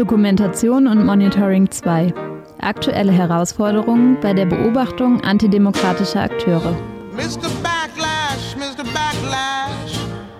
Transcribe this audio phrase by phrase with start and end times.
[0.00, 2.14] Dokumentation und Monitoring 2.
[2.58, 6.74] Aktuelle Herausforderungen bei der Beobachtung antidemokratischer Akteure.
[7.12, 7.50] Mr.
[7.62, 8.82] Backlash, Mr.
[8.94, 9.98] Backlash,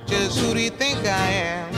[0.08, 1.68] just who do you think I am?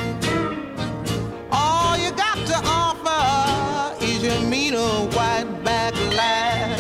[1.51, 6.79] All you got to offer is your mean white backlash.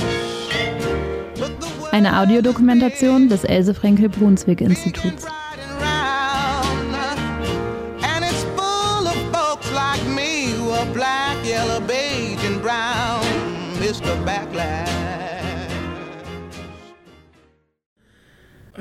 [1.90, 5.26] Eine Audiodokumentation des Else Frenkel Brunswick Instituts.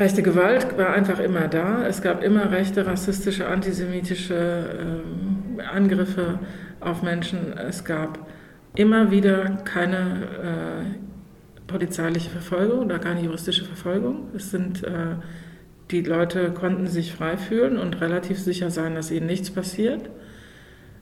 [0.01, 1.85] Rechte Gewalt war einfach immer da.
[1.85, 4.33] Es gab immer rechte, rassistische, antisemitische
[5.59, 6.39] äh, Angriffe
[6.79, 7.55] auf Menschen.
[7.55, 8.27] Es gab
[8.73, 9.97] immer wieder keine
[10.41, 14.29] äh, polizeiliche Verfolgung oder keine juristische Verfolgung.
[14.35, 15.17] Es sind, äh,
[15.91, 20.09] die Leute konnten sich frei fühlen und relativ sicher sein, dass ihnen nichts passiert.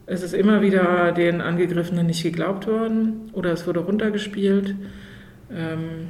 [0.08, 4.76] Es ist immer wieder den Angegriffenen nicht geglaubt worden oder es wurde runtergespielt.
[5.50, 6.10] Ähm,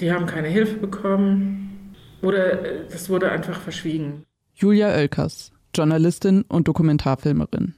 [0.00, 1.69] die haben keine Hilfe bekommen
[2.22, 4.24] oder es wurde einfach verschwiegen.
[4.54, 7.74] Julia Oelkers, Journalistin und Dokumentarfilmerin.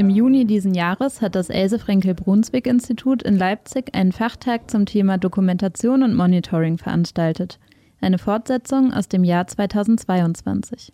[0.00, 4.86] Im Juni diesen Jahres hat das Else Frenkel Brunswick Institut in Leipzig einen Fachtag zum
[4.86, 7.58] Thema Dokumentation und Monitoring veranstaltet.
[8.00, 10.92] Eine Fortsetzung aus dem Jahr 2022.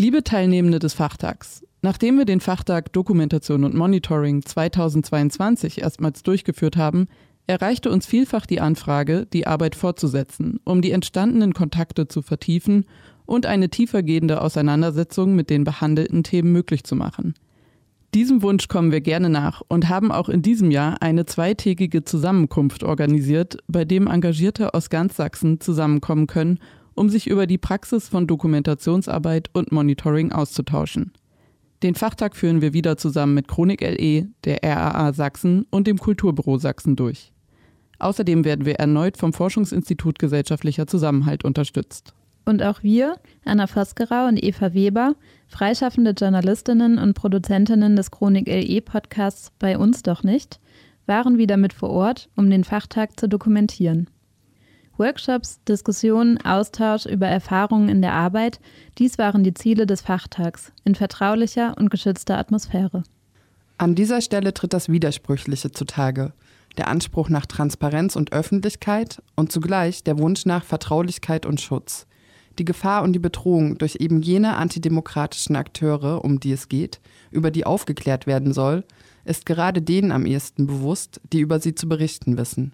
[0.00, 7.08] Liebe Teilnehmende des Fachtags, nachdem wir den Fachtag Dokumentation und Monitoring 2022 erstmals durchgeführt haben,
[7.48, 12.84] erreichte uns vielfach die Anfrage, die Arbeit fortzusetzen, um die entstandenen Kontakte zu vertiefen
[13.26, 17.34] und eine tiefergehende Auseinandersetzung mit den behandelten Themen möglich zu machen.
[18.14, 22.84] Diesem Wunsch kommen wir gerne nach und haben auch in diesem Jahr eine zweitägige Zusammenkunft
[22.84, 26.60] organisiert, bei dem Engagierte aus ganz Sachsen zusammenkommen können,
[26.98, 31.12] um sich über die Praxis von Dokumentationsarbeit und Monitoring auszutauschen.
[31.82, 36.58] Den Fachtag führen wir wieder zusammen mit Chronik LE, der RAA Sachsen und dem Kulturbüro
[36.58, 37.32] Sachsen durch.
[38.00, 42.14] Außerdem werden wir erneut vom Forschungsinstitut Gesellschaftlicher Zusammenhalt unterstützt.
[42.44, 45.14] Und auch wir, Anna Vosgerau und Eva Weber,
[45.48, 50.58] freischaffende Journalistinnen und Produzentinnen des Chronik LE Podcasts Bei uns doch nicht,
[51.06, 54.08] waren wieder mit vor Ort, um den Fachtag zu dokumentieren.
[54.98, 58.60] Workshops, Diskussionen, Austausch über Erfahrungen in der Arbeit,
[58.98, 63.02] dies waren die Ziele des Fachtags in vertraulicher und geschützter Atmosphäre.
[63.78, 66.32] An dieser Stelle tritt das Widersprüchliche zutage.
[66.76, 72.06] Der Anspruch nach Transparenz und Öffentlichkeit und zugleich der Wunsch nach Vertraulichkeit und Schutz
[72.58, 77.00] die Gefahr und die Bedrohung durch eben jene antidemokratischen Akteure, um die es geht,
[77.30, 78.84] über die aufgeklärt werden soll,
[79.24, 82.72] ist gerade denen am ehesten bewusst, die über sie zu berichten wissen.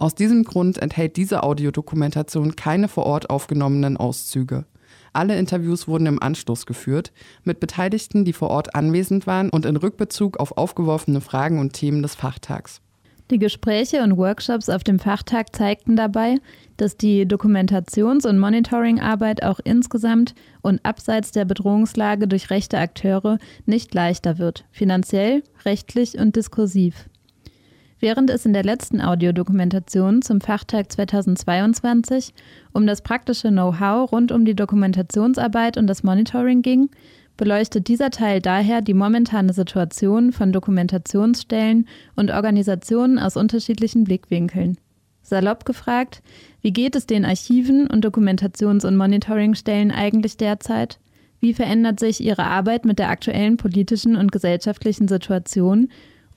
[0.00, 4.64] Aus diesem Grund enthält diese Audiodokumentation keine vor Ort aufgenommenen Auszüge.
[5.12, 7.12] Alle Interviews wurden im Anschluss geführt,
[7.44, 12.00] mit Beteiligten, die vor Ort anwesend waren und in Rückbezug auf aufgeworfene Fragen und Themen
[12.00, 12.80] des Fachtags.
[13.30, 16.36] Die Gespräche und Workshops auf dem Fachtag zeigten dabei,
[16.78, 23.92] dass die Dokumentations- und Monitoringarbeit auch insgesamt und abseits der Bedrohungslage durch rechte Akteure nicht
[23.92, 27.09] leichter wird, finanziell, rechtlich und diskursiv.
[28.00, 32.32] Während es in der letzten Audiodokumentation zum Fachtag 2022
[32.72, 36.88] um das praktische Know-how rund um die Dokumentationsarbeit und das Monitoring ging,
[37.36, 44.78] beleuchtet dieser Teil daher die momentane Situation von Dokumentationsstellen und Organisationen aus unterschiedlichen Blickwinkeln.
[45.22, 46.22] Salopp gefragt,
[46.62, 50.98] wie geht es den Archiven und Dokumentations- und Monitoringstellen eigentlich derzeit?
[51.38, 55.88] Wie verändert sich ihre Arbeit mit der aktuellen politischen und gesellschaftlichen Situation?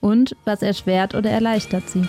[0.04, 2.06] Und was erschwert oder erleichtert sie?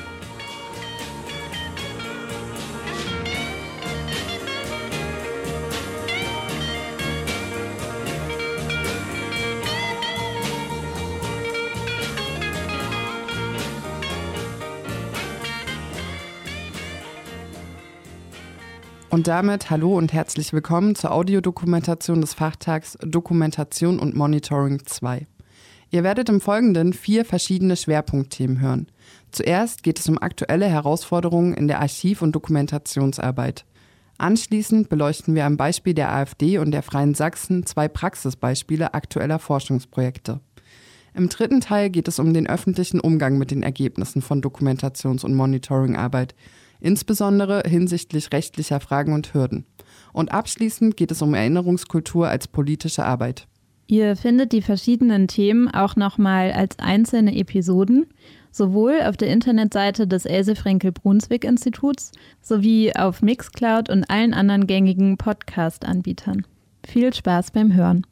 [19.09, 25.27] Und damit hallo und herzlich willkommen zur Audiodokumentation des Fachtags Dokumentation und Monitoring 2.
[25.95, 28.87] Ihr werdet im Folgenden vier verschiedene Schwerpunktthemen hören.
[29.31, 33.63] Zuerst geht es um aktuelle Herausforderungen in der Archiv- und Dokumentationsarbeit.
[34.17, 40.41] Anschließend beleuchten wir am Beispiel der AfD und der Freien Sachsen zwei Praxisbeispiele aktueller Forschungsprojekte.
[41.13, 45.33] Im dritten Teil geht es um den öffentlichen Umgang mit den Ergebnissen von Dokumentations- und
[45.33, 46.35] Monitoringarbeit
[46.81, 49.65] insbesondere hinsichtlich rechtlicher Fragen und Hürden.
[50.11, 53.47] Und abschließend geht es um Erinnerungskultur als politische Arbeit.
[53.87, 58.07] Ihr findet die verschiedenen Themen auch nochmal als einzelne Episoden,
[58.49, 62.11] sowohl auf der Internetseite des Else Frenkel Brunswick Instituts
[62.41, 66.47] sowie auf Mixcloud und allen anderen gängigen Podcast-Anbietern.
[66.83, 68.07] Viel Spaß beim Hören.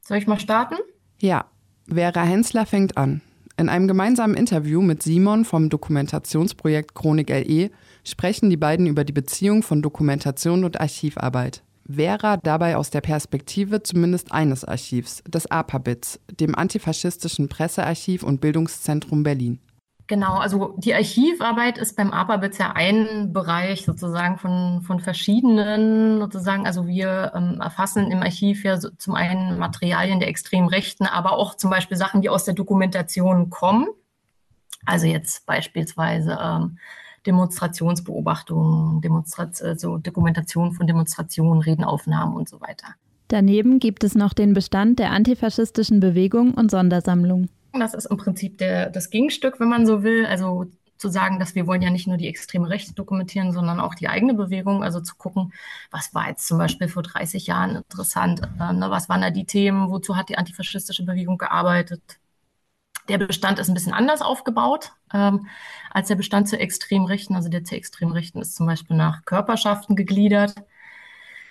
[0.00, 0.76] Soll ich mal starten?
[1.20, 1.46] Ja,
[1.88, 3.20] Vera Hensler fängt an.
[3.56, 7.70] In einem gemeinsamen Interview mit Simon vom Dokumentationsprojekt Chronik LE
[8.04, 11.62] sprechen die beiden über die Beziehung von Dokumentation und Archivarbeit.
[11.88, 19.22] Vera dabei aus der Perspektive zumindest eines Archivs, des APABITS, dem antifaschistischen Pressearchiv und Bildungszentrum
[19.22, 19.60] Berlin.
[20.08, 26.66] Genau, also die Archivarbeit ist beim APABITS ja ein Bereich sozusagen von, von verschiedenen sozusagen.
[26.66, 31.32] Also wir ähm, erfassen im Archiv ja so zum einen Materialien der extremen Rechten, aber
[31.32, 33.86] auch zum Beispiel Sachen, die aus der Dokumentation kommen.
[34.84, 36.78] Also jetzt beispielsweise ähm,
[37.26, 42.88] Demonstrationsbeobachtungen, Demonstrat also Dokumentation von Demonstrationen, Redenaufnahmen und so weiter.
[43.28, 47.48] Daneben gibt es noch den Bestand der antifaschistischen Bewegung und Sondersammlung.
[47.72, 50.26] Das ist im Prinzip der, das Gegenstück, wenn man so will.
[50.26, 50.66] Also
[50.98, 54.08] zu sagen, dass wir wollen ja nicht nur die extreme Rechte dokumentieren, sondern auch die
[54.08, 54.84] eigene Bewegung.
[54.84, 55.52] Also zu gucken,
[55.90, 59.46] was war jetzt zum Beispiel vor 30 Jahren interessant, äh, ne, was waren da die
[59.46, 62.20] Themen, wozu hat die antifaschistische Bewegung gearbeitet,
[63.08, 65.48] der Bestand ist ein bisschen anders aufgebaut ähm,
[65.92, 67.36] als der Bestand zur Extremrechten.
[67.36, 70.54] Also der zur Extremrechten ist zum Beispiel nach Körperschaften gegliedert.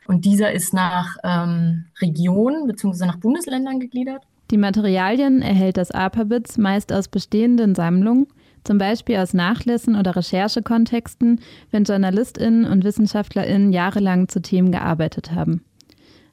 [0.07, 3.05] Und dieser ist nach ähm, Regionen bzw.
[3.05, 4.23] nach Bundesländern gegliedert.
[4.49, 8.27] Die Materialien erhält das APABITS meist aus bestehenden Sammlungen,
[8.65, 11.39] zum Beispiel aus Nachlässen oder Recherchekontexten,
[11.71, 15.63] wenn JournalistInnen und WissenschaftlerInnen jahrelang zu Themen gearbeitet haben.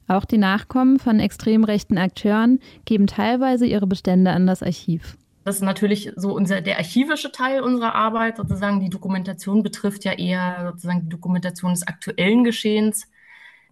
[0.08, 5.16] Auch die Nachkommen von extrem rechten Akteuren geben teilweise ihre Bestände an das Archiv.
[5.48, 8.36] Das ist natürlich so unser, der archivische Teil unserer Arbeit.
[8.36, 13.08] Sozusagen die Dokumentation betrifft ja eher sozusagen die Dokumentation des aktuellen Geschehens.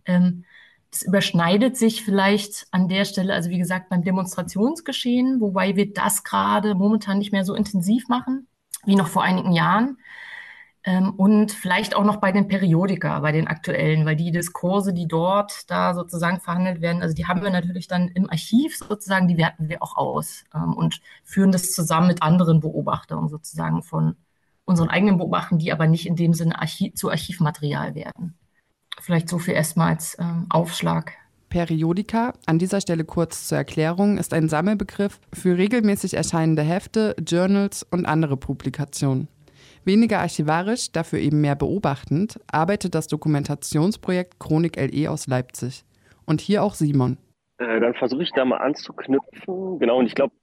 [0.07, 0.47] Ähm,
[0.91, 6.25] das überschneidet sich vielleicht an der Stelle, also wie gesagt, beim Demonstrationsgeschehen, wobei wir das
[6.25, 8.49] gerade momentan nicht mehr so intensiv machen
[8.87, 9.99] wie noch vor einigen Jahren.
[10.87, 15.09] Ähm, und vielleicht auch noch bei den Periodika, bei den aktuellen, weil die Diskurse, die
[15.09, 19.37] dort da sozusagen verhandelt werden, also die haben wir natürlich dann im Archiv sozusagen, die
[19.37, 24.15] werten wir auch aus ähm, und führen das zusammen mit anderen Beobachtungen sozusagen von
[24.65, 28.35] unseren eigenen Beobachtungen, die aber nicht in dem Sinne Archiv, zu Archivmaterial werden.
[29.01, 31.15] Vielleicht so viel erstmal als ähm, Aufschlag.
[31.49, 37.83] Periodika, an dieser Stelle kurz zur Erklärung, ist ein Sammelbegriff für regelmäßig erscheinende Hefte, Journals
[37.83, 39.29] und andere Publikationen.
[39.87, 45.85] Weniger archivarisch, dafür eben mehr beobachtend, arbeitet das Dokumentationsprojekt Chronik LE aus Leipzig.
[46.27, 47.19] Und hier auch Simon.
[47.59, 49.79] Äh, dann versuche ich da mal anzuknüpfen.
[49.79, 50.35] Genau, und ich glaube,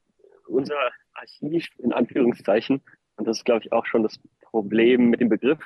[0.48, 0.78] unser
[1.14, 2.82] Archiv in Anführungszeichen,
[3.18, 5.60] und das ist, glaube ich, auch schon das Problem mit dem Begriff,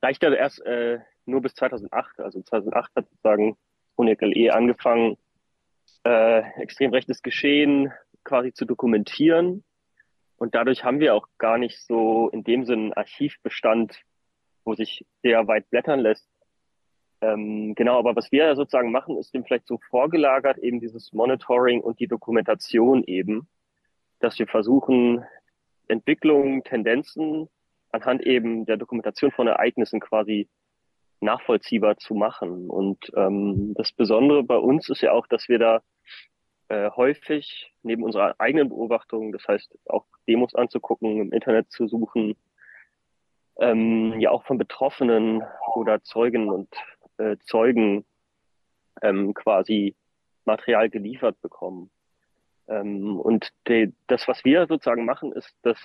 [0.00, 2.20] reicht ja erst äh, nur bis 2008.
[2.20, 3.58] Also 2008 hat sozusagen
[3.94, 5.18] Chronik LE angefangen,
[6.04, 7.92] äh, extrem rechtes Geschehen
[8.24, 9.64] quasi zu dokumentieren
[10.38, 14.00] und dadurch haben wir auch gar nicht so in dem Sinn einen Archivbestand,
[14.64, 16.28] wo sich sehr weit blättern lässt.
[17.20, 21.80] Ähm, genau, aber was wir sozusagen machen, ist dem vielleicht so vorgelagert, eben dieses Monitoring
[21.80, 23.48] und die Dokumentation eben,
[24.20, 25.24] dass wir versuchen,
[25.88, 27.48] Entwicklungen, Tendenzen
[27.90, 30.48] anhand eben der Dokumentation von Ereignissen quasi
[31.20, 32.70] nachvollziehbar zu machen.
[32.70, 35.82] Und ähm, das Besondere bei uns ist ja auch, dass wir da
[36.68, 42.36] äh, häufig neben unserer eigenen Beobachtung, das heißt auch Demos anzugucken, im Internet zu suchen,
[43.58, 45.42] ähm, ja auch von Betroffenen
[45.74, 46.68] oder Zeugen und
[47.18, 48.04] äh, Zeugen
[49.02, 49.96] ähm, quasi
[50.44, 51.90] Material geliefert bekommen.
[52.68, 55.78] Ähm, und de, das, was wir sozusagen machen, ist das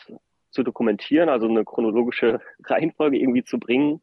[0.52, 4.02] zu dokumentieren, also eine chronologische Reihenfolge irgendwie zu bringen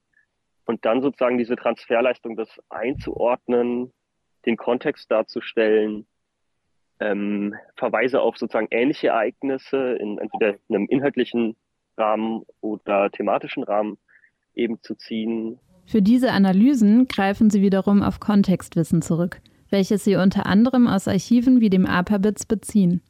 [0.65, 3.93] und dann sozusagen diese Transferleistung, das einzuordnen,
[4.47, 6.07] den Kontext darzustellen,
[7.01, 11.57] ähm, Verweise auf sozusagen ähnliche Ereignisse in entweder einem inhaltlichen
[11.97, 13.99] Rahmen oder thematischen Rahmen
[14.55, 15.59] eben zu ziehen.
[15.87, 19.41] Für diese Analysen greifen sie wiederum auf Kontextwissen zurück,
[19.71, 23.03] welches sie unter anderem aus Archiven wie dem APABITS beziehen.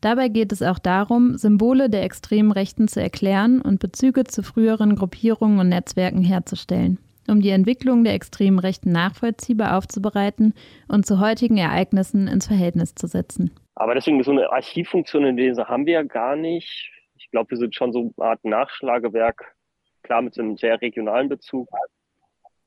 [0.00, 4.96] Dabei geht es auch darum, Symbole der extremen Rechten zu erklären und Bezüge zu früheren
[4.96, 10.54] Gruppierungen und Netzwerken herzustellen um die Entwicklung der extremen Rechten nachvollziehbar aufzubereiten
[10.88, 13.50] und zu heutigen Ereignissen ins Verhältnis zu setzen.
[13.74, 16.90] Aber deswegen so eine Archivfunktion in dieser haben wir ja gar nicht.
[17.16, 19.54] Ich glaube, wir sind schon so eine Art Nachschlagewerk,
[20.02, 21.68] klar mit so einem sehr regionalen Bezug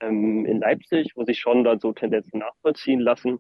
[0.02, 3.40] ähm, in Leipzig, wo sich schon dann so Tendenzen nachvollziehen lassen.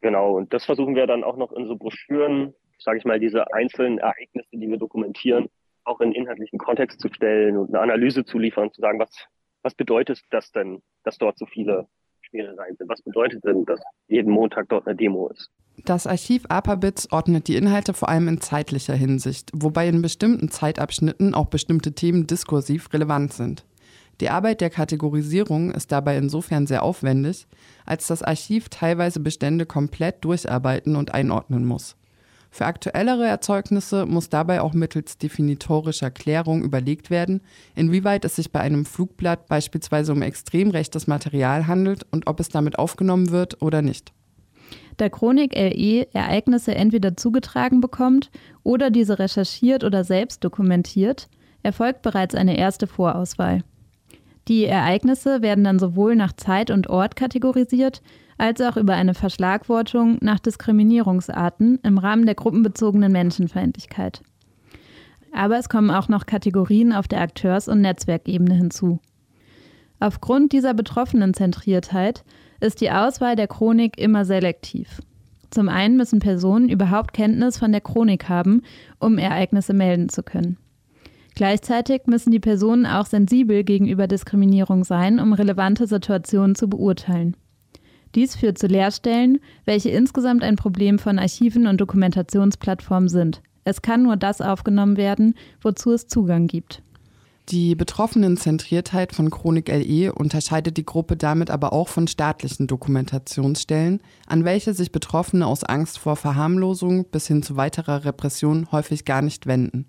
[0.00, 3.52] Genau, und das versuchen wir dann auch noch in so Broschüren, sage ich mal, diese
[3.52, 5.48] einzelnen Ereignisse, die wir dokumentieren,
[5.84, 9.26] auch in inhaltlichen Kontext zu stellen und eine Analyse zu liefern, zu sagen, was
[9.66, 11.88] was bedeutet das denn, dass dort so viele
[12.22, 12.88] Schmierereien sind.
[12.88, 15.50] Was bedeutet denn, dass jeden Montag dort eine Demo ist?
[15.84, 21.34] Das Archiv APABITS ordnet die Inhalte vor allem in zeitlicher Hinsicht, wobei in bestimmten Zeitabschnitten
[21.34, 23.66] auch bestimmte Themen diskursiv relevant sind.
[24.20, 27.48] Die Arbeit der Kategorisierung ist dabei insofern sehr aufwendig,
[27.84, 31.96] als das Archiv teilweise Bestände komplett durcharbeiten und einordnen muss.
[32.56, 37.42] Für aktuellere Erzeugnisse muss dabei auch mittels definitorischer Klärung überlegt werden,
[37.74, 42.48] inwieweit es sich bei einem Flugblatt beispielsweise um extrem rechtes Material handelt und ob es
[42.48, 44.14] damit aufgenommen wird oder nicht.
[44.96, 48.30] Da Chronik LE Ereignisse entweder zugetragen bekommt
[48.62, 51.28] oder diese recherchiert oder selbst dokumentiert,
[51.62, 53.64] erfolgt bereits eine erste Vorauswahl.
[54.48, 58.00] Die Ereignisse werden dann sowohl nach Zeit und Ort kategorisiert,
[58.38, 64.22] als auch über eine Verschlagwortung nach Diskriminierungsarten im Rahmen der gruppenbezogenen Menschenfeindlichkeit.
[65.32, 69.00] Aber es kommen auch noch Kategorien auf der Akteurs- und Netzwerkebene hinzu.
[69.98, 72.24] Aufgrund dieser betroffenen Zentriertheit
[72.60, 75.00] ist die Auswahl der Chronik immer selektiv.
[75.50, 78.62] Zum einen müssen Personen überhaupt Kenntnis von der Chronik haben,
[78.98, 80.58] um Ereignisse melden zu können.
[81.34, 87.36] Gleichzeitig müssen die Personen auch sensibel gegenüber Diskriminierung sein, um relevante Situationen zu beurteilen.
[88.14, 93.42] Dies führt zu Leerstellen, welche insgesamt ein Problem von Archiven und Dokumentationsplattformen sind.
[93.64, 96.82] Es kann nur das aufgenommen werden, wozu es Zugang gibt.
[97.48, 104.44] Die Betroffenenzentriertheit von Chronik LE unterscheidet die Gruppe damit aber auch von staatlichen Dokumentationsstellen, an
[104.44, 109.46] welche sich Betroffene aus Angst vor Verharmlosung bis hin zu weiterer Repression häufig gar nicht
[109.46, 109.86] wenden.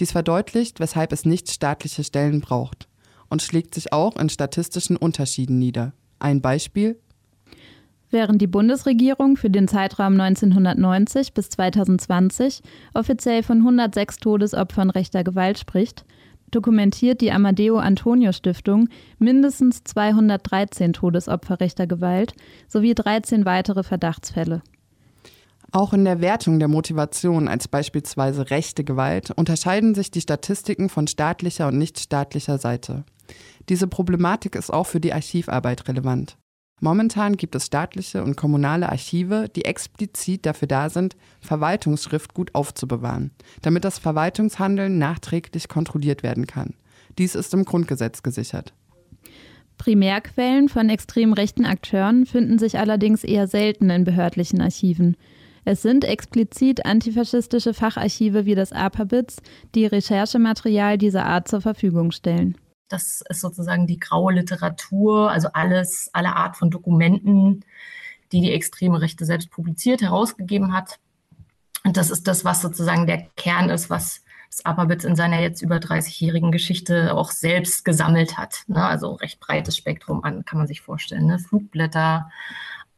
[0.00, 2.88] Dies verdeutlicht, weshalb es nicht staatliche Stellen braucht
[3.30, 5.94] und schlägt sich auch in statistischen Unterschieden nieder.
[6.18, 7.00] Ein Beispiel
[8.12, 12.60] Während die Bundesregierung für den Zeitraum 1990 bis 2020
[12.92, 16.04] offiziell von 106 Todesopfern rechter Gewalt spricht,
[16.50, 22.34] dokumentiert die Amadeo Antonio Stiftung mindestens 213 Todesopfer rechter Gewalt
[22.68, 24.60] sowie 13 weitere Verdachtsfälle.
[25.70, 31.06] Auch in der Wertung der Motivation als beispielsweise rechte Gewalt unterscheiden sich die Statistiken von
[31.06, 33.04] staatlicher und nichtstaatlicher Seite.
[33.70, 36.36] Diese Problematik ist auch für die Archivarbeit relevant.
[36.84, 43.30] Momentan gibt es staatliche und kommunale Archive, die explizit dafür da sind, Verwaltungsschrift gut aufzubewahren,
[43.60, 46.74] damit das Verwaltungshandeln nachträglich kontrolliert werden kann.
[47.18, 48.72] Dies ist im Grundgesetz gesichert.
[49.78, 55.16] Primärquellen von extrem rechten Akteuren finden sich allerdings eher selten in behördlichen Archiven.
[55.64, 59.36] Es sind explizit antifaschistische Facharchive wie das APABITS,
[59.76, 62.56] die Recherchematerial dieser Art zur Verfügung stellen.
[62.92, 67.64] Das ist sozusagen die graue Literatur, also alles, alle Art von Dokumenten,
[68.32, 70.98] die die extreme Rechte selbst publiziert, herausgegeben hat.
[71.84, 75.62] Und das ist das, was sozusagen der Kern ist, was das APABITS in seiner jetzt
[75.62, 78.64] über 30-jährigen Geschichte auch selbst gesammelt hat.
[78.66, 78.84] Ne?
[78.84, 81.26] Also recht breites Spektrum an, kann man sich vorstellen.
[81.26, 81.38] Ne?
[81.38, 82.30] Flugblätter,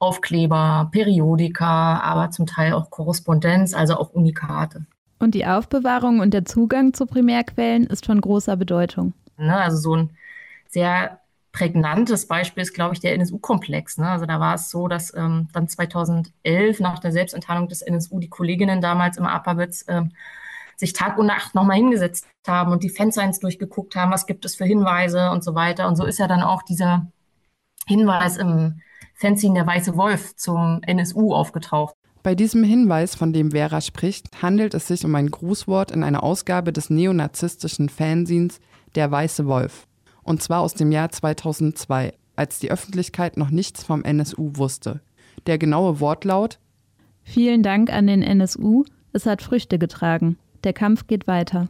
[0.00, 4.84] Aufkleber, Periodika, aber zum Teil auch Korrespondenz, also auch Unikate.
[5.20, 9.14] Und die Aufbewahrung und der Zugang zu Primärquellen ist von großer Bedeutung.
[9.36, 9.56] Ne?
[9.56, 10.10] Also so ein
[10.68, 11.20] sehr
[11.52, 13.98] prägnantes Beispiel ist, glaube ich, der NSU-Komplex.
[13.98, 14.08] Ne?
[14.08, 18.28] Also da war es so, dass ähm, dann 2011 nach der Selbstenttarnung des NSU die
[18.28, 20.12] Kolleginnen damals im APAWitz ähm,
[20.76, 24.56] sich Tag und Nacht nochmal hingesetzt haben und die Fansigns durchgeguckt haben, was gibt es
[24.56, 25.86] für Hinweise und so weiter.
[25.86, 27.06] Und so ist ja dann auch dieser
[27.86, 28.80] Hinweis im
[29.14, 31.94] Fanzine Der Weiße Wolf zum NSU aufgetaucht.
[32.24, 36.22] Bei diesem Hinweis, von dem Vera spricht, handelt es sich um ein Grußwort in einer
[36.22, 38.60] Ausgabe des neonazistischen Fanzines
[38.94, 39.86] Der Weiße Wolf.
[40.22, 45.00] Und zwar aus dem Jahr 2002, als die Öffentlichkeit noch nichts vom NSU wusste.
[45.46, 46.58] Der genaue Wortlaut
[47.22, 50.36] Vielen Dank an den NSU, es hat Früchte getragen.
[50.62, 51.68] Der Kampf geht weiter.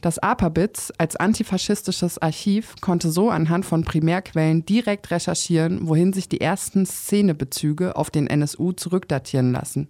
[0.00, 6.40] Das APABITS als antifaschistisches Archiv konnte so anhand von Primärquellen direkt recherchieren, wohin sich die
[6.40, 9.88] ersten Szenebezüge auf den NSU zurückdatieren lassen.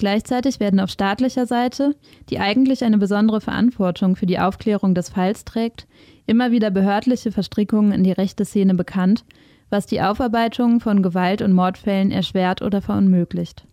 [0.00, 1.94] Gleichzeitig werden auf staatlicher Seite,
[2.30, 5.86] die eigentlich eine besondere Verantwortung für die Aufklärung des Falls trägt,
[6.24, 9.26] immer wieder behördliche Verstrickungen in die rechte Szene bekannt,
[9.68, 13.66] was die Aufarbeitung von Gewalt- und Mordfällen erschwert oder verunmöglicht.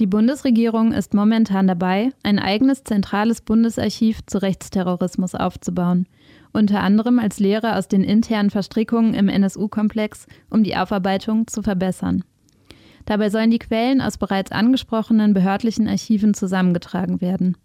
[0.00, 6.08] Die Bundesregierung ist momentan dabei, ein eigenes zentrales Bundesarchiv zu Rechtsterrorismus aufzubauen,
[6.52, 12.24] unter anderem als Lehre aus den internen Verstrickungen im NSU-Komplex, um die Aufarbeitung zu verbessern.
[13.10, 17.56] Dabei sollen die Quellen aus bereits angesprochenen behördlichen Archiven zusammengetragen werden.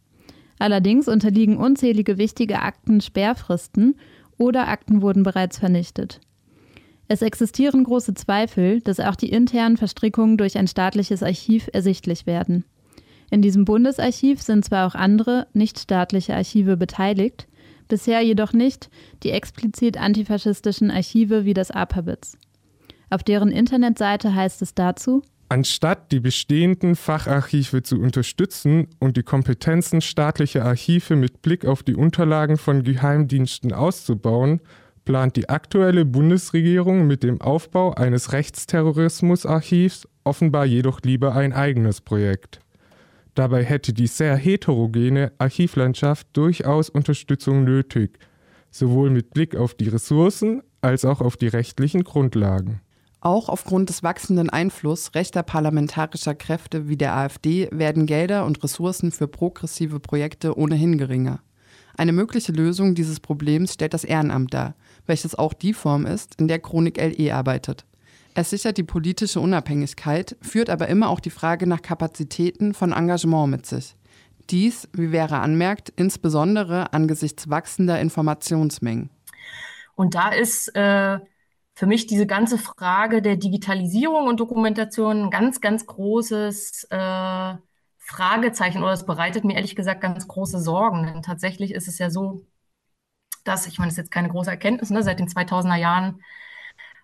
[0.57, 3.93] Allerdings unterliegen unzählige wichtige Akten Sperrfristen
[4.39, 6.19] oder Akten wurden bereits vernichtet.
[7.07, 12.65] Es existieren große Zweifel, dass auch die internen Verstrickungen durch ein staatliches Archiv ersichtlich werden.
[13.29, 17.47] In diesem Bundesarchiv sind zwar auch andere, nichtstaatliche Archive beteiligt,
[17.87, 18.89] bisher jedoch nicht
[19.21, 22.35] die explizit antifaschistischen Archive wie das APABITS.
[23.11, 30.01] Auf deren Internetseite heißt es dazu, Anstatt die bestehenden Facharchive zu unterstützen und die Kompetenzen
[30.01, 34.59] staatlicher Archive mit Blick auf die Unterlagen von Geheimdiensten auszubauen,
[35.05, 42.59] plant die aktuelle Bundesregierung mit dem Aufbau eines Rechtsterrorismusarchivs offenbar jedoch lieber ein eigenes Projekt.
[43.35, 48.17] Dabei hätte die sehr heterogene Archivlandschaft durchaus Unterstützung nötig,
[48.71, 52.81] sowohl mit Blick auf die Ressourcen als auch auf die rechtlichen Grundlagen.
[53.25, 59.11] Auch aufgrund des wachsenden Einflusses rechter parlamentarischer Kräfte wie der AfD werden Gelder und Ressourcen
[59.11, 61.39] für progressive Projekte ohnehin geringer.
[61.97, 64.75] Eine mögliche Lösung dieses Problems stellt das Ehrenamt dar,
[65.07, 67.83] welches auch die Form ist, in der Chronik LE arbeitet.
[68.35, 73.49] Es sichert die politische Unabhängigkeit, führt aber immer auch die Frage nach Kapazitäten von Engagement
[73.49, 73.95] mit sich.
[74.51, 79.09] Dies, wie Vera anmerkt, insbesondere angesichts wachsender Informationsmengen.
[79.95, 81.17] Und da ist äh,
[81.75, 87.55] für mich diese ganze Frage der Digitalisierung und Dokumentation ein ganz, ganz großes äh,
[87.97, 91.05] Fragezeichen oder es bereitet mir ehrlich gesagt ganz große Sorgen.
[91.05, 92.45] Denn tatsächlich ist es ja so,
[93.43, 96.21] dass, ich meine, das ist jetzt keine große Erkenntnis, ne, seit den 2000er Jahren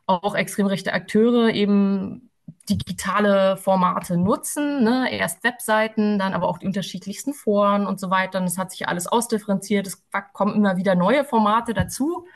[0.07, 2.29] auch extrem rechte Akteure eben
[2.69, 5.11] digitale Formate nutzen, ne?
[5.11, 8.39] erst Webseiten, dann aber auch die unterschiedlichsten Foren und so weiter.
[8.39, 9.87] Und es hat sich alles ausdifferenziert.
[9.87, 12.27] Es kommen immer wieder neue Formate dazu.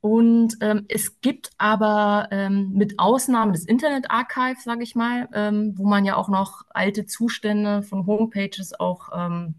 [0.00, 5.74] Und ähm, es gibt aber ähm, mit Ausnahme des Internet Archive, sage ich mal, ähm,
[5.76, 9.56] wo man ja auch noch alte Zustände von Homepages auch ähm,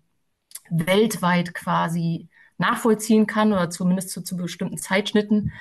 [0.69, 5.51] weltweit quasi nachvollziehen kann oder zumindest zu, zu bestimmten Zeitschnitten,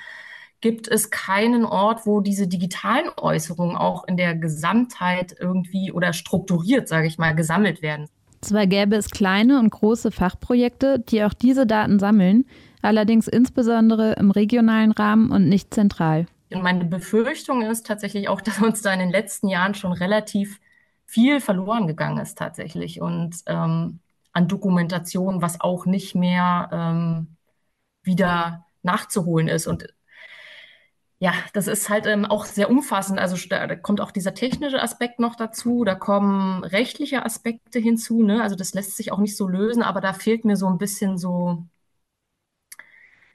[0.61, 6.87] gibt es keinen Ort, wo diese digitalen Äußerungen auch in der Gesamtheit irgendwie oder strukturiert,
[6.87, 8.07] sage ich mal, gesammelt werden.
[8.41, 12.45] Zwar gäbe es kleine und große Fachprojekte, die auch diese Daten sammeln,
[12.81, 16.27] allerdings insbesondere im regionalen Rahmen und nicht zentral.
[16.53, 20.59] Und meine Befürchtung ist tatsächlich auch, dass uns da in den letzten Jahren schon relativ
[21.05, 23.99] viel verloren gegangen ist tatsächlich und ähm,
[24.33, 27.37] an Dokumentation, was auch nicht mehr ähm,
[28.03, 29.67] wieder nachzuholen ist.
[29.67, 29.87] Und
[31.19, 33.19] ja, das ist halt ähm, auch sehr umfassend.
[33.19, 38.21] Also da, kommt auch dieser technische Aspekt noch dazu, da kommen rechtliche Aspekte hinzu.
[38.21, 38.43] Ne?
[38.43, 41.17] Also das lässt sich auch nicht so lösen, aber da fehlt mir so ein bisschen
[41.17, 41.65] so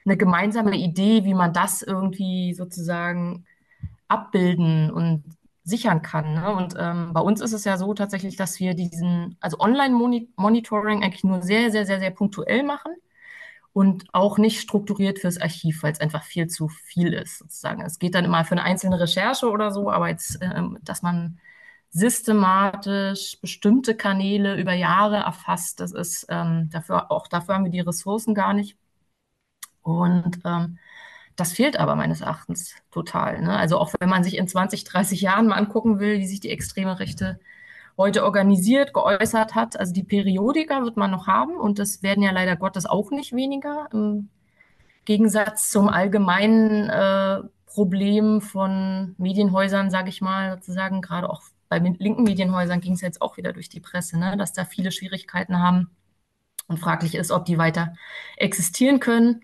[0.05, 3.45] eine gemeinsame Idee, wie man das irgendwie sozusagen
[4.07, 5.23] abbilden und
[5.63, 6.33] sichern kann.
[6.33, 6.53] Ne?
[6.53, 11.23] Und ähm, bei uns ist es ja so tatsächlich, dass wir diesen, also Online-Monitoring eigentlich
[11.23, 12.93] nur sehr, sehr, sehr, sehr punktuell machen
[13.71, 17.81] und auch nicht strukturiert fürs Archiv, weil es einfach viel zu viel ist, sozusagen.
[17.81, 21.39] Es geht dann immer für eine einzelne Recherche oder so, aber jetzt, ähm, dass man
[21.91, 27.79] systematisch bestimmte Kanäle über Jahre erfasst, das ist ähm, dafür, auch dafür haben wir die
[27.81, 28.77] Ressourcen gar nicht.
[29.83, 30.79] Und ähm,
[31.35, 33.41] das fehlt aber meines Erachtens total.
[33.41, 33.55] Ne?
[33.55, 36.49] Also auch wenn man sich in 20, 30 Jahren mal angucken will, wie sich die
[36.49, 37.39] extreme Rechte
[37.97, 39.79] heute organisiert, geäußert hat.
[39.79, 43.33] Also die Periodika wird man noch haben und das werden ja leider Gottes auch nicht
[43.33, 43.87] weniger.
[43.91, 44.29] Im
[45.05, 52.23] Gegensatz zum allgemeinen äh, Problem von Medienhäusern, sage ich mal, sozusagen, gerade auch bei linken
[52.23, 54.37] Medienhäusern ging es jetzt auch wieder durch die Presse, ne?
[54.37, 55.89] dass da viele Schwierigkeiten haben
[56.67, 57.95] und fraglich ist, ob die weiter
[58.37, 59.43] existieren können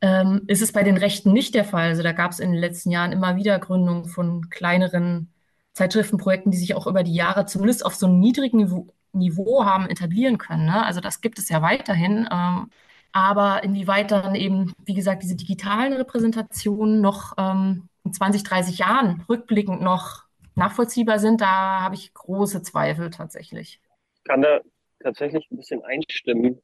[0.00, 1.88] ähm, ist es bei den Rechten nicht der Fall.
[1.88, 5.32] Also da gab es in den letzten Jahren immer wieder Gründungen von kleineren
[5.72, 9.88] Zeitschriftenprojekten, die sich auch über die Jahre zumindest auf so einem niedrigen Niveau, Niveau haben
[9.88, 10.66] etablieren können.
[10.66, 10.84] Ne?
[10.84, 12.28] Also das gibt es ja weiterhin.
[12.30, 12.70] Ähm,
[13.12, 19.24] aber inwieweit dann eben, wie gesagt, diese digitalen Repräsentationen noch ähm, in 20, 30 Jahren
[19.28, 23.80] rückblickend noch nachvollziehbar sind, da habe ich große Zweifel tatsächlich.
[24.16, 24.60] Ich kann da
[25.00, 26.60] tatsächlich ein bisschen einstimmen,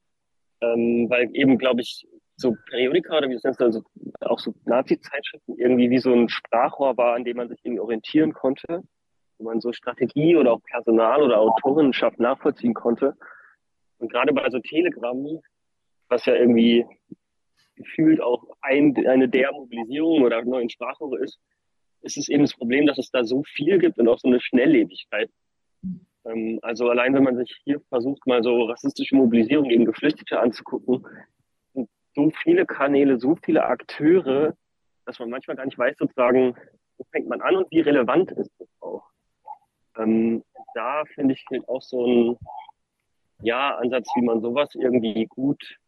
[0.61, 3.83] ähm, weil eben, glaube ich, so Periodika oder wie das heißt, also
[4.21, 8.33] auch so Nazi-Zeitschriften irgendwie wie so ein Sprachrohr war, an dem man sich irgendwie orientieren
[8.33, 8.83] konnte,
[9.39, 13.17] wo man so Strategie oder auch Personal oder Autorenschaft nachvollziehen konnte.
[13.99, 15.41] Und gerade bei so Telegram,
[16.09, 16.85] was ja irgendwie
[17.77, 21.39] gefühlt auch ein, eine der Mobilisierung oder neuen Sprachrohre ist,
[22.03, 24.41] ist es eben das Problem, dass es da so viel gibt und auch so eine
[24.41, 25.31] Schnelllebigkeit.
[26.25, 31.07] Ähm, also allein wenn man sich hier versucht, mal so rassistische Mobilisierung gegen Geflüchtete anzugucken,
[32.15, 34.55] so viele Kanäle, so viele Akteure,
[35.05, 36.57] dass man manchmal gar nicht weiß, sozusagen,
[36.97, 39.05] wo fängt man an und wie relevant ist das auch.
[39.97, 40.43] Ähm,
[40.75, 42.39] da finde ich auch so ein
[43.43, 45.79] ja, Ansatz, wie man sowas irgendwie gut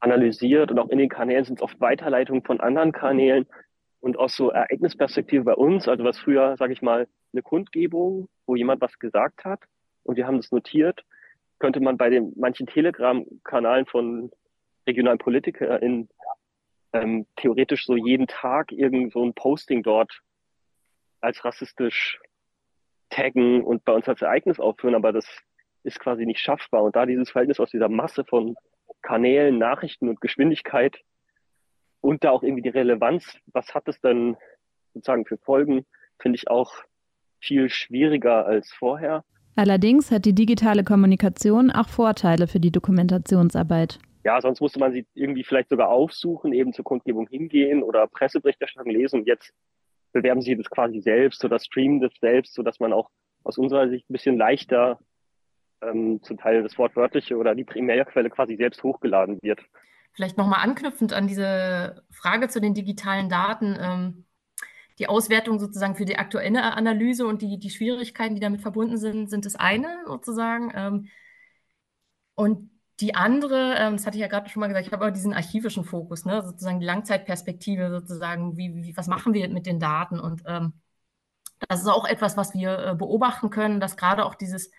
[0.00, 3.46] analysiert und auch in den Kanälen sind es oft Weiterleitungen von anderen Kanälen
[4.00, 8.54] und auch so Ereignisperspektive bei uns, also was früher, sage ich mal, eine Kundgebung, wo
[8.54, 9.60] jemand was gesagt hat
[10.04, 11.04] und wir haben das notiert,
[11.58, 14.30] könnte man bei den manchen Telegram-Kanalen von
[14.88, 16.08] regionalen PolitikerInnen
[16.92, 20.20] ähm, theoretisch so jeden Tag irgend so ein Posting dort
[21.20, 22.18] als rassistisch
[23.10, 25.26] taggen und bei uns als Ereignis aufführen, aber das
[25.82, 26.82] ist quasi nicht schaffbar.
[26.82, 28.56] Und da dieses Verhältnis aus dieser Masse von
[29.02, 30.98] Kanälen, Nachrichten und Geschwindigkeit
[32.00, 34.36] und da auch irgendwie die Relevanz, was hat es denn
[34.94, 35.86] sozusagen für Folgen,
[36.20, 36.72] finde ich auch
[37.40, 39.24] viel schwieriger als vorher.
[39.56, 43.98] Allerdings hat die digitale Kommunikation auch Vorteile für die Dokumentationsarbeit.
[44.28, 48.92] Ja, sonst musste man sie irgendwie vielleicht sogar aufsuchen, eben zur Kundgebung hingehen oder Presseberichterstattung
[48.92, 49.20] lesen.
[49.20, 49.54] Und jetzt
[50.12, 53.08] bewerben sie das quasi selbst oder streamen das selbst, sodass man auch
[53.42, 54.98] aus unserer Sicht ein bisschen leichter
[55.80, 59.60] ähm, zum Teil das Wortwörtliche oder die Primärquelle quasi selbst hochgeladen wird.
[60.12, 63.78] Vielleicht nochmal anknüpfend an diese Frage zu den digitalen Daten.
[63.80, 64.26] Ähm,
[64.98, 69.30] die Auswertung sozusagen für die aktuelle Analyse und die, die Schwierigkeiten, die damit verbunden sind,
[69.30, 70.70] sind das eine sozusagen.
[70.74, 71.08] Ähm,
[72.34, 72.68] und
[73.00, 75.32] die andere, ähm, das hatte ich ja gerade schon mal gesagt, ich habe aber diesen
[75.34, 80.18] archivischen Fokus, ne, sozusagen die Langzeitperspektive, sozusagen, wie, wie, was machen wir mit den Daten?
[80.18, 80.72] Und ähm,
[81.68, 84.70] das ist auch etwas, was wir äh, beobachten können, dass gerade auch dieses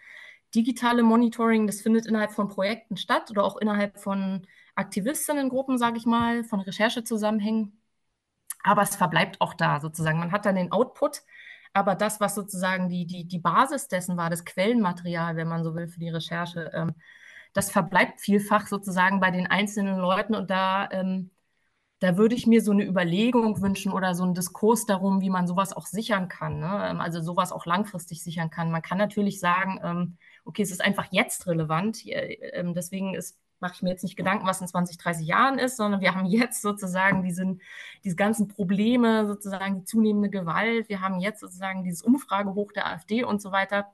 [0.56, 6.06] digitale Monitoring, das findet innerhalb von Projekten statt oder auch innerhalb von Aktivistinnengruppen, sage ich
[6.06, 7.82] mal, von Recherchezusammenhängen.
[8.64, 10.20] Aber es verbleibt auch da sozusagen.
[10.20, 11.22] Man hat dann den Output,
[11.74, 15.76] aber das, was sozusagen die, die, die Basis dessen war, das Quellenmaterial, wenn man so
[15.76, 16.96] will, für die Recherche, ähm,
[17.54, 21.32] das verbleibt vielfach sozusagen bei den einzelnen Leuten und da, ähm,
[22.00, 25.48] da würde ich mir so eine Überlegung wünschen oder so einen Diskurs darum, wie man
[25.48, 26.90] sowas auch sichern kann, ne?
[26.92, 28.72] Ähm, also sowas auch langfristig sichern kann.
[28.72, 33.74] Man kann natürlich sagen, ähm, okay, es ist einfach jetzt relevant, ähm, deswegen ist mache
[33.76, 36.62] ich mir jetzt nicht Gedanken, was in 20, 30 Jahren ist, sondern wir haben jetzt
[36.62, 37.62] sozusagen diesen,
[38.04, 40.90] diese ganzen Probleme, sozusagen die zunehmende Gewalt.
[40.90, 43.92] Wir haben jetzt sozusagen dieses Umfragehoch der AfD und so weiter.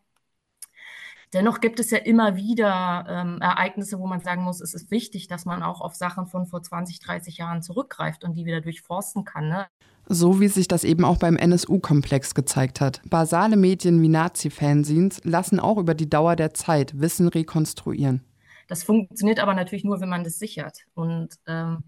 [1.35, 5.27] Dennoch gibt es ja immer wieder ähm, Ereignisse, wo man sagen muss, es ist wichtig,
[5.27, 9.25] dass man auch auf Sachen von vor 20, 30 Jahren zurückgreift und die wieder durchforsten
[9.25, 9.49] kann.
[9.49, 9.67] Ne?
[10.07, 13.01] So wie sich das eben auch beim NSU-Komplex gezeigt hat.
[13.09, 18.23] Basale Medien wie Nazi-Fanzines lassen auch über die Dauer der Zeit Wissen rekonstruieren.
[18.69, 20.85] Das funktioniert aber natürlich nur, wenn man das sichert.
[20.93, 21.83] Und ähm,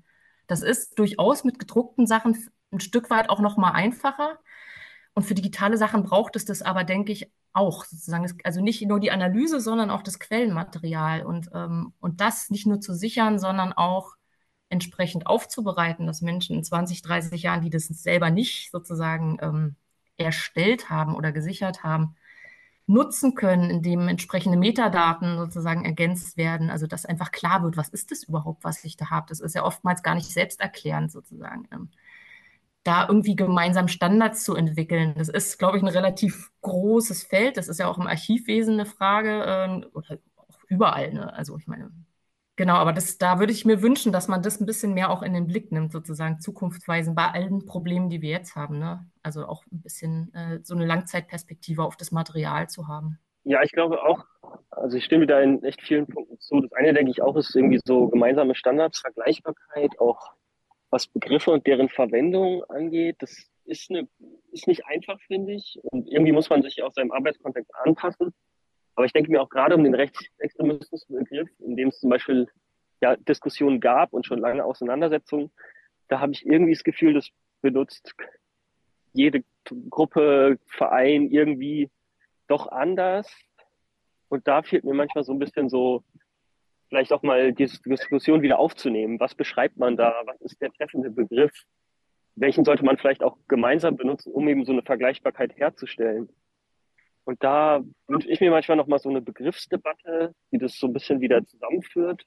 [0.47, 2.37] das ist durchaus mit gedruckten Sachen
[2.73, 4.39] ein Stück weit auch noch mal einfacher.
[5.17, 8.31] Und für digitale Sachen braucht es das aber, denke ich, auch sozusagen.
[8.43, 11.25] Also nicht nur die Analyse, sondern auch das Quellenmaterial.
[11.25, 14.15] Und, ähm, und das nicht nur zu sichern, sondern auch
[14.69, 19.75] entsprechend aufzubereiten, dass Menschen in 20, 30 Jahren, die das selber nicht sozusagen ähm,
[20.17, 22.15] erstellt haben oder gesichert haben,
[22.85, 28.11] nutzen können, indem entsprechende Metadaten sozusagen ergänzt werden, also dass einfach klar wird, was ist
[28.11, 29.25] das überhaupt, was ich da habe.
[29.29, 31.67] Das ist ja oftmals gar nicht selbsterklärend sozusagen.
[32.87, 37.57] Da irgendwie gemeinsam Standards zu entwickeln, das ist, glaube ich, ein relativ großes Feld.
[37.57, 41.13] Das ist ja auch im Archivwesen eine Frage äh, oder auch überall.
[41.13, 41.33] Ne?
[41.33, 41.91] Also ich meine,
[42.57, 45.21] Genau, aber das, da würde ich mir wünschen, dass man das ein bisschen mehr auch
[45.21, 48.79] in den Blick nimmt, sozusagen zukunftsweisend bei allen Problemen, die wir jetzt haben.
[48.79, 49.05] Ne?
[49.21, 53.19] Also auch ein bisschen äh, so eine Langzeitperspektive auf das Material zu haben.
[53.43, 54.25] Ja, ich glaube auch,
[54.71, 56.59] also ich stimme da in echt vielen Punkten zu.
[56.61, 60.31] Das eine, denke ich auch, ist irgendwie so gemeinsame Standards, Vergleichbarkeit, auch
[60.89, 63.17] was Begriffe und deren Verwendung angeht.
[63.19, 64.07] Das ist, eine,
[64.51, 65.79] ist nicht einfach, finde ich.
[65.83, 68.33] Und irgendwie muss man sich auch seinem Arbeitskontext anpassen.
[68.95, 72.47] Aber ich denke mir auch gerade um den Rechtsextremismusbegriff, in dem es zum Beispiel
[73.01, 75.51] ja, Diskussionen gab und schon lange Auseinandersetzungen,
[76.07, 77.29] da habe ich irgendwie das Gefühl, das
[77.61, 78.15] benutzt
[79.13, 79.43] jede
[79.89, 81.89] Gruppe, Verein irgendwie
[82.47, 83.29] doch anders.
[84.29, 86.03] Und da fehlt mir manchmal so ein bisschen so,
[86.89, 89.19] vielleicht auch mal die Diskussion wieder aufzunehmen.
[89.19, 90.13] Was beschreibt man da?
[90.25, 91.51] Was ist der treffende Begriff?
[92.35, 96.29] Welchen sollte man vielleicht auch gemeinsam benutzen, um eben so eine Vergleichbarkeit herzustellen?
[97.25, 101.19] Und da wünsche ich mir manchmal nochmal so eine Begriffsdebatte, die das so ein bisschen
[101.19, 102.25] wieder zusammenführt,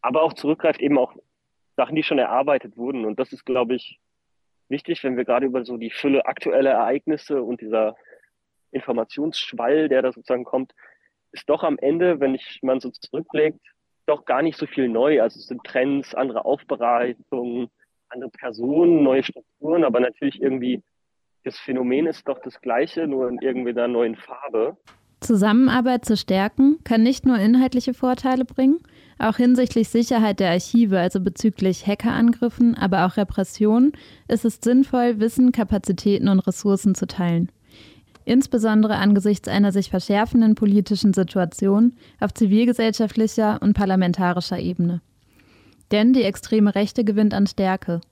[0.00, 1.14] aber auch zurückgreift eben auch
[1.76, 3.04] Sachen, die schon erarbeitet wurden.
[3.04, 4.00] Und das ist, glaube ich,
[4.68, 7.96] wichtig, wenn wir gerade über so die Fülle aktueller Ereignisse und dieser
[8.72, 10.74] Informationsschwall, der da sozusagen kommt,
[11.32, 13.60] ist doch am Ende, wenn ich man so zurückblickt,
[14.06, 15.20] doch gar nicht so viel neu.
[15.20, 17.68] Also es sind Trends, andere Aufbereitungen,
[18.08, 20.82] andere Personen, neue Strukturen, aber natürlich irgendwie
[21.44, 24.76] das Phänomen ist doch das gleiche, nur in irgendwie einer neuen Farbe.
[25.20, 28.78] Zusammenarbeit zu stärken kann nicht nur inhaltliche Vorteile bringen,
[29.18, 33.92] auch hinsichtlich Sicherheit der Archive, also bezüglich Hackerangriffen, aber auch Repression,
[34.28, 37.50] ist es sinnvoll, Wissen, Kapazitäten und Ressourcen zu teilen.
[38.28, 45.00] Insbesondere angesichts einer sich verschärfenden politischen Situation auf zivilgesellschaftlicher und parlamentarischer Ebene.
[45.92, 48.02] Denn die extreme Rechte gewinnt an Stärke.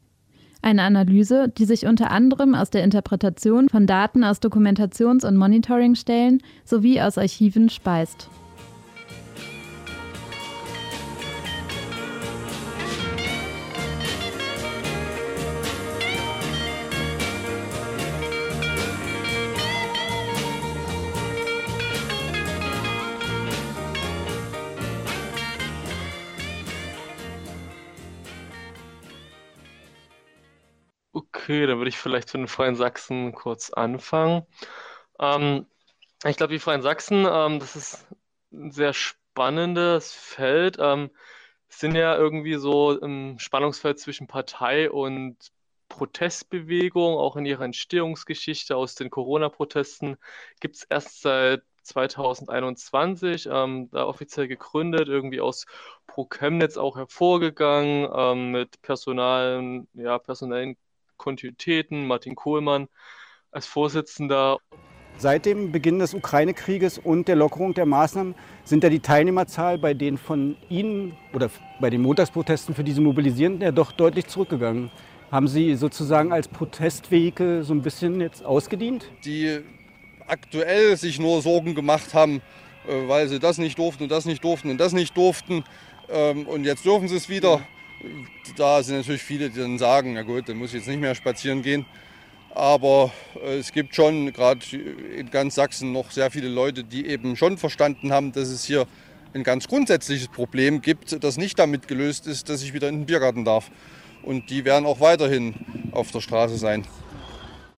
[0.62, 6.42] Eine Analyse, die sich unter anderem aus der Interpretation von Daten aus Dokumentations- und Monitoringstellen
[6.64, 8.30] sowie aus Archiven speist.
[31.46, 34.44] Okay, dann würde ich vielleicht zu den Freien Sachsen kurz anfangen.
[35.20, 35.66] Ähm,
[36.24, 38.04] ich glaube, die Freien Sachsen, ähm, das ist
[38.52, 40.78] ein sehr spannendes Feld.
[40.80, 41.08] Ähm,
[41.68, 45.36] sind ja irgendwie so im Spannungsfeld zwischen Partei und
[45.88, 50.16] Protestbewegung, auch in ihrer Entstehungsgeschichte aus den Corona-Protesten
[50.60, 55.66] gibt es erst seit 2021, ähm, da offiziell gegründet, irgendwie aus
[56.08, 60.76] Pro Chemnitz auch hervorgegangen, ähm, mit personalen, ja, personellen
[61.16, 62.88] Kontinuitäten, Martin Kohlmann
[63.50, 64.58] als Vorsitzender.
[65.18, 69.94] Seit dem Beginn des Ukraine-Krieges und der Lockerung der Maßnahmen sind ja die Teilnehmerzahl bei
[69.94, 71.50] den von Ihnen oder
[71.80, 74.90] bei den Montagsprotesten für diese Mobilisierenden ja doch deutlich zurückgegangen.
[75.30, 79.10] Haben Sie sozusagen als Protestvehikel so ein bisschen jetzt ausgedient?
[79.24, 79.60] Die
[80.26, 82.42] aktuell sich nur Sorgen gemacht haben,
[82.86, 85.64] äh, weil sie das nicht durften und das nicht durften und das nicht durften.
[86.08, 87.60] Ähm, und jetzt dürfen sie es wieder.
[88.56, 91.14] Da sind natürlich viele, die dann sagen, na gut, dann muss ich jetzt nicht mehr
[91.14, 91.86] spazieren gehen.
[92.54, 97.36] Aber äh, es gibt schon gerade in ganz Sachsen noch sehr viele Leute, die eben
[97.36, 98.86] schon verstanden haben, dass es hier
[99.34, 103.06] ein ganz grundsätzliches Problem gibt, das nicht damit gelöst ist, dass ich wieder in den
[103.06, 103.70] Biergarten darf.
[104.22, 105.54] Und die werden auch weiterhin
[105.92, 106.86] auf der Straße sein.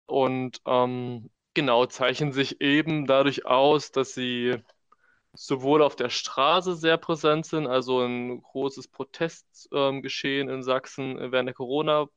[0.06, 4.56] Und ähm, genau zeichnen sich eben dadurch aus, dass sie
[5.40, 11.46] sowohl auf der Straße sehr präsent sind, also ein großes Protestgeschehen ähm, in Sachsen während
[11.46, 12.08] der Corona-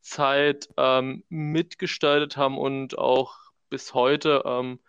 [0.00, 3.36] Zeit ähm, mitgestaltet haben und auch
[3.68, 4.80] bis heute ähm,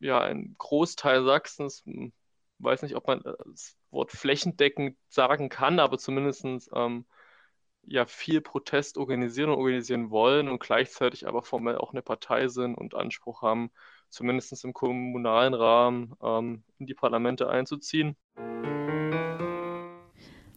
[0.00, 2.12] ja ein Großteil Sachsens, hm,
[2.58, 6.44] weiß nicht, ob man das Wort flächendeckend sagen kann, aber zumindest
[6.74, 7.06] ähm,
[7.84, 12.74] ja viel Protest organisieren und organisieren wollen und gleichzeitig aber formell auch eine Partei sind
[12.74, 13.70] und Anspruch haben,
[14.08, 18.16] zumindest im kommunalen Rahmen ähm, in die Parlamente einzuziehen.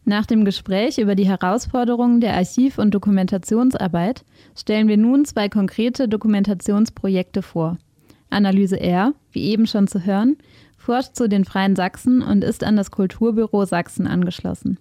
[0.07, 4.23] Nach dem Gespräch über die Herausforderungen der Archiv- und Dokumentationsarbeit
[4.55, 7.79] stellen wir nun zwei konkrete Dokumentationsprojekte vor.
[8.29, 10.37] Analyse R, wie eben schon zu hören,
[10.77, 14.77] forscht zu den Freien Sachsen und ist an das Kulturbüro Sachsen angeschlossen.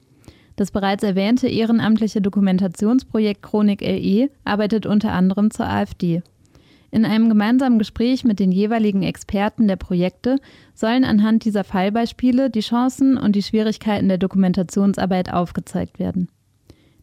[0.57, 6.23] Das bereits erwähnte ehrenamtliche Dokumentationsprojekt Chronik LE arbeitet unter anderem zur AfD.
[6.95, 10.38] In einem gemeinsamen Gespräch mit den jeweiligen Experten der Projekte
[10.75, 16.29] sollen anhand dieser Fallbeispiele die Chancen und die Schwierigkeiten der Dokumentationsarbeit aufgezeigt werden.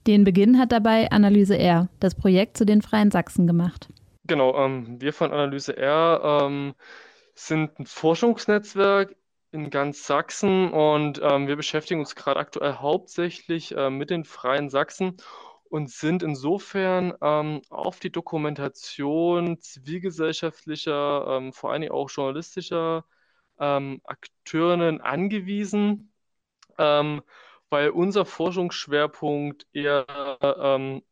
[0.08, 3.90] Den Beginn hat dabei Analyse R, das Projekt zu den Freien Sachsen, gemacht.
[4.28, 6.74] Genau, ähm, wir von Analyse R ähm,
[7.36, 9.16] sind ein Forschungsnetzwerk
[9.52, 14.70] in ganz Sachsen und ähm, wir beschäftigen uns gerade aktuell hauptsächlich äh, mit den Freien
[14.70, 15.18] Sachsen
[15.70, 23.06] und sind insofern ähm, auf die Dokumentation zivilgesellschaftlicher, ähm, vor allen Dingen auch journalistischer
[23.60, 26.14] ähm, Akteurinnen angewiesen,
[26.78, 27.22] ähm,
[27.70, 30.06] weil unser Forschungsschwerpunkt eher
[30.42, 31.04] ähm,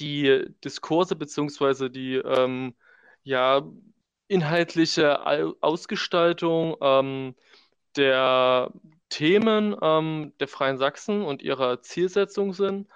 [0.00, 1.88] die Diskurse bzw.
[1.88, 2.74] die ähm,
[3.22, 3.62] ja,
[4.28, 5.26] inhaltliche
[5.60, 7.34] Ausgestaltung
[7.96, 8.70] der
[9.08, 9.76] Themen
[10.38, 12.88] der Freien Sachsen und ihrer Zielsetzung sind.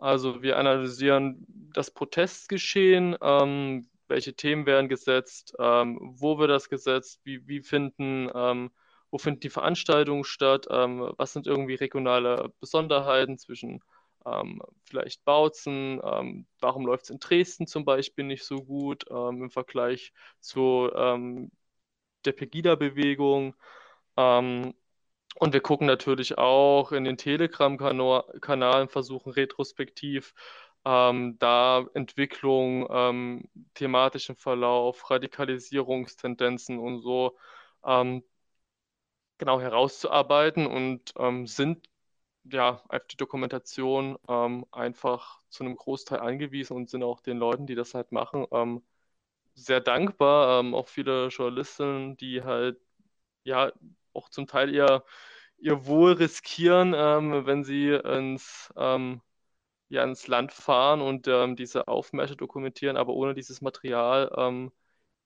[0.00, 7.20] Also wir analysieren das Protestgeschehen, ähm, welche Themen werden gesetzt, ähm, wo wird das gesetzt,
[7.24, 8.70] wie, wie finden, ähm,
[9.10, 13.80] wo finden die Veranstaltungen statt, ähm, was sind irgendwie regionale Besonderheiten zwischen
[14.26, 19.50] ähm, vielleicht Bautzen, ähm, warum läuft es in Dresden zum Beispiel nicht so gut im
[19.50, 23.54] Vergleich zu der Pegida-Bewegung.
[24.16, 30.34] Und wir gucken natürlich auch in den Telegram-Kanalen, versuchen retrospektiv
[30.84, 37.36] ähm, da Entwicklung, ähm, thematischen Verlauf, Radikalisierungstendenzen und so
[37.84, 38.24] ähm,
[39.38, 41.88] genau herauszuarbeiten und ähm, sind
[42.44, 47.66] ja auf die Dokumentation ähm, einfach zu einem Großteil angewiesen und sind auch den Leuten,
[47.66, 48.82] die das halt machen, ähm,
[49.54, 50.64] sehr dankbar.
[50.74, 52.78] auch viele Journalisten, die halt
[53.44, 53.72] ja
[54.14, 55.04] auch zum Teil ihr,
[55.58, 59.22] ihr Wohl riskieren, ähm, wenn sie ins, ähm,
[59.88, 62.96] ja, ins Land fahren und ähm, diese Aufmärsche dokumentieren.
[62.96, 64.72] Aber ohne dieses Material ähm,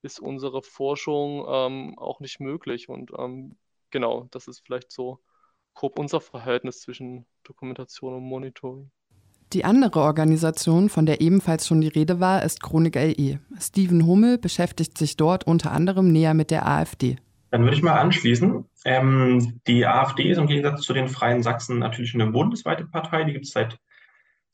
[0.03, 2.89] ist unsere Forschung ähm, auch nicht möglich.
[2.89, 3.59] Und ähm,
[3.91, 5.21] genau, das ist vielleicht so
[5.75, 8.91] grob unser Verhältnis zwischen Dokumentation und Monitoring.
[9.53, 13.39] Die andere Organisation, von der ebenfalls schon die Rede war, ist Chronik LE.
[13.61, 17.17] Steven Hummel beschäftigt sich dort unter anderem näher mit der AfD.
[17.51, 18.65] Dann würde ich mal anschließen.
[18.85, 23.23] Ähm, die AfD ist im Gegensatz zu den Freien Sachsen natürlich eine bundesweite Partei.
[23.23, 23.79] Die gibt es seit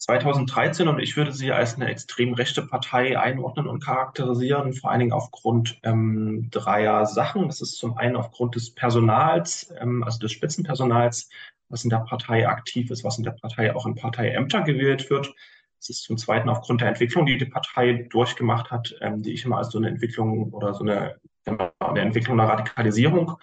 [0.00, 5.00] 2013 und ich würde sie als eine extrem rechte Partei einordnen und charakterisieren, vor allen
[5.00, 7.48] Dingen aufgrund ähm, dreier Sachen.
[7.48, 11.28] Das ist zum einen aufgrund des Personals, ähm, also des Spitzenpersonals,
[11.68, 15.34] was in der Partei aktiv ist, was in der Partei auch in Parteiämter gewählt wird.
[15.78, 19.44] Es ist zum Zweiten aufgrund der Entwicklung, die die Partei durchgemacht hat, ähm, die ich
[19.44, 23.36] immer als so eine Entwicklung oder so eine, eine Entwicklung einer Radikalisierung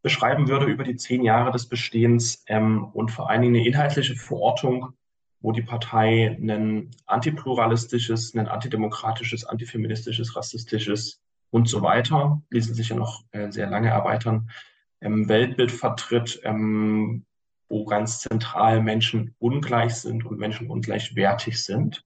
[0.00, 4.16] beschreiben würde über die zehn Jahre des Bestehens ähm, und vor allen Dingen eine inhaltliche
[4.16, 4.94] Verortung,
[5.40, 11.20] wo die Partei ein antipluralistisches, ein antidemokratisches, antifeministisches, rassistisches
[11.50, 14.50] und so weiter, ließen sich ja noch äh, sehr lange erweitern,
[15.00, 17.24] ähm, Weltbild vertritt, ähm,
[17.68, 22.04] wo ganz zentral Menschen ungleich sind und Menschen ungleichwertig sind.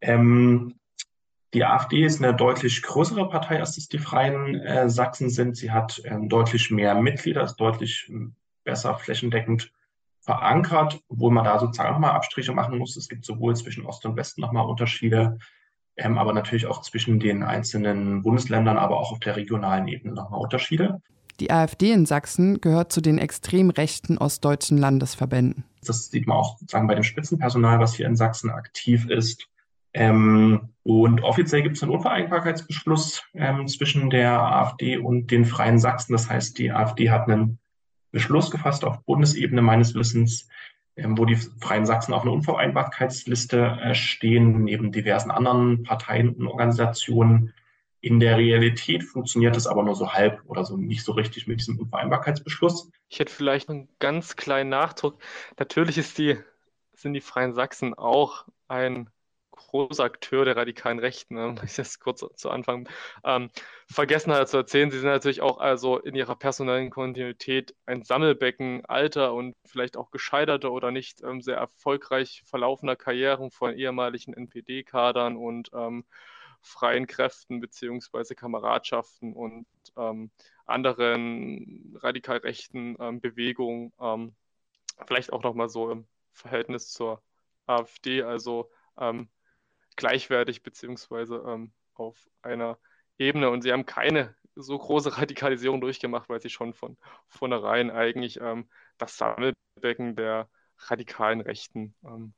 [0.00, 0.74] Ähm,
[1.54, 5.56] die AfD ist eine deutlich größere Partei, als es die Freien äh, Sachsen sind.
[5.56, 8.34] Sie hat ähm, deutlich mehr Mitglieder, ist deutlich ähm,
[8.64, 9.72] besser flächendeckend
[10.22, 12.96] verankert, obwohl man da sozusagen nochmal Abstriche machen muss.
[12.96, 15.38] Es gibt sowohl zwischen Ost und Westen nochmal Unterschiede,
[15.96, 20.40] ähm, aber natürlich auch zwischen den einzelnen Bundesländern, aber auch auf der regionalen Ebene nochmal
[20.40, 21.02] Unterschiede.
[21.40, 25.64] Die AfD in Sachsen gehört zu den extrem rechten ostdeutschen Landesverbänden.
[25.84, 29.48] Das sieht man auch sozusagen bei dem Spitzenpersonal, was hier in Sachsen aktiv ist.
[29.94, 36.12] Ähm, und offiziell gibt es einen Unvereinbarkeitsbeschluss ähm, zwischen der AfD und den Freien Sachsen.
[36.12, 37.58] Das heißt, die AfD hat einen
[38.12, 40.48] Beschluss gefasst auf Bundesebene meines Wissens,
[40.96, 46.46] ähm, wo die Freien Sachsen auf einer Unvereinbarkeitsliste äh, stehen, neben diversen anderen Parteien und
[46.46, 47.52] Organisationen.
[48.00, 51.60] In der Realität funktioniert es aber nur so halb oder so nicht so richtig mit
[51.60, 52.90] diesem Unvereinbarkeitsbeschluss.
[53.08, 55.18] Ich hätte vielleicht einen ganz kleinen Nachdruck.
[55.58, 56.36] Natürlich die,
[56.94, 59.08] sind die Freien Sachsen auch ein
[59.68, 61.54] großer Akteur der radikalen Rechten, ne?
[61.64, 62.88] ich das kurz zu Anfang
[63.24, 63.50] ähm,
[63.86, 64.90] vergessen hatte zu erzählen.
[64.90, 70.10] Sie sind natürlich auch also in ihrer personellen Kontinuität ein Sammelbecken alter und vielleicht auch
[70.10, 76.04] gescheiterter oder nicht ähm, sehr erfolgreich verlaufender Karrieren von ehemaligen NPD-Kadern und ähm,
[76.62, 80.30] freien Kräften beziehungsweise Kameradschaften und ähm,
[80.64, 83.92] anderen radikal rechten ähm, Bewegungen.
[84.00, 84.34] Ähm,
[85.06, 87.22] vielleicht auch nochmal so im Verhältnis zur
[87.66, 89.28] AfD, also ähm,
[89.96, 92.78] gleichwertig beziehungsweise ähm, auf einer
[93.18, 93.50] Ebene.
[93.50, 96.96] Und sie haben keine so große Radikalisierung durchgemacht, weil sie schon von
[97.28, 102.34] vornherein eigentlich ähm, das Sammelbecken der radikalen Rechten ähm,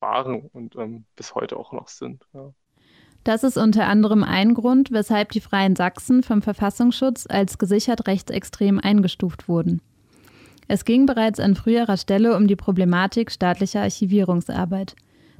[0.00, 2.26] waren und ähm, bis heute auch noch sind.
[2.32, 2.52] Ja.
[3.24, 8.78] Das ist unter anderem ein Grund, weshalb die Freien Sachsen vom Verfassungsschutz als gesichert rechtsextrem
[8.78, 9.82] eingestuft wurden.
[10.68, 14.94] Es ging bereits an früherer Stelle um die Problematik staatlicher Archivierungsarbeit.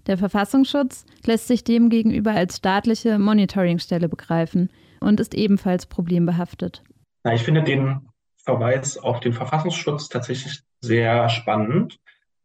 [0.07, 6.83] Der Verfassungsschutz lässt sich demgegenüber als staatliche Monitoringstelle begreifen und ist ebenfalls problembehaftet.
[7.25, 11.99] Na, ich finde den Verweis auf den Verfassungsschutz tatsächlich sehr spannend,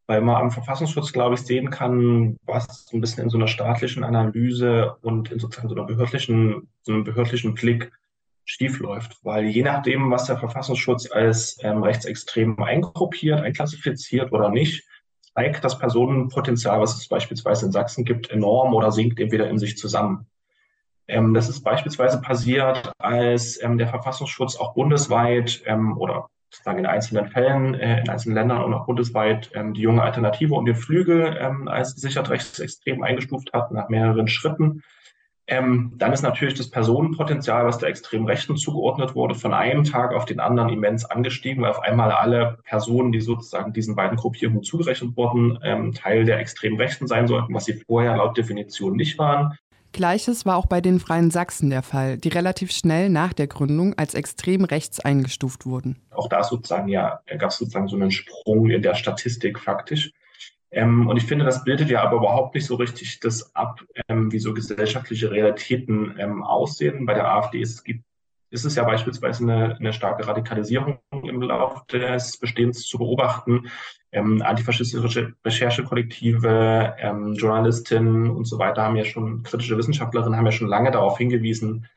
[0.07, 4.03] weil man am Verfassungsschutz, glaube ich, sehen kann, was ein bisschen in so einer staatlichen
[4.03, 7.91] Analyse und in sozusagen so einer behördlichen, so einem behördlichen Blick
[8.43, 9.19] schiefläuft.
[9.23, 14.83] Weil je nachdem, was der Verfassungsschutz als ähm, rechtsextrem eingruppiert, einklassifiziert oder nicht,
[15.31, 19.77] steigt das Personenpotenzial, was es beispielsweise in Sachsen gibt, enorm oder sinkt entweder in sich
[19.77, 20.27] zusammen.
[21.07, 26.85] Ähm, das ist beispielsweise passiert, als ähm, der Verfassungsschutz auch bundesweit ähm, oder sozusagen in
[26.85, 30.75] einzelnen Fällen, äh, in einzelnen Ländern und auch bundesweit ähm, die junge Alternative und den
[30.75, 34.83] Flügel ähm, als gesichert rechtsextrem eingestuft hat, nach mehreren Schritten.
[35.51, 40.13] Ähm, dann ist natürlich das Personenpotenzial, was der extrem Rechten zugeordnet wurde, von einem Tag
[40.13, 44.63] auf den anderen immens angestiegen, weil auf einmal alle Personen, die sozusagen diesen beiden Gruppierungen
[44.63, 49.19] zugerechnet wurden, ähm, Teil der extrem Rechten sein sollten, was sie vorher laut Definition nicht
[49.19, 49.57] waren.
[49.91, 53.93] Gleiches war auch bei den Freien Sachsen der Fall, die relativ schnell nach der Gründung
[53.97, 55.97] als extrem rechts eingestuft wurden.
[56.11, 60.13] Auch da sozusagen ja, gab es sozusagen so einen Sprung in der Statistik faktisch.
[60.71, 64.31] Ähm, und ich finde, das bildet ja aber überhaupt nicht so richtig das ab, ähm,
[64.31, 67.05] wie so gesellschaftliche Realitäten ähm, aussehen.
[67.05, 68.05] Bei der AfD ist, gibt,
[68.51, 73.69] ist es ja beispielsweise eine, eine starke Radikalisierung im Laufe des Bestehens zu beobachten.
[74.13, 80.51] Ähm, antifaschistische Recherchekollektive, ähm, Journalistinnen und so weiter haben ja schon, kritische Wissenschaftlerinnen haben ja
[80.53, 81.87] schon lange darauf hingewiesen,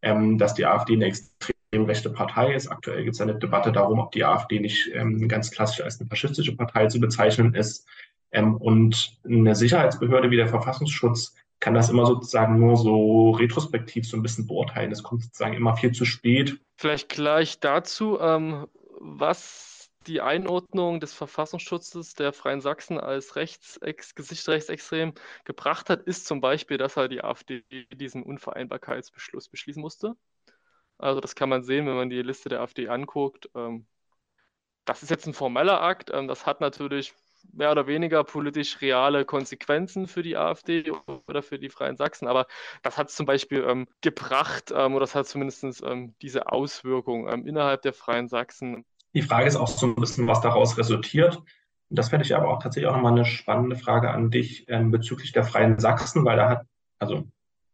[0.00, 1.52] ähm, dass die AfD eine extrem
[1.84, 2.68] rechte Partei ist.
[2.68, 4.90] Aktuell gibt es eine Debatte darum, ob die AfD nicht
[5.26, 7.86] ganz klassisch als eine faschistische Partei zu bezeichnen ist.
[8.32, 14.16] Ähm, und eine Sicherheitsbehörde wie der Verfassungsschutz kann das immer sozusagen nur so retrospektiv so
[14.16, 14.90] ein bisschen beurteilen.
[14.90, 16.58] Es kommt sozusagen immer viel zu spät.
[16.76, 18.66] Vielleicht gleich dazu, ähm,
[18.98, 25.12] was die Einordnung des Verfassungsschutzes der Freien Sachsen als Rechtsex Gesichtsrechtsextrem
[25.44, 27.62] gebracht hat, ist zum Beispiel, dass halt die AfD
[27.92, 30.16] diesen Unvereinbarkeitsbeschluss beschließen musste.
[30.98, 33.48] Also das kann man sehen, wenn man die Liste der AfD anguckt.
[33.54, 33.86] Ähm,
[34.84, 36.10] das ist jetzt ein formeller Akt.
[36.12, 37.14] Ähm, das hat natürlich
[37.52, 40.90] mehr oder weniger politisch reale Konsequenzen für die AfD
[41.26, 42.26] oder für die Freien Sachsen.
[42.26, 42.46] Aber
[42.82, 47.28] das hat es zum Beispiel ähm, gebracht ähm, oder das hat zumindest ähm, diese Auswirkung
[47.28, 48.84] ähm, innerhalb der Freien Sachsen.
[49.14, 51.42] Die Frage ist auch so ein bisschen, was daraus resultiert.
[51.90, 55.32] Das fände ich aber auch tatsächlich auch nochmal eine spannende Frage an dich ähm, bezüglich
[55.32, 56.66] der Freien Sachsen, weil da hat,
[56.98, 57.16] also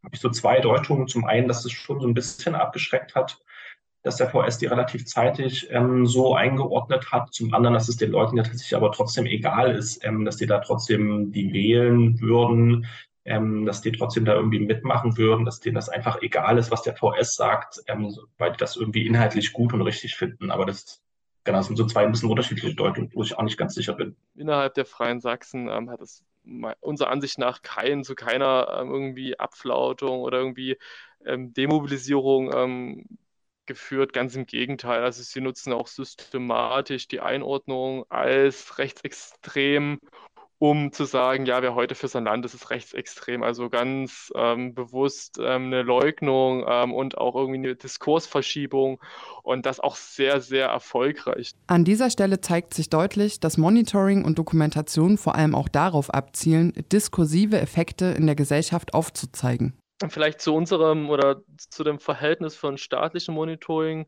[0.02, 1.06] habe ich so zwei Deutungen.
[1.06, 3.38] Zum einen, dass es schon so ein bisschen abgeschreckt hat,
[4.02, 7.32] dass der VS die relativ zeitig ähm, so eingeordnet hat.
[7.32, 10.46] Zum anderen, dass es den Leuten ja tatsächlich aber trotzdem egal ist, ähm, dass die
[10.46, 12.86] da trotzdem die wählen würden,
[13.24, 16.82] ähm, dass die trotzdem da irgendwie mitmachen würden, dass denen das einfach egal ist, was
[16.82, 20.50] der VS sagt, ähm, weil die das irgendwie inhaltlich gut und richtig finden.
[20.50, 21.02] Aber das
[21.48, 23.94] Genau, das sind so zwei ein bisschen unterschiedliche Deutungen, wo ich auch nicht ganz sicher
[23.94, 24.16] bin.
[24.34, 26.22] Innerhalb der Freien Sachsen ähm, hat es
[26.80, 30.76] unserer Ansicht nach kein, zu keiner ähm, irgendwie Abflautung oder irgendwie
[31.24, 33.06] ähm, Demobilisierung ähm,
[33.68, 34.12] geführt.
[34.12, 35.04] Ganz im Gegenteil.
[35.04, 40.00] Also sie nutzen auch systematisch die Einordnung als rechtsextrem
[40.58, 43.42] um zu sagen, ja, wer heute für sein Land ist, ist rechtsextrem.
[43.42, 49.00] Also ganz ähm, bewusst ähm, eine Leugnung ähm, und auch irgendwie eine Diskursverschiebung
[49.42, 51.52] und das auch sehr, sehr erfolgreich.
[51.68, 56.72] An dieser Stelle zeigt sich deutlich, dass Monitoring und Dokumentation vor allem auch darauf abzielen,
[56.92, 59.74] diskursive Effekte in der Gesellschaft aufzuzeigen.
[60.08, 64.06] Vielleicht zu unserem oder zu dem Verhältnis von staatlichem Monitoring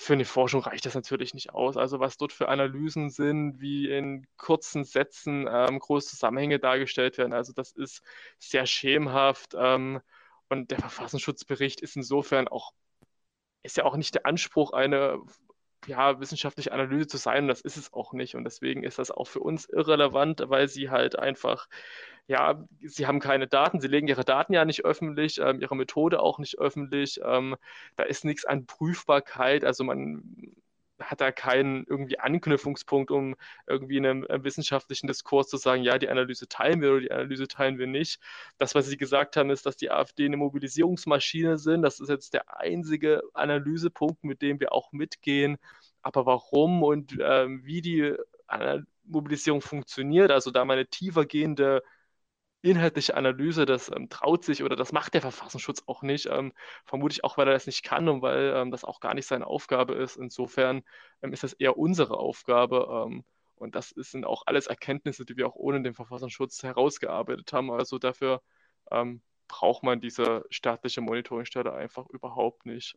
[0.00, 1.76] für eine Forschung reicht das natürlich nicht aus.
[1.76, 7.34] Also was dort für Analysen sind, wie in kurzen Sätzen ähm, große Zusammenhänge dargestellt werden,
[7.34, 8.02] also das ist
[8.38, 9.54] sehr schemenhaft.
[9.58, 10.00] Ähm,
[10.48, 12.72] und der Verfassungsschutzbericht ist insofern auch,
[13.62, 15.20] ist ja auch nicht der Anspruch, eine
[15.86, 17.44] ja, wissenschaftliche Analyse zu sein.
[17.44, 18.34] Und das ist es auch nicht.
[18.34, 21.68] Und deswegen ist das auch für uns irrelevant, weil sie halt einfach
[22.30, 26.20] ja, sie haben keine Daten, sie legen ihre Daten ja nicht öffentlich, ähm, ihre Methode
[26.20, 27.20] auch nicht öffentlich.
[27.24, 27.56] Ähm,
[27.96, 30.54] da ist nichts an Prüfbarkeit, also man
[31.00, 33.36] hat da keinen irgendwie Anknüpfungspunkt, um
[33.66, 37.10] irgendwie in einem, einem, wissenschaftlichen Diskurs zu sagen, ja, die Analyse teilen wir oder die
[37.10, 38.20] Analyse teilen wir nicht.
[38.58, 41.82] Das, was Sie gesagt haben, ist, dass die AfD eine Mobilisierungsmaschine sind.
[41.82, 45.58] Das ist jetzt der einzige Analysepunkt, mit dem wir auch mitgehen.
[46.02, 48.14] Aber warum und ähm, wie die
[49.04, 51.82] Mobilisierung funktioniert, also da meine tiefergehende
[52.62, 56.26] inhaltliche Analyse, das ähm, traut sich oder das macht der Verfassungsschutz auch nicht.
[56.26, 56.52] Ähm,
[56.84, 59.46] vermutlich auch, weil er das nicht kann und weil ähm, das auch gar nicht seine
[59.46, 60.16] Aufgabe ist.
[60.16, 60.82] Insofern
[61.22, 63.06] ähm, ist das eher unsere Aufgabe.
[63.06, 63.24] Ähm,
[63.56, 67.70] und das sind auch alles Erkenntnisse, die wir auch ohne den Verfassungsschutz herausgearbeitet haben.
[67.70, 68.42] Also dafür
[68.90, 72.96] ähm, braucht man diese staatliche Monitoringstelle einfach überhaupt nicht,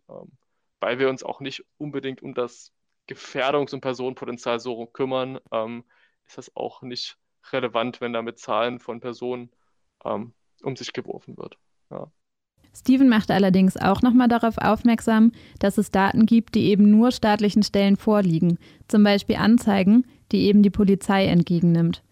[0.79, 2.71] weil wir uns auch nicht unbedingt um das
[3.09, 5.39] Gefährdungs- und Personenpotenzial so kümmern,
[6.27, 7.17] ist das auch nicht
[7.51, 9.49] relevant, wenn da mit Zahlen von Personen
[10.05, 10.33] ähm,
[10.63, 11.57] um sich geworfen wird.
[11.91, 12.11] Ja.
[12.75, 17.61] Steven macht allerdings auch nochmal darauf aufmerksam, dass es Daten gibt, die eben nur staatlichen
[17.61, 22.03] Stellen vorliegen, zum Beispiel Anzeigen, die eben die Polizei entgegennimmt.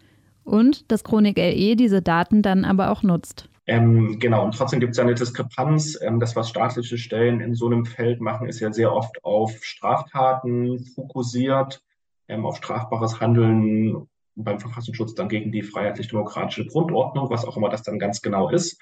[0.44, 3.50] Und dass Chronik LE diese Daten dann aber auch nutzt.
[3.68, 5.98] Ähm, genau, und trotzdem gibt es ja eine Diskrepanz.
[6.02, 9.64] Ähm, das, was staatliche Stellen in so einem Feld machen, ist ja sehr oft auf
[9.64, 11.84] Straftaten fokussiert,
[12.28, 17.84] ähm, auf strafbares Handeln beim Verfassungsschutz dann gegen die freiheitlich-demokratische Grundordnung, was auch immer das
[17.84, 18.82] dann ganz genau ist.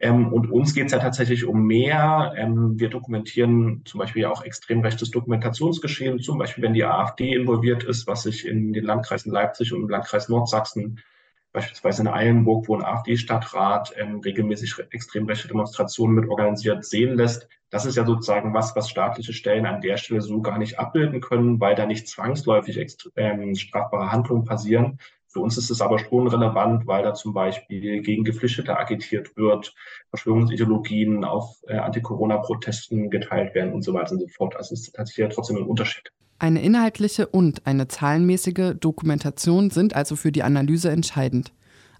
[0.00, 2.32] Ähm, und uns geht es ja tatsächlich um mehr.
[2.36, 7.84] Ähm, wir dokumentieren zum Beispiel auch extrem rechtes Dokumentationsgeschehen, zum Beispiel wenn die AfD involviert
[7.84, 11.00] ist, was sich in den Landkreisen Leipzig und im Landkreis Nordsachsen
[11.52, 17.48] beispielsweise in Eilenburg, wo ein AfD-Stadtrat ähm, regelmäßig extrem rechte Demonstrationen mit organisiert sehen lässt.
[17.70, 21.20] Das ist ja sozusagen was, was staatliche Stellen an der Stelle so gar nicht abbilden
[21.20, 22.78] können, weil da nicht zwangsläufig
[23.16, 24.98] ähm, strafbare Handlungen passieren.
[25.32, 29.72] Für uns ist es aber schon relevant, weil da zum Beispiel gegen Geflüchtete agitiert wird,
[30.08, 34.56] Verschwörungsideologien auf äh, Anti-Corona-Protesten geteilt werden und so weiter und so fort.
[34.56, 36.10] Also es ist tatsächlich ja trotzdem ein Unterschied.
[36.40, 41.52] Eine inhaltliche und eine zahlenmäßige Dokumentation sind also für die Analyse entscheidend.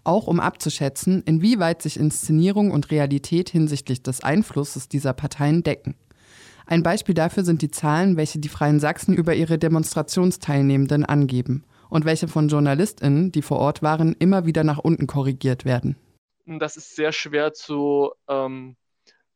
[0.02, 5.94] Auch um abzuschätzen, inwieweit sich Inszenierung und Realität hinsichtlich des Einflusses dieser Parteien decken.
[6.64, 12.06] Ein Beispiel dafür sind die Zahlen, welche die Freien Sachsen über ihre Demonstrationsteilnehmenden angeben und
[12.06, 15.96] welche von JournalistInnen, die vor Ort waren, immer wieder nach unten korrigiert werden.
[16.46, 18.76] Das ist sehr schwer zu ähm,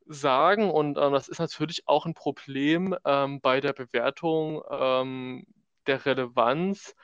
[0.06, 5.46] sagen und ähm, das ist natürlich auch ein Problem ähm, bei der Bewertung ähm,
[5.86, 6.94] der Relevanz.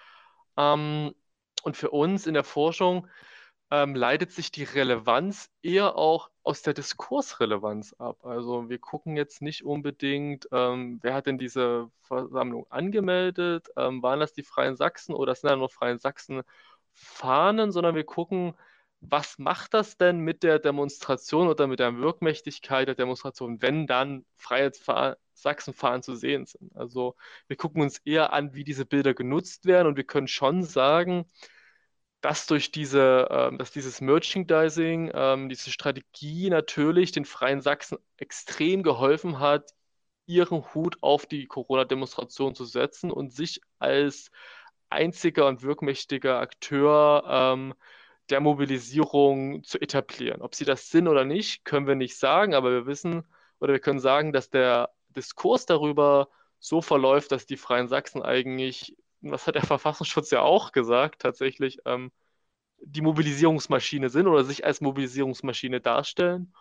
[0.56, 1.14] Ähm,
[1.62, 3.08] und für uns in der Forschung
[3.70, 8.24] ähm, leitet sich die Relevanz eher auch aus der Diskursrelevanz ab.
[8.24, 14.32] Also wir gucken jetzt nicht unbedingt, ähm, wer hat denn diese Versammlung angemeldet, waren das
[14.32, 16.42] die Freien Sachsen oder sind da nur Freien Sachsen
[16.92, 18.54] Fahnen, sondern wir gucken,
[19.00, 24.26] was macht das denn mit der Demonstration oder mit der Wirkmächtigkeit der Demonstration, wenn dann
[24.36, 26.74] Freiheitssachsenfahnen zu sehen sind?
[26.76, 27.16] Also
[27.48, 31.26] wir gucken uns eher an, wie diese Bilder genutzt werden und wir können schon sagen,
[32.20, 38.82] dass durch diese, ähm, dass dieses Merchandising, ähm, diese Strategie natürlich den Freien Sachsen extrem
[38.82, 39.72] geholfen hat,
[40.26, 44.30] ihren Hut auf die Corona-Demonstration zu setzen und sich als
[44.90, 47.74] einziger und wirkmächtiger Akteur ähm,
[48.30, 50.42] der Mobilisierung zu etablieren.
[50.42, 53.24] Ob sie das sind oder nicht, können wir nicht sagen, aber wir wissen
[53.60, 56.28] oder wir können sagen, dass der Diskurs darüber
[56.58, 61.78] so verläuft, dass die Freien Sachsen eigentlich, was hat der Verfassungsschutz ja auch gesagt, tatsächlich
[61.86, 62.12] ähm,
[62.82, 66.54] die Mobilisierungsmaschine sind oder sich als Mobilisierungsmaschine darstellen.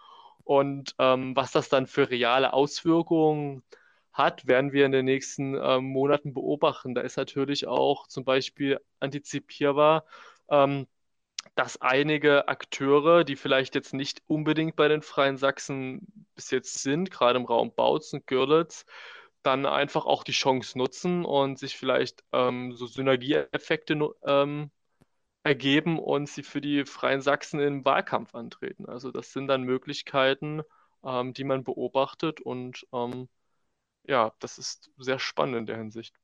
[0.43, 3.63] Und ähm, was das dann für reale Auswirkungen
[4.11, 6.95] hat, werden wir in den nächsten ähm, Monaten beobachten.
[6.95, 10.05] Da ist natürlich auch zum Beispiel antizipierbar,
[10.49, 10.87] ähm,
[11.59, 17.11] dass einige Akteure, die vielleicht jetzt nicht unbedingt bei den Freien Sachsen bis jetzt sind,
[17.11, 18.85] gerade im Raum Bautzen, Görlitz,
[19.43, 24.71] dann einfach auch die Chance nutzen und sich vielleicht ähm, so Synergieeffekte ähm,
[25.43, 28.85] ergeben und sie für die Freien Sachsen im Wahlkampf antreten.
[28.85, 30.61] Also das sind dann Möglichkeiten,
[31.03, 33.27] ähm, die man beobachtet und ähm,
[34.05, 36.15] ja, das ist sehr spannend in der Hinsicht.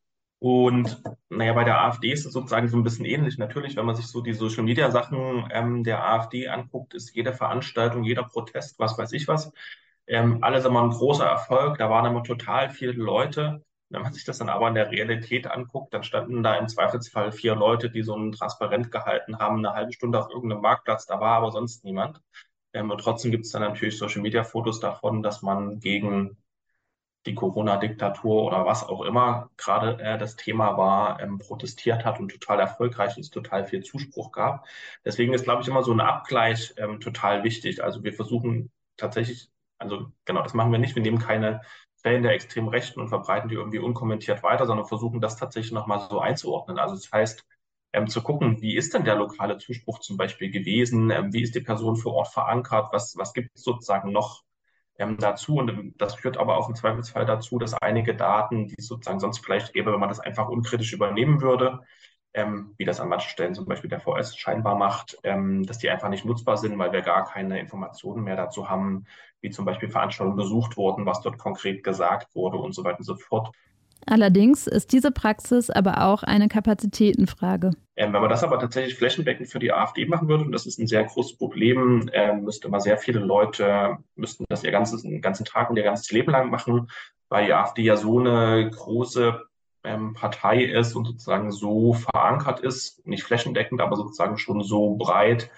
[0.45, 3.39] Und naja, bei der AfD ist es sozusagen so ein bisschen ähnlich.
[3.39, 7.33] Natürlich, wenn man sich so die Social Media Sachen ähm, der AfD anguckt, ist jede
[7.33, 9.51] Veranstaltung, jeder Protest, was weiß ich was,
[10.05, 11.79] ähm, alles immer ein großer Erfolg.
[11.79, 13.65] Da waren immer total viele Leute.
[13.89, 17.31] Wenn man sich das dann aber in der Realität anguckt, dann standen da im Zweifelsfall
[17.31, 21.19] vier Leute, die so ein Transparent gehalten haben, eine halbe Stunde auf irgendeinem Marktplatz, da
[21.19, 22.21] war aber sonst niemand.
[22.73, 26.37] Ähm, und trotzdem gibt es dann natürlich Social Media Fotos davon, dass man gegen
[27.25, 32.29] die Corona-Diktatur oder was auch immer gerade äh, das Thema war, ähm, protestiert hat und
[32.29, 34.65] total erfolgreich ist, total viel Zuspruch gab.
[35.03, 37.83] Deswegen ist, glaube ich, immer so ein Abgleich ähm, total wichtig.
[37.83, 40.95] Also wir versuchen tatsächlich, also genau, das machen wir nicht.
[40.95, 41.61] Wir nehmen keine
[42.01, 46.07] Quellen der extremen Rechten und verbreiten die irgendwie unkommentiert weiter, sondern versuchen das tatsächlich nochmal
[46.09, 46.77] so einzuordnen.
[46.77, 47.43] Also das heißt,
[47.93, 51.55] ähm, zu gucken, wie ist denn der lokale Zuspruch zum Beispiel gewesen, ähm, wie ist
[51.55, 54.43] die Person vor Ort verankert, was, was gibt es sozusagen noch
[54.97, 55.55] ähm, dazu.
[55.57, 59.39] Und das führt aber auch im Zweifelsfall dazu, dass einige Daten, die es sozusagen sonst
[59.39, 61.81] vielleicht gäbe, wenn man das einfach unkritisch übernehmen würde,
[62.33, 65.89] ähm, wie das an manchen Stellen zum Beispiel der VS scheinbar macht, ähm, dass die
[65.89, 69.05] einfach nicht nutzbar sind, weil wir gar keine Informationen mehr dazu haben,
[69.41, 73.05] wie zum Beispiel Veranstaltungen besucht wurden, was dort konkret gesagt wurde und so weiter und
[73.05, 73.51] so fort.
[74.07, 77.71] Allerdings ist diese Praxis aber auch eine Kapazitätenfrage.
[77.95, 80.79] Ähm, wenn man das aber tatsächlich flächendeckend für die AfD machen würde, und das ist
[80.79, 85.21] ein sehr großes Problem, äh, müsste man sehr viele Leute, müssten das ihr ganzes, den
[85.21, 86.89] ganzen Tag und ihr ganzes Leben lang machen,
[87.29, 89.41] weil die AfD ja so eine große
[89.83, 95.49] ähm, Partei ist und sozusagen so verankert ist, nicht flächendeckend, aber sozusagen schon so breit,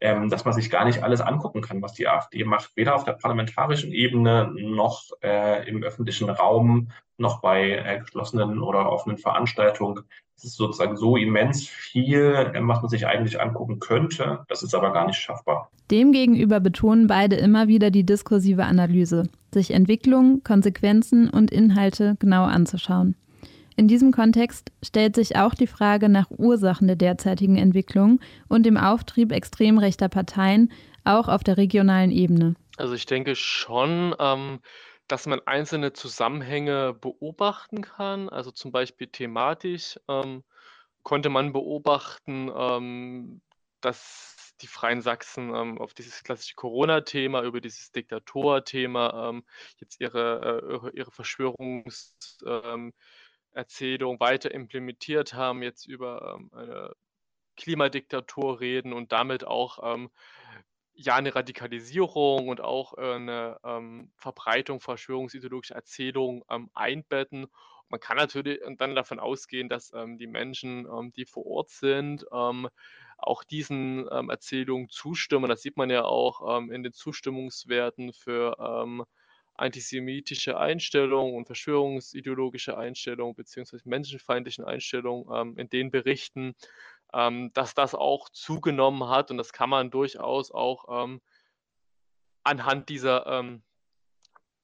[0.00, 3.04] ähm, dass man sich gar nicht alles angucken kann, was die AfD macht, weder auf
[3.04, 6.88] der parlamentarischen Ebene noch äh, im öffentlichen Raum,
[7.18, 10.04] noch bei äh, geschlossenen oder offenen Veranstaltungen.
[10.36, 14.44] Es ist sozusagen so immens viel, äh, was man sich eigentlich angucken könnte.
[14.48, 15.70] Das ist aber gar nicht schaffbar.
[15.90, 23.16] Demgegenüber betonen beide immer wieder die diskursive Analyse, sich Entwicklung, Konsequenzen und Inhalte genau anzuschauen.
[23.76, 28.76] In diesem Kontext stellt sich auch die Frage nach Ursachen der derzeitigen Entwicklung und dem
[28.76, 30.72] Auftrieb extrem rechter Parteien,
[31.04, 32.56] auch auf der regionalen Ebene.
[32.76, 34.60] Also ich denke schon, ähm,
[35.08, 38.28] dass man einzelne Zusammenhänge beobachten kann.
[38.28, 40.44] Also zum Beispiel thematisch ähm,
[41.02, 43.40] konnte man beobachten, ähm,
[43.80, 49.44] dass die Freien Sachsen ähm, auf dieses klassische Corona-Thema, über dieses Diktator-Thema ähm,
[49.78, 52.12] jetzt ihre, äh, ihre, Verschwörungs-
[52.44, 52.92] ähm,
[53.52, 56.92] Erzählung weiter implementiert haben, jetzt über ähm, eine
[57.56, 60.10] Klimadiktatur reden und damit auch ähm,
[60.94, 67.46] ja eine Radikalisierung und auch äh, eine ähm, Verbreitung verschwörungsideologischer Erzählungen ähm, einbetten.
[67.88, 72.24] Man kann natürlich dann davon ausgehen, dass ähm, die Menschen, ähm, die vor Ort sind,
[73.22, 75.50] auch diesen Erzählungen zustimmen.
[75.50, 78.56] Das sieht man ja auch in den Zustimmungswerten für
[79.54, 86.54] antisemitische Einstellungen und verschwörungsideologische Einstellungen beziehungsweise menschenfeindlichen Einstellungen ähm, in den Berichten,
[87.12, 91.20] ähm, dass das auch zugenommen hat und das kann man durchaus auch ähm,
[92.42, 93.62] anhand dieser ähm,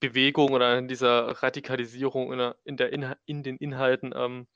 [0.00, 4.46] Bewegung oder in dieser Radikalisierung in, der, in, der Inha in den Inhalten ähm,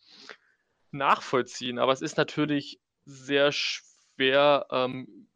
[0.90, 1.78] nachvollziehen.
[1.78, 5.28] Aber es ist natürlich sehr schwer, ähm,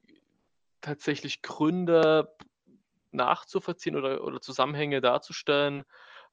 [0.81, 2.35] tatsächlich Gründe
[3.15, 5.85] nachzuvollziehen oder, oder Zusammenhänge darzustellen,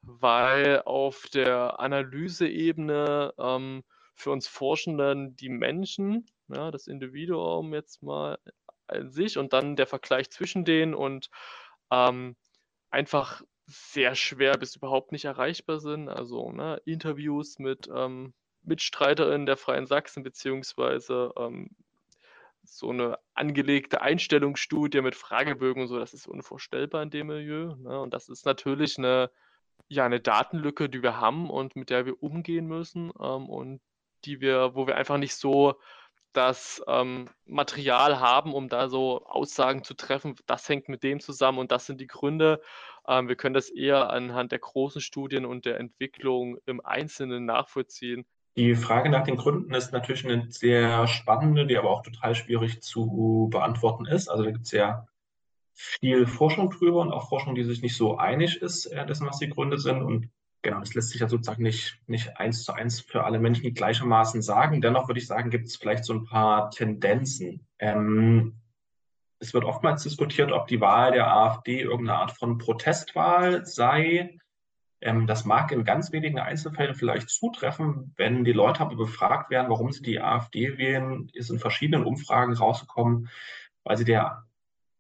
[0.02, 3.84] weil auf der Analyseebene ähm,
[4.16, 8.38] für uns Forschenden die Menschen, ja, das Individuum jetzt mal
[8.88, 11.30] an sich und dann der Vergleich zwischen denen und
[11.92, 12.36] ähm,
[12.90, 16.10] einfach sehr schwer bis überhaupt nicht erreichbar sind.
[16.10, 21.70] Also ne, Interviews mit ähm, Mitstreiterinnen der Freien Sachsen beziehungsweise ähm,
[22.72, 27.76] so eine angelegte Einstellungsstudie mit Fragebögen und so, das ist unvorstellbar in dem Milieu.
[27.76, 28.00] Ne?
[28.00, 29.30] Und das ist natürlich eine,
[29.90, 33.12] ja, eine Datenlücke, die wir haben und mit der wir umgehen müssen.
[33.20, 33.82] Ähm, und
[34.26, 35.76] die wir, wo wir einfach nicht so
[36.34, 41.60] das ähm, Material haben, um da so Aussagen zu treffen, das hängt mit dem zusammen
[41.60, 42.62] und das sind die Gründe.
[43.06, 48.26] Ähm, wir können das eher anhand der großen Studien und der Entwicklung im Einzelnen nachvollziehen.
[48.58, 52.82] Die Frage nach den Gründen ist natürlich eine sehr spannende, die aber auch total schwierig
[52.82, 54.28] zu beantworten ist.
[54.28, 55.08] Also da gibt es ja
[55.74, 59.40] viel Forschung drüber und auch Forschung, die sich nicht so einig ist, äh, dessen, was
[59.40, 60.02] die Gründe sind.
[60.02, 60.30] Und
[60.62, 64.42] genau, das lässt sich ja sozusagen nicht, nicht eins zu eins für alle Menschen gleichermaßen
[64.42, 64.82] sagen.
[64.82, 67.66] Dennoch würde ich sagen, gibt es vielleicht so ein paar Tendenzen.
[67.80, 68.58] Ähm,
[69.40, 74.38] es wird oftmals diskutiert, ob die Wahl der AfD irgendeine Art von Protestwahl sei.
[75.02, 78.14] Ähm, das mag in ganz wenigen Einzelfällen vielleicht zutreffen.
[78.18, 82.54] Wenn die Leute aber befragt werden, warum sie die AfD wählen, ist in verschiedenen Umfragen
[82.54, 83.30] rausgekommen,
[83.84, 84.46] weil sie der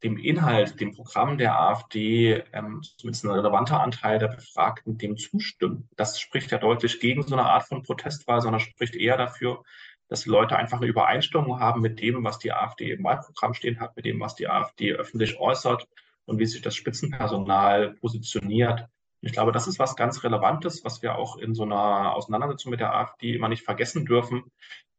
[0.04, 5.90] dem Inhalt, dem Programm der AfD, ähm, zumindest ein relevanter Anteil der Befragten dem zustimmen.
[5.96, 9.64] Das spricht ja deutlich gegen so eine Art von Protestwahl, sondern spricht eher dafür,
[10.08, 13.80] dass die Leute einfach eine Übereinstimmung haben mit dem, was die AfD im Wahlprogramm stehen
[13.80, 15.88] hat, mit dem, was die AfD öffentlich äußert
[16.26, 18.88] und wie sich das Spitzenpersonal positioniert.
[19.22, 22.80] Ich glaube, das ist was ganz Relevantes, was wir auch in so einer Auseinandersetzung mit
[22.80, 24.52] der AfD immer nicht vergessen dürfen.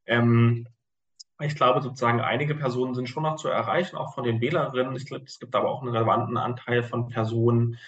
[0.07, 0.69] Ähm,
[1.41, 4.95] ich glaube, sozusagen einige Personen sind schon noch zu erreichen, auch von den Wählerinnen.
[4.95, 7.79] Ich glaube, es gibt aber auch einen relevanten Anteil von Personen,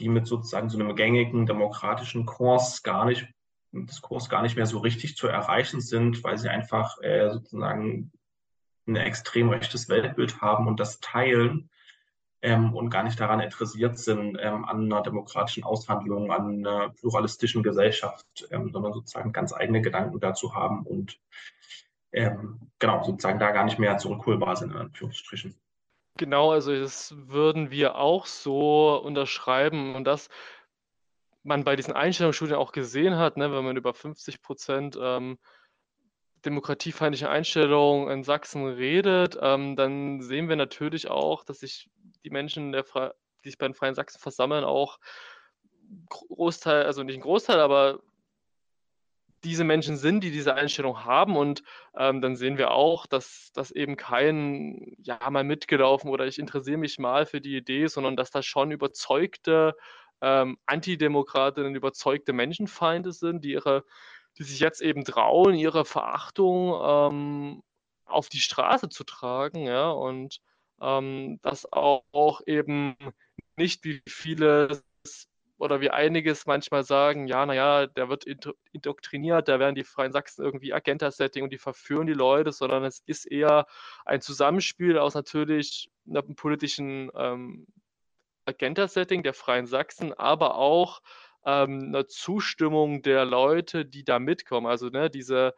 [0.00, 3.28] die mit sozusagen so einem gängigen demokratischen Kurs gar nicht,
[3.70, 8.10] Diskurs gar nicht mehr so richtig zu erreichen sind, weil sie einfach äh, sozusagen
[8.86, 11.70] ein extrem rechtes Weltbild haben und das teilen
[12.46, 17.64] ähm, und gar nicht daran interessiert sind ähm, an einer demokratischen Aushandlung, an einer pluralistischen
[17.64, 21.18] Gesellschaft, ähm, sondern sozusagen ganz eigene Gedanken dazu haben und
[22.12, 25.56] ähm, genau, sozusagen da gar nicht mehr zurückholbar sind, in Anführungsstrichen.
[26.18, 30.28] Genau, also das würden wir auch so unterschreiben und das
[31.42, 35.36] man bei diesen Einstellungsstudien auch gesehen hat, ne, wenn man über 50 Prozent ähm,
[36.44, 41.90] demokratiefeindliche Einstellungen in Sachsen redet, ähm, dann sehen wir natürlich auch, dass sich
[42.26, 44.98] die Menschen, die sich bei den Freien Sachsen versammeln, auch
[46.08, 48.00] Großteil, also nicht ein Großteil, aber
[49.44, 51.36] diese Menschen sind, die diese Einstellung haben.
[51.36, 51.62] Und
[51.96, 56.78] ähm, dann sehen wir auch, dass das eben kein, ja, mal mitgelaufen oder ich interessiere
[56.78, 59.76] mich mal für die Idee, sondern dass das schon überzeugte
[60.20, 63.84] ähm, Antidemokratinnen, überzeugte Menschenfeinde sind, die ihre,
[64.38, 67.62] die sich jetzt eben trauen, ihre Verachtung ähm,
[68.04, 70.40] auf die Straße zu tragen, ja, und
[70.80, 72.96] ähm, das auch, auch eben
[73.56, 74.82] nicht wie viele
[75.58, 78.26] oder wie einiges manchmal sagen, ja, naja, der wird
[78.72, 83.02] indoktriniert, da werden die Freien Sachsen irgendwie Agenda-Setting und die verführen die Leute, sondern es
[83.06, 83.66] ist eher
[84.04, 87.66] ein Zusammenspiel aus natürlich einem politischen ähm,
[88.44, 91.00] Agenda-Setting der Freien Sachsen, aber auch
[91.46, 94.66] ähm, einer Zustimmung der Leute, die da mitkommen.
[94.66, 95.54] Also ne, diese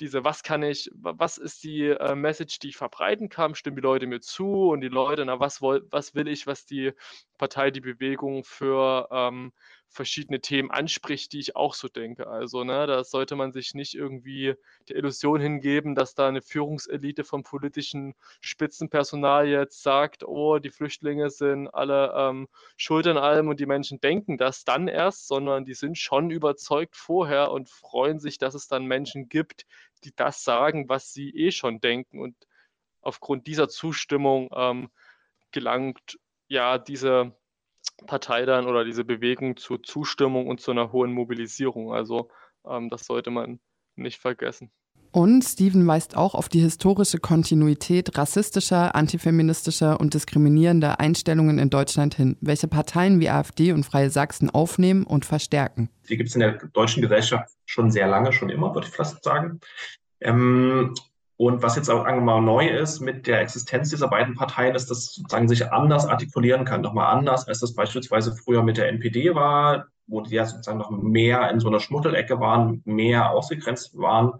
[0.00, 3.82] diese, was kann ich, was ist die äh, Message, die ich verbreiten kann, stimmen die
[3.82, 4.68] Leute mir zu?
[4.70, 6.92] Und die Leute, na, was, woll, was will ich, was die
[7.38, 9.52] Partei, die Bewegung für ähm,
[9.94, 12.26] verschiedene Themen anspricht, die ich auch so denke.
[12.26, 14.54] Also, ne, da sollte man sich nicht irgendwie
[14.88, 21.30] der Illusion hingeben, dass da eine Führungselite vom politischen Spitzenpersonal jetzt sagt, oh, die Flüchtlinge
[21.30, 25.74] sind alle ähm, schuld an allem und die Menschen denken das dann erst, sondern die
[25.74, 29.64] sind schon überzeugt vorher und freuen sich, dass es dann Menschen gibt,
[30.02, 32.18] die das sagen, was sie eh schon denken.
[32.20, 32.36] Und
[33.00, 34.90] aufgrund dieser Zustimmung ähm,
[35.52, 36.18] gelangt
[36.48, 37.34] ja diese
[38.06, 41.92] Partei dann oder diese Bewegung zur Zustimmung und zu einer hohen Mobilisierung.
[41.92, 42.30] Also
[42.66, 43.60] ähm, das sollte man
[43.96, 44.70] nicht vergessen.
[45.14, 52.16] Und Steven weist auch auf die historische Kontinuität rassistischer, antifeministischer und diskriminierender Einstellungen in Deutschland
[52.16, 55.88] hin, welche Parteien wie AfD und Freie Sachsen aufnehmen und verstärken.
[56.08, 59.22] Die gibt es in der deutschen Gesellschaft schon sehr lange, schon immer, würde ich fast
[59.22, 59.60] sagen.
[60.20, 60.94] Ähm,
[61.36, 65.14] und was jetzt auch mal neu ist mit der Existenz dieser beiden Parteien, ist, dass
[65.14, 69.86] sozusagen sich anders artikulieren kann, nochmal anders, als das beispielsweise früher mit der NPD war,
[70.06, 74.34] wo die ja sozusagen noch mehr in so einer Schmuttelecke waren, mehr ausgegrenzt waren,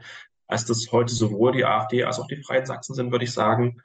[0.47, 3.83] als das heute sowohl die AfD als auch die Freien Sachsen sind, würde ich sagen.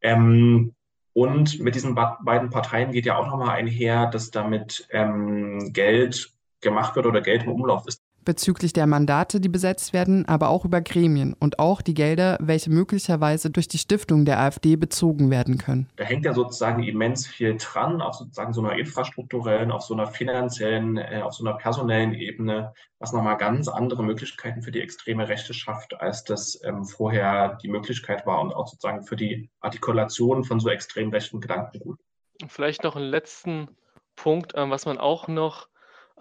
[0.00, 0.74] Ähm,
[1.14, 6.94] und mit diesen beiden Parteien geht ja auch nochmal einher, dass damit ähm, Geld gemacht
[6.94, 10.80] wird oder Geld im Umlauf ist bezüglich der Mandate, die besetzt werden, aber auch über
[10.80, 15.88] Gremien und auch die Gelder, welche möglicherweise durch die Stiftung der AfD bezogen werden können.
[15.96, 20.06] Da hängt ja sozusagen immens viel dran, auf sozusagen so einer infrastrukturellen, auf so einer
[20.06, 25.28] finanziellen, äh, auf so einer personellen Ebene, was nochmal ganz andere Möglichkeiten für die extreme
[25.28, 30.44] Rechte schafft, als das ähm, vorher die Möglichkeit war und auch sozusagen für die Artikulation
[30.44, 31.98] von so extrem rechten Gedankengut.
[32.46, 33.68] Vielleicht noch einen letzten
[34.16, 35.68] Punkt, ähm, was man auch noch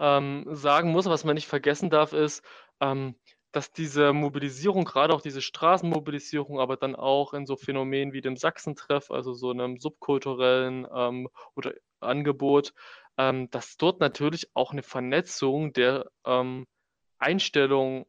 [0.01, 2.43] ähm, sagen muss, was man nicht vergessen darf, ist,
[2.81, 3.15] ähm,
[3.51, 8.35] dass diese Mobilisierung, gerade auch diese Straßenmobilisierung, aber dann auch in so Phänomenen wie dem
[8.35, 12.73] Sachsentreff, also so einem subkulturellen ähm, oder Angebot,
[13.17, 16.65] ähm, dass dort natürlich auch eine Vernetzung der ähm,
[17.19, 18.07] Einstellung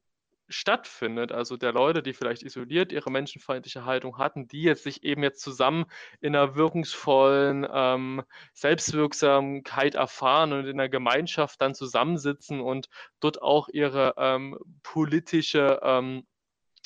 [0.48, 5.22] stattfindet, also der Leute, die vielleicht isoliert ihre menschenfeindliche Haltung hatten, die jetzt sich eben
[5.22, 5.86] jetzt zusammen
[6.20, 8.22] in einer wirkungsvollen ähm,
[8.54, 12.88] Selbstwirksamkeit erfahren und in einer Gemeinschaft dann zusammensitzen und
[13.20, 16.26] dort auch ihre ähm, politische ähm,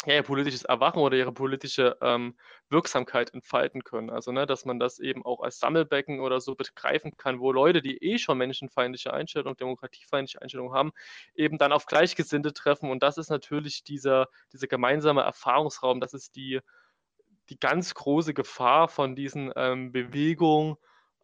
[0.04, 2.36] ja, ihr politisches Erwachen oder ihre politische ähm,
[2.68, 4.10] Wirksamkeit entfalten können.
[4.10, 7.80] Also, ne, dass man das eben auch als Sammelbecken oder so begreifen kann, wo Leute,
[7.80, 10.92] die eh schon menschenfeindliche Einstellungen, demokratiefeindliche Einstellungen haben,
[11.34, 12.90] eben dann auf Gleichgesinnte treffen.
[12.90, 16.60] Und das ist natürlich dieser, dieser gemeinsame Erfahrungsraum, das ist die,
[17.48, 20.76] die ganz große Gefahr von diesen ähm, Bewegungen,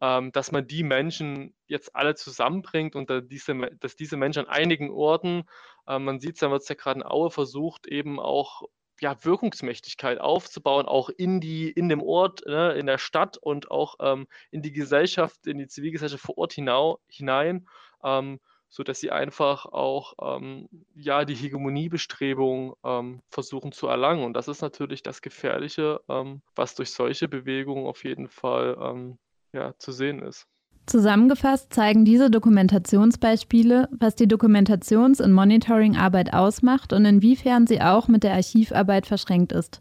[0.02, 4.48] ähm, dass man die Menschen jetzt alle zusammenbringt und dass diese, dass diese Menschen an
[4.48, 5.44] einigen Orten,
[5.86, 8.62] äh, man sieht es ja, wird es ja gerade in Aue versucht, eben auch
[9.00, 13.94] ja, Wirkungsmächtigkeit aufzubauen, auch in die, in dem Ort, ne, in der Stadt und auch
[14.00, 17.68] ähm, in die Gesellschaft, in die Zivilgesellschaft vor Ort hinau, hinein,
[18.02, 24.24] ähm, sodass sie einfach auch ähm, ja, die Hegemoniebestrebung ähm, versuchen zu erlangen.
[24.24, 29.18] Und das ist natürlich das Gefährliche, ähm, was durch solche Bewegungen auf jeden Fall ähm,
[29.52, 30.46] ja, zu sehen ist.
[30.86, 38.24] Zusammengefasst zeigen diese Dokumentationsbeispiele, was die Dokumentations- und Monitoringarbeit ausmacht und inwiefern sie auch mit
[38.24, 39.80] der Archivarbeit verschränkt ist.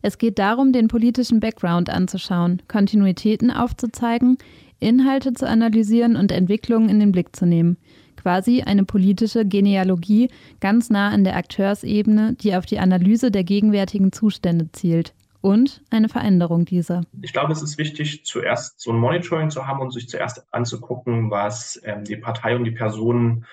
[0.00, 4.38] Es geht darum, den politischen Background anzuschauen, Kontinuitäten aufzuzeigen,
[4.78, 7.76] Inhalte zu analysieren und Entwicklungen in den Blick zu nehmen.
[8.16, 10.30] Quasi eine politische Genealogie
[10.60, 15.14] ganz nah an der Akteursebene, die auf die Analyse der gegenwärtigen Zustände zielt
[15.48, 17.04] und eine Veränderung dieser.
[17.22, 21.30] Ich glaube, es ist wichtig, zuerst so ein Monitoring zu haben und sich zuerst anzugucken,
[21.30, 23.46] was ähm, die Partei und die Personen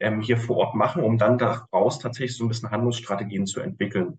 [0.00, 4.18] ähm, hier vor Ort machen, um dann daraus tatsächlich so ein bisschen Handlungsstrategien zu entwickeln.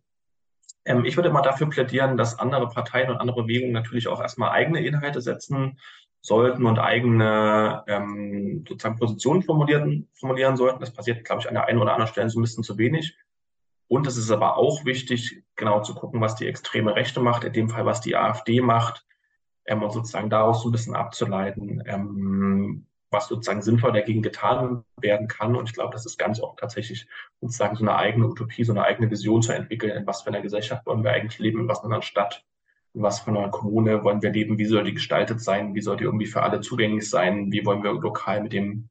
[0.86, 4.52] Ähm, ich würde mal dafür plädieren, dass andere Parteien und andere Bewegungen natürlich auch erstmal
[4.52, 5.78] eigene Inhalte setzen
[6.22, 10.80] sollten und eigene ähm, sozusagen Positionen formulieren, formulieren sollten.
[10.80, 13.18] Das passiert, glaube ich, an der einen oder anderen Stelle so ein bisschen zu wenig.
[13.90, 17.54] Und es ist aber auch wichtig, genau zu gucken, was die extreme Rechte macht, in
[17.54, 19.04] dem Fall, was die AfD macht,
[19.66, 25.28] ähm, und sozusagen daraus so ein bisschen abzuleiten, ähm, was sozusagen sinnvoll dagegen getan werden
[25.28, 25.56] kann.
[25.56, 27.08] Und ich glaube, das ist ganz auch tatsächlich
[27.42, 30.42] sozusagen so eine eigene Utopie, so eine eigene Vision zu entwickeln, in was für einer
[30.42, 32.46] Gesellschaft wollen wir eigentlich leben, in was für einer Stadt,
[32.94, 35.98] in was für einer Kommune wollen wir leben, wie soll die gestaltet sein, wie soll
[35.98, 38.90] die irgendwie für alle zugänglich sein, wie wollen wir lokal mit dem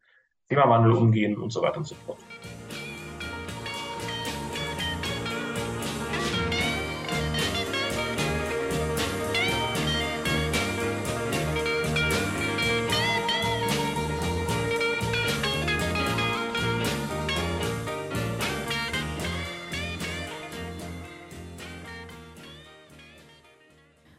[0.48, 2.18] Klimawandel umgehen und so weiter und so fort.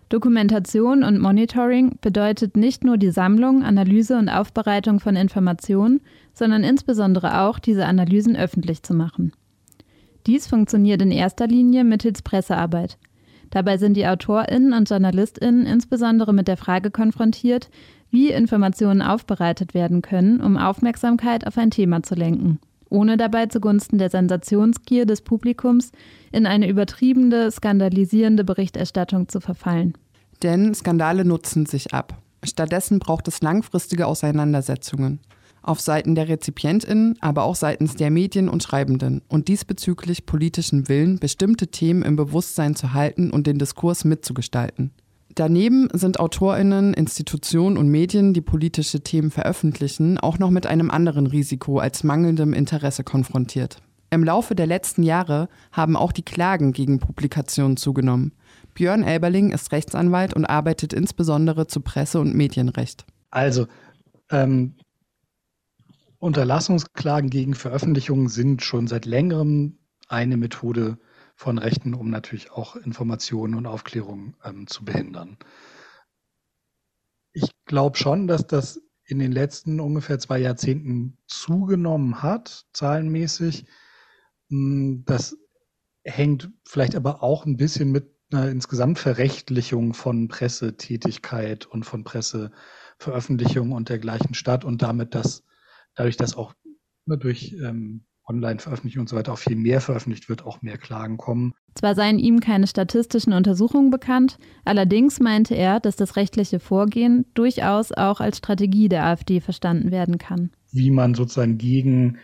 [0.10, 6.01] Dokumentation und Monitoring bedeutet nicht nur die Sammlung, Analyse und Aufbereitung von Informationen,
[6.34, 9.34] sondern insbesondere auch, diese Analysen öffentlich zu machen.
[10.26, 12.97] Dies funktioniert in erster Linie mittels Pressearbeit.
[13.51, 17.70] Dabei sind die AutorInnen und JournalistInnen insbesondere mit der Frage konfrontiert,
[18.10, 22.60] wie Informationen aufbereitet werden können, um Aufmerksamkeit auf ein Thema zu lenken
[22.90, 25.92] ohne dabei zugunsten der Sensationsgier des Publikums
[26.32, 29.94] in eine übertriebene, skandalisierende Berichterstattung zu verfallen.
[30.44, 32.22] Denn Skandale nutzen sich ab.
[32.44, 35.20] Stattdessen braucht es langfristige Auseinandersetzungen.
[35.62, 41.20] Auf Seiten der RezipientInnen, aber auch seitens der Medien und Schreibenden und diesbezüglich politischen Willen,
[41.20, 44.92] bestimmte Themen im Bewusstsein zu halten und den Diskurs mitzugestalten.
[45.36, 51.28] Daneben sind AutorInnen, Institutionen und Medien, die politische Themen veröffentlichen, auch noch mit einem anderen
[51.28, 53.82] Risiko als mangelndem Interesse konfrontiert.
[54.12, 58.34] Im Laufe der letzten Jahre haben auch die Klagen gegen Publikationen zugenommen.
[58.74, 63.06] Björn Elberling ist Rechtsanwalt und arbeitet insbesondere zu Presse- und Medienrecht.
[63.30, 63.68] Also,
[64.32, 64.76] ähm,
[66.18, 69.78] Unterlassungsklagen gegen Veröffentlichungen sind schon seit längerem
[70.08, 70.98] eine Methode
[71.40, 75.38] von Rechten, um natürlich auch Informationen und Aufklärung ähm, zu behindern.
[77.32, 83.68] Ich glaube schon, dass das in den letzten ungefähr zwei Jahrzehnten zugenommen hat, zahlenmäßig.
[84.50, 85.38] Hm, das
[86.04, 93.72] hängt vielleicht aber auch ein bisschen mit einer insgesamt Verrechtlichung von Pressetätigkeit und von Presseveröffentlichung
[93.72, 95.46] und dergleichen statt und damit, dass
[95.96, 96.54] dadurch, dass auch
[97.06, 101.54] durch ähm, Online-Veröffentlichung und so weiter auch viel mehr veröffentlicht wird, auch mehr Klagen kommen.
[101.76, 107.92] Zwar seien ihm keine statistischen Untersuchungen bekannt, allerdings meinte er, dass das rechtliche Vorgehen durchaus
[107.92, 110.52] auch als Strategie der AfD verstanden werden kann.
[110.72, 112.18] Wie man sozusagen gegen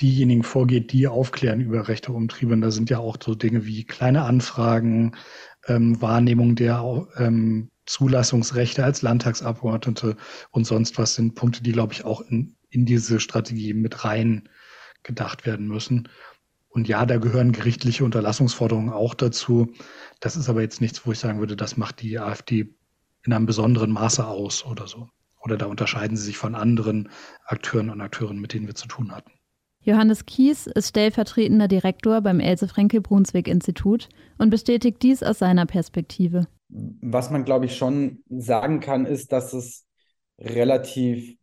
[0.00, 2.52] diejenigen vorgeht, die aufklären über rechte Umtriebe.
[2.52, 5.12] Und da sind ja auch so Dinge wie kleine Anfragen,
[5.66, 10.16] ähm, Wahrnehmung der ähm, Zulassungsrechte als Landtagsabgeordnete
[10.50, 14.48] und sonst was sind Punkte, die, glaube ich, auch in, in diese Strategie mit rein
[15.06, 16.08] gedacht werden müssen.
[16.68, 19.72] Und ja, da gehören gerichtliche Unterlassungsforderungen auch dazu.
[20.20, 22.74] Das ist aber jetzt nichts, wo ich sagen würde, das macht die AfD
[23.24, 25.08] in einem besonderen Maße aus oder so.
[25.40, 27.08] Oder da unterscheiden sie sich von anderen
[27.46, 29.30] Akteuren und Akteuren, mit denen wir zu tun hatten.
[29.80, 36.48] Johannes Kies ist stellvertretender Direktor beim Else-Frenkel-Brunswick-Institut und bestätigt dies aus seiner Perspektive.
[36.68, 39.86] Was man, glaube ich, schon sagen kann, ist, dass es
[40.38, 41.36] relativ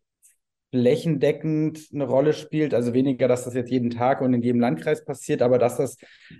[0.73, 2.73] flächendeckend eine Rolle spielt.
[2.73, 5.97] Also weniger, dass das jetzt jeden Tag und in jedem Landkreis passiert, aber dass das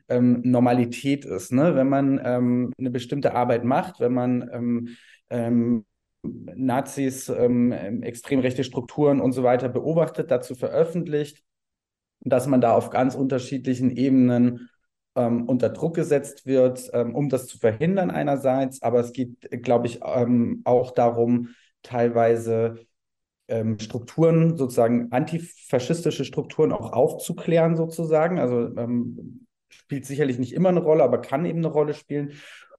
[0.09, 1.51] ähm, Normalität ist.
[1.51, 1.75] Ne?
[1.75, 4.89] Wenn man ähm, eine bestimmte Arbeit macht, wenn man ähm,
[5.29, 5.85] ähm
[6.25, 11.43] Nazis, ähm, extrem rechte Strukturen und so weiter beobachtet, dazu veröffentlicht,
[12.21, 14.69] dass man da auf ganz unterschiedlichen Ebenen
[15.15, 19.87] ähm, unter Druck gesetzt wird, ähm, um das zu verhindern einerseits, aber es geht, glaube
[19.87, 21.49] ich, ähm, auch darum,
[21.81, 22.85] teilweise
[23.53, 28.39] ähm, Strukturen, sozusagen antifaschistische Strukturen auch aufzuklären, sozusagen.
[28.39, 32.33] Also ähm, spielt sicherlich nicht immer eine Rolle, aber kann eben eine Rolle spielen.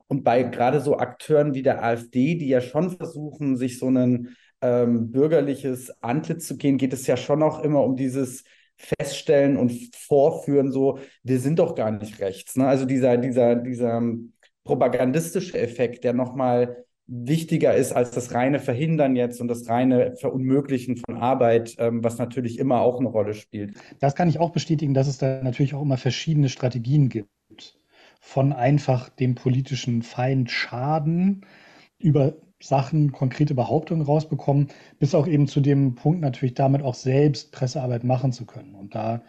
[0.08, 4.36] Und bei gerade so Akteuren wie der AfD, die ja schon versuchen, sich so ein
[4.60, 8.44] ähm, bürgerliches Antlitz zu gehen, geht es ja schon auch immer um dieses
[8.76, 12.56] feststellen und vorführen, so, wir sind doch gar nicht rechts.
[12.56, 12.66] Ne?
[12.66, 14.02] Also dieser, dieser, dieser
[14.64, 20.96] propagandistische Effekt, der nochmal wichtiger ist als das reine Verhindern jetzt und das reine Verunmöglichen
[20.96, 23.74] von Arbeit, ähm, was natürlich immer auch eine Rolle spielt.
[24.00, 27.28] Das kann ich auch bestätigen, dass es da natürlich auch immer verschiedene Strategien gibt.
[28.20, 31.44] Von einfach dem politischen Feind schaden
[31.98, 37.52] über Sachen, konkrete Behauptungen rausbekommen, bis auch eben zu dem Punkt natürlich damit auch selbst
[37.52, 38.74] Pressearbeit machen zu können.
[38.74, 39.22] Und da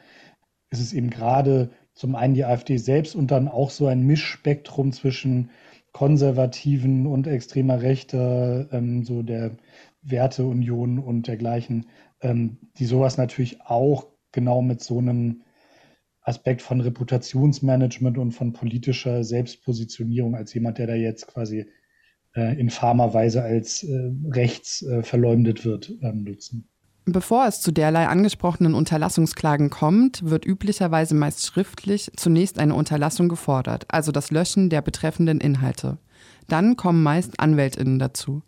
[0.70, 4.94] ist es eben gerade zum einen die AfD selbst und dann auch so ein Mischspektrum
[4.94, 5.50] zwischen
[5.96, 9.56] Konservativen und extremer Rechte, ähm, so der
[10.02, 11.86] Werteunion und dergleichen,
[12.20, 15.44] ähm, die sowas natürlich auch genau mit so einem
[16.20, 21.66] Aspekt von Reputationsmanagement und von politischer Selbstpositionierung als jemand, der da jetzt quasi
[22.36, 26.68] äh, infamer Weise als äh, rechts äh, verleumdet wird, ähm, nutzen.
[27.08, 33.86] Bevor es zu derlei angesprochenen Unterlassungsklagen kommt, wird üblicherweise meist schriftlich zunächst eine Unterlassung gefordert,
[33.90, 36.00] also das Löschen der betreffenden Inhalte.
[36.48, 38.42] Dann kommen meist Anwältinnen dazu.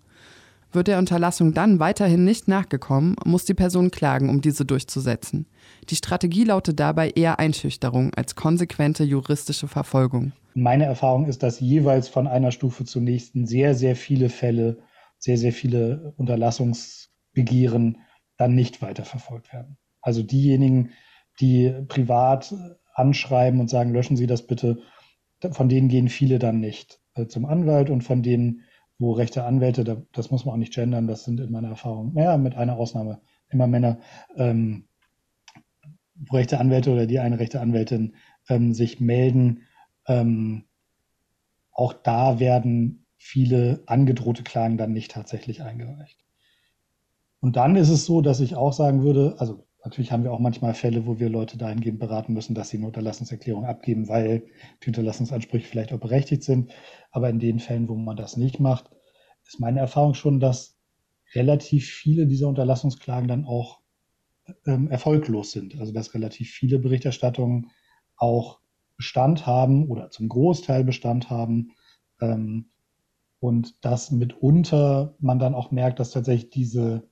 [0.72, 5.46] Wird der Unterlassung dann weiterhin nicht nachgekommen, muss die Person klagen, um diese durchzusetzen.
[5.90, 10.34] Die Strategie lautet dabei eher Einschüchterung als konsequente juristische Verfolgung.
[10.56, 14.80] Meine Erfahrung ist, dass jeweils von einer Stufe zur nächsten sehr, sehr viele Fälle,
[15.20, 18.00] sehr, sehr viele Unterlassungsbegehren
[18.38, 19.78] dann nicht weiterverfolgt werden.
[20.02, 20.92] Also diejenigen,
[21.40, 22.54] die privat
[22.94, 24.80] anschreiben und sagen, löschen Sie das bitte,
[25.52, 28.62] von denen gehen viele dann nicht äh, zum Anwalt und von denen,
[28.98, 32.38] wo rechte Anwälte, das muss man auch nicht gendern, das sind in meiner Erfahrung, naja,
[32.38, 34.00] mit einer Ausnahme, immer Männer,
[34.36, 34.88] ähm,
[36.32, 38.16] rechte Anwälte oder die eine rechte Anwältin
[38.50, 39.64] ähm, sich melden.
[40.08, 40.66] Ähm,
[41.72, 46.27] auch da werden viele angedrohte Klagen dann nicht tatsächlich eingereicht.
[47.40, 50.40] Und dann ist es so, dass ich auch sagen würde, also natürlich haben wir auch
[50.40, 54.44] manchmal Fälle, wo wir Leute dahingehend beraten müssen, dass sie eine Unterlassungserklärung abgeben, weil
[54.84, 56.72] die Unterlassungsansprüche vielleicht auch berechtigt sind.
[57.12, 58.90] Aber in den Fällen, wo man das nicht macht,
[59.46, 60.78] ist meine Erfahrung schon, dass
[61.36, 63.80] relativ viele dieser Unterlassungsklagen dann auch
[64.66, 65.80] ähm, erfolglos sind.
[65.80, 67.72] Also dass relativ viele Berichterstattungen
[68.18, 68.60] auch
[68.98, 71.72] Bestand haben oder zum Großteil Bestand haben.
[72.20, 72.72] Ähm,
[73.40, 77.08] und dass mitunter man dann auch merkt, dass tatsächlich diese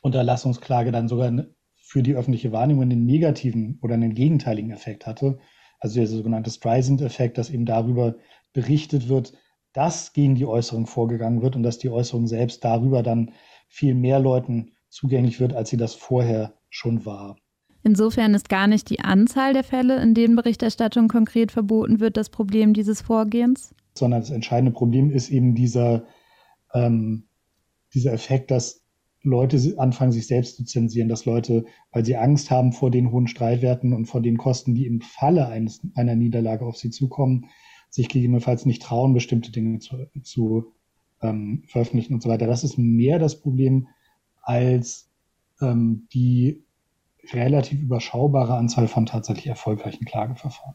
[0.00, 1.32] Unterlassungsklage dann sogar
[1.76, 5.38] für die öffentliche Wahrnehmung einen negativen oder einen gegenteiligen Effekt hatte.
[5.80, 8.16] Also der sogenannte Streisand-Effekt, dass eben darüber
[8.52, 9.32] berichtet wird,
[9.72, 13.32] dass gegen die Äußerung vorgegangen wird und dass die Äußerung selbst darüber dann
[13.68, 17.36] viel mehr Leuten zugänglich wird, als sie das vorher schon war.
[17.82, 22.28] Insofern ist gar nicht die Anzahl der Fälle, in denen Berichterstattung konkret verboten wird, das
[22.28, 23.74] Problem dieses Vorgehens?
[23.94, 26.04] Sondern das entscheidende Problem ist eben dieser,
[26.74, 27.26] ähm,
[27.94, 28.84] dieser Effekt, dass
[29.22, 33.26] Leute anfangen, sich selbst zu zensieren, dass Leute, weil sie Angst haben vor den hohen
[33.26, 37.46] Streitwerten und vor den Kosten, die im Falle eines, einer Niederlage auf sie zukommen,
[37.90, 40.72] sich gegebenenfalls nicht trauen, bestimmte Dinge zu, zu
[41.22, 42.46] ähm, veröffentlichen und so weiter.
[42.46, 43.88] Das ist mehr das Problem
[44.42, 45.10] als
[45.60, 46.62] ähm, die
[47.32, 50.74] relativ überschaubare Anzahl von tatsächlich erfolgreichen Klageverfahren.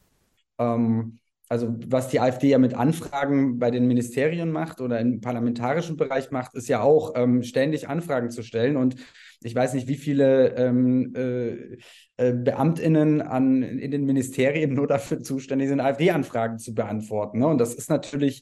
[0.60, 5.96] Ähm, also was die AfD ja mit Anfragen bei den Ministerien macht oder im parlamentarischen
[5.96, 8.78] Bereich macht, ist ja auch ähm, ständig Anfragen zu stellen.
[8.78, 8.96] Und
[9.42, 11.78] ich weiß nicht, wie viele ähm, äh,
[12.18, 17.40] äh, BeamtInnen an, in den Ministerien nur dafür zuständig sind, AfD-Anfragen zu beantworten.
[17.40, 17.48] Ne?
[17.48, 18.42] Und das ist natürlich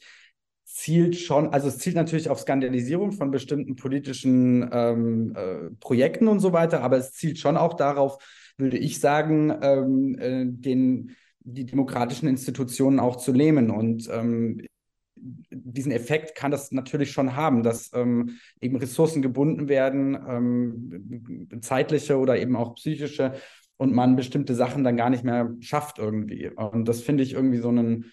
[0.65, 6.39] zielt schon, also es zielt natürlich auf Skandalisierung von bestimmten politischen ähm, äh, Projekten und
[6.39, 8.17] so weiter, aber es zielt schon auch darauf,
[8.57, 13.69] würde ich sagen, ähm, äh, den die demokratischen Institutionen auch zu lähmen.
[13.69, 14.61] Und ähm,
[15.15, 22.17] diesen Effekt kann das natürlich schon haben, dass ähm, eben Ressourcen gebunden werden, ähm, zeitliche
[22.17, 23.33] oder eben auch psychische,
[23.77, 26.49] und man bestimmte Sachen dann gar nicht mehr schafft irgendwie.
[26.49, 28.11] Und das finde ich irgendwie so einen,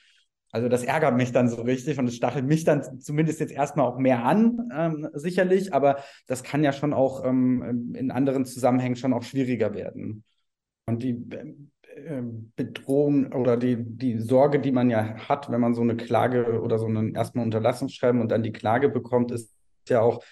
[0.51, 3.87] also das ärgert mich dann so richtig und es stachelt mich dann zumindest jetzt erstmal
[3.87, 8.97] auch mehr an, ähm, sicherlich, aber das kann ja schon auch ähm, in anderen Zusammenhängen
[8.97, 10.25] schon auch schwieriger werden.
[10.87, 11.25] Und die
[12.57, 16.79] Bedrohung oder die, die Sorge, die man ja hat, wenn man so eine Klage oder
[16.79, 19.55] so einen erstmal Unterlassungsschreiben und dann die Klage bekommt, ist
[19.89, 20.23] ja auch,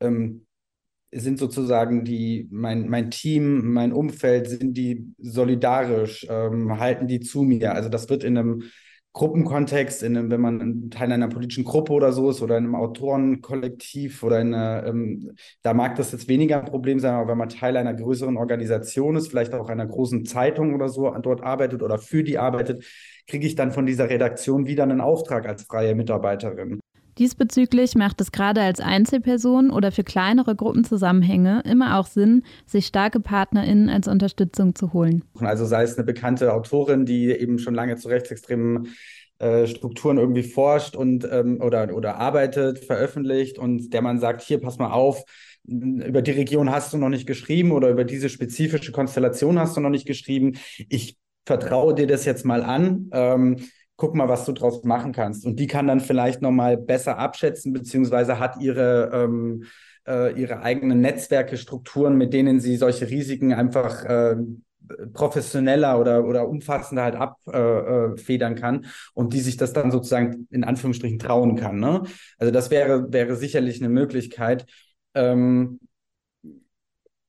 [0.00, 0.46] ähm,
[1.12, 7.42] sind sozusagen die, mein, mein Team, mein Umfeld, sind die solidarisch, ähm, halten die zu
[7.42, 7.74] mir.
[7.74, 8.62] Also das wird in einem
[9.14, 14.24] Gruppenkontext, in wenn man Teil einer politischen Gruppe oder so ist oder in einem Autorenkollektiv
[14.24, 17.48] oder in einer, ähm, da mag das jetzt weniger ein Problem sein, aber wenn man
[17.48, 21.98] Teil einer größeren Organisation ist, vielleicht auch einer großen Zeitung oder so dort arbeitet oder
[21.98, 22.84] für die arbeitet,
[23.28, 26.80] kriege ich dann von dieser Redaktion wieder einen Auftrag als freie Mitarbeiterin.
[27.18, 33.20] Diesbezüglich macht es gerade als Einzelperson oder für kleinere Gruppenzusammenhänge immer auch Sinn, sich starke
[33.20, 35.24] PartnerInnen als Unterstützung zu holen.
[35.38, 38.88] Also sei es eine bekannte Autorin, die eben schon lange zu rechtsextremen
[39.38, 44.60] äh, Strukturen irgendwie forscht und ähm, oder, oder arbeitet, veröffentlicht und der man sagt, hier,
[44.60, 45.24] pass mal auf,
[45.66, 49.80] über die Region hast du noch nicht geschrieben oder über diese spezifische Konstellation hast du
[49.80, 50.58] noch nicht geschrieben.
[50.88, 53.08] Ich vertraue dir das jetzt mal an.
[53.12, 53.56] Ähm,
[53.96, 55.46] guck mal, was du draus machen kannst.
[55.46, 59.64] Und die kann dann vielleicht nochmal besser abschätzen, beziehungsweise hat ihre, ähm,
[60.06, 64.36] äh, ihre eigenen Netzwerke, Strukturen, mit denen sie solche Risiken einfach äh,
[65.12, 70.46] professioneller oder, oder umfassender halt abfedern äh, äh kann und die sich das dann sozusagen
[70.50, 71.78] in Anführungsstrichen trauen kann.
[71.78, 72.02] Ne?
[72.38, 74.66] Also das wäre, wäre sicherlich eine Möglichkeit.
[75.14, 75.78] Ähm,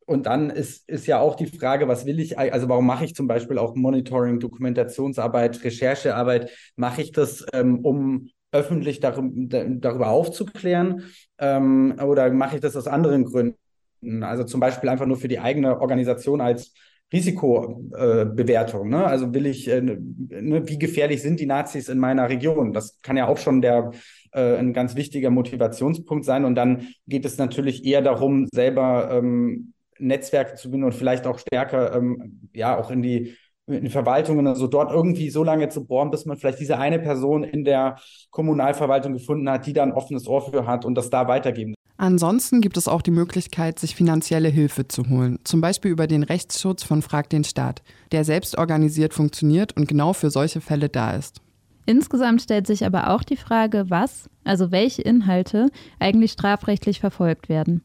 [0.06, 3.16] und dann ist, ist ja auch die Frage, was will ich, also warum mache ich
[3.16, 6.52] zum Beispiel auch Monitoring, Dokumentationsarbeit, Recherchearbeit?
[6.76, 11.04] Mache ich das, ähm, um öffentlich darüber, darüber aufzuklären
[11.40, 14.24] ähm, oder mache ich das aus anderen Gründen?
[14.24, 16.74] Also zum Beispiel einfach nur für die eigene Organisation als
[17.12, 18.88] Risikobewertung.
[18.88, 19.06] Äh, ne?
[19.06, 22.74] Also will ich, äh, ne, wie gefährlich sind die Nazis in meiner Region?
[22.74, 23.92] Das kann ja auch schon der
[24.32, 26.46] äh, ein ganz wichtiger Motivationspunkt sein.
[26.46, 31.40] Und dann geht es natürlich eher darum, selber ähm, Netzwerke zu binden und vielleicht auch
[31.40, 33.36] stärker, ähm, ja, auch in die,
[33.68, 37.00] in die Verwaltungen, also dort irgendwie so lange zu bohren, bis man vielleicht diese eine
[37.00, 37.98] Person in der
[38.30, 41.74] Kommunalverwaltung gefunden hat, die da ein offenes Ohr für hat und das da weitergeben.
[41.98, 46.24] Ansonsten gibt es auch die Möglichkeit, sich finanzielle Hilfe zu holen, zum Beispiel über den
[46.24, 51.16] Rechtsschutz von Frag den Staat, der selbst organisiert funktioniert und genau für solche Fälle da
[51.16, 51.42] ist.
[51.86, 55.70] Insgesamt stellt sich aber auch die Frage, was, also welche Inhalte
[56.00, 57.82] eigentlich strafrechtlich verfolgt werden.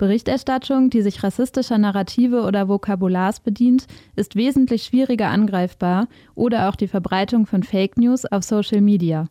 [0.00, 3.86] Berichterstattung, die sich rassistischer Narrative oder Vokabulars bedient,
[4.16, 9.26] ist wesentlich schwieriger angreifbar oder auch die Verbreitung von Fake News auf Social Media.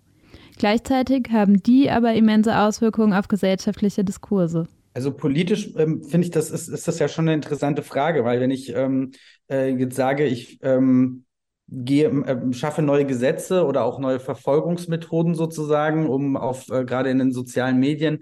[0.60, 4.68] Gleichzeitig haben die aber immense Auswirkungen auf gesellschaftliche Diskurse.
[4.94, 8.40] Also politisch ähm, finde ich, das ist, ist das ja schon eine interessante Frage, weil
[8.40, 9.14] wenn ich ähm,
[9.50, 11.26] äh, jetzt sage, ich ähm,
[11.68, 17.18] gehe, äh, schaffe neue Gesetze oder auch neue Verfolgungsmethoden sozusagen, um auf äh, gerade in
[17.18, 18.20] den sozialen Medien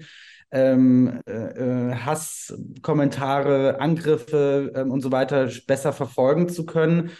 [0.51, 7.11] ähm, äh, äh, Hasskommentare, Angriffe ähm, und so weiter besser verfolgen zu können,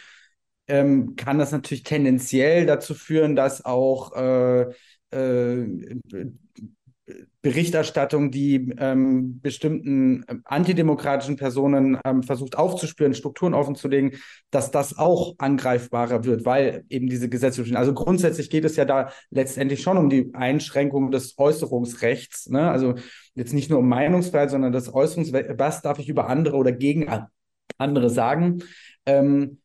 [0.67, 4.61] ähm, kann das natürlich tendenziell dazu führen, dass auch äh,
[5.11, 5.67] äh,
[7.41, 14.15] Berichterstattung, die ähm, bestimmten ähm, antidemokratischen Personen ähm, versucht aufzuspüren, Strukturen offenzulegen,
[14.51, 17.77] dass das auch angreifbarer wird, weil eben diese Gesetze stehen.
[17.77, 22.49] Also grundsätzlich geht es ja da letztendlich schon um die Einschränkung des Äußerungsrechts.
[22.49, 22.69] Ne?
[22.69, 22.95] Also
[23.35, 27.09] jetzt nicht nur um Meinungsfreiheit, sondern das Äußerungsrecht, was darf ich über andere oder gegen
[27.77, 28.63] andere sagen.
[29.05, 29.59] Ähm,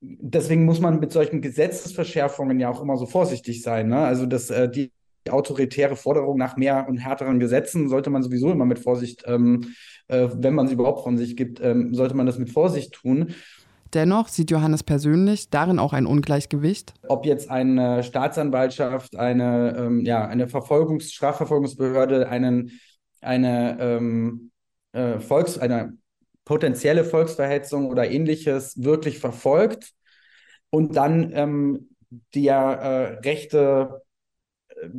[0.00, 3.88] deswegen muss man mit solchen Gesetzesverschärfungen ja auch immer so vorsichtig sein.
[3.88, 3.98] Ne?
[3.98, 4.92] Also dass äh, die
[5.28, 9.74] autoritäre Forderung nach mehr und härteren Gesetzen sollte man sowieso immer mit Vorsicht, ähm,
[10.08, 13.34] äh, wenn man sie überhaupt von sich gibt, ähm, sollte man das mit Vorsicht tun.
[13.92, 16.94] Dennoch sieht Johannes persönlich darin auch ein Ungleichgewicht.
[17.08, 22.70] Ob jetzt eine Staatsanwaltschaft, eine, ähm, ja, eine Verfolgungs-, Strafverfolgungsbehörde, einen,
[23.20, 24.52] eine, ähm,
[24.92, 25.94] äh, Volks-, eine
[26.44, 29.92] potenzielle Volksverhetzung oder ähnliches wirklich verfolgt
[30.70, 31.90] und dann ähm,
[32.34, 34.02] der äh, rechte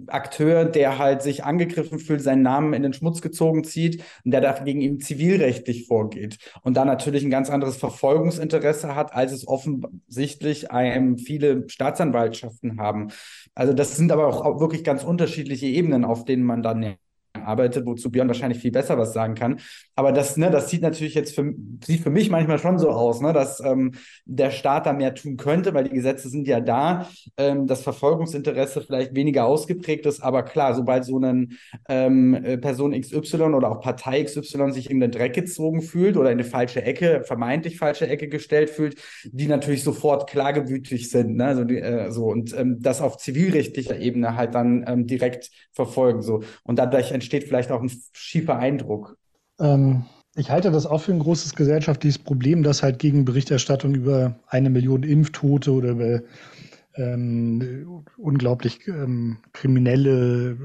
[0.07, 4.41] Akteur, der halt sich angegriffen fühlt, seinen Namen in den Schmutz gezogen zieht und der
[4.41, 10.71] dagegen ihm zivilrechtlich vorgeht und da natürlich ein ganz anderes Verfolgungsinteresse hat, als es offensichtlich
[10.71, 13.09] einem viele Staatsanwaltschaften haben.
[13.55, 16.95] Also das sind aber auch wirklich ganz unterschiedliche Ebenen, auf denen man dann
[17.41, 19.59] arbeitet, wozu Björn wahrscheinlich viel besser was sagen kann.
[19.95, 21.53] Aber das, ne, das sieht natürlich jetzt für,
[21.85, 23.93] sieht für mich manchmal schon so aus, ne, dass ähm,
[24.25, 28.81] der Staat da mehr tun könnte, weil die Gesetze sind ja da, ähm, das Verfolgungsinteresse
[28.81, 31.47] vielleicht weniger ausgeprägt ist, aber klar, sobald so eine
[31.89, 36.31] ähm, äh, Person XY oder auch Partei XY sich in den Dreck gezogen fühlt oder
[36.31, 41.45] in eine falsche Ecke, vermeintlich falsche Ecke gestellt fühlt, die natürlich sofort klagewütig sind, ne,
[41.45, 46.43] also äh, so und ähm, das auf zivilrechtlicher Ebene halt dann ähm, direkt verfolgen, so
[46.63, 49.17] und dadurch entsteht vielleicht auch ein schiefer Eindruck.
[49.59, 50.05] Ähm,
[50.36, 54.69] ich halte das auch für ein großes gesellschaftliches Problem, dass halt gegen Berichterstattung über eine
[54.69, 56.21] Million Impftote oder über
[56.95, 60.57] ähm, unglaublich ähm, kriminelle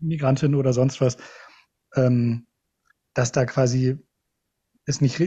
[0.00, 1.16] Migrantinnen oder sonst was,
[1.96, 2.46] ähm,
[3.14, 3.98] dass da quasi
[4.86, 5.20] es nicht,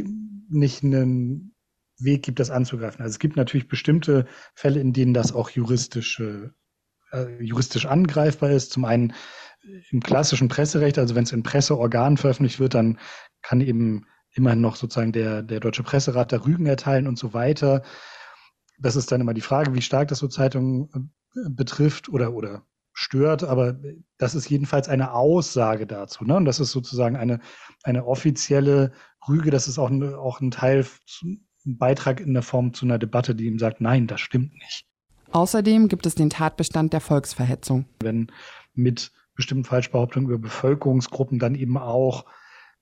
[0.49, 1.55] nicht einen
[1.99, 3.01] Weg gibt, das anzugreifen.
[3.01, 8.71] Also es gibt natürlich bestimmte Fälle, in denen das auch juristisch, äh, juristisch angreifbar ist.
[8.71, 9.13] Zum einen
[9.91, 12.99] im klassischen Presserecht, also wenn es in Presseorganen veröffentlicht wird, dann
[13.41, 17.83] kann eben immerhin noch sozusagen der, der Deutsche Presserat da Rügen erteilen und so weiter.
[18.79, 22.63] Das ist dann immer die Frage, wie stark das so Zeitungen äh, betrifft oder, oder
[22.93, 23.79] stört, aber
[24.17, 26.23] das ist jedenfalls eine Aussage dazu.
[26.23, 26.35] Ne?
[26.35, 27.39] Und das ist sozusagen eine,
[27.83, 28.91] eine offizielle
[29.27, 30.85] Rüge, das ist auch, ein, auch ein Teil,
[31.23, 34.85] ein Beitrag in der Form zu einer Debatte, die ihm sagt, nein, das stimmt nicht.
[35.31, 37.85] Außerdem gibt es den Tatbestand der Volksverhetzung.
[38.01, 38.31] Wenn
[38.73, 42.25] mit bestimmten Falschbehauptungen über Bevölkerungsgruppen dann eben auch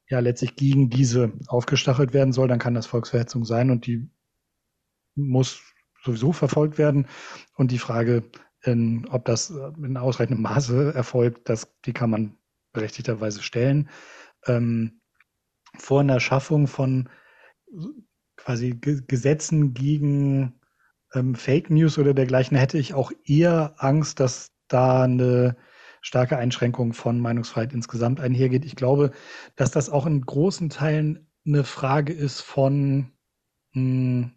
[0.10, 4.10] ja letztlich gegen diese aufgestachelt werden soll, dann kann das Volksverhetzung sein und die
[5.16, 5.62] muss
[6.04, 7.08] sowieso verfolgt werden.
[7.56, 8.24] Und die Frage,
[8.64, 12.38] in, ob das in ausreichendem Maße erfolgt, das, die kann man
[12.74, 13.90] berechtigterweise stellen.
[14.46, 15.02] Ähm,
[15.78, 17.10] vor einer Schaffung von
[18.38, 20.60] quasi Gesetzen gegen
[21.14, 25.58] ähm, Fake News oder dergleichen hätte ich auch eher Angst, dass da eine
[26.06, 28.64] starke Einschränkung von Meinungsfreiheit insgesamt einhergeht.
[28.64, 29.10] Ich glaube,
[29.56, 33.12] dass das auch in großen Teilen eine Frage ist von,
[33.74, 34.32] mh, hm,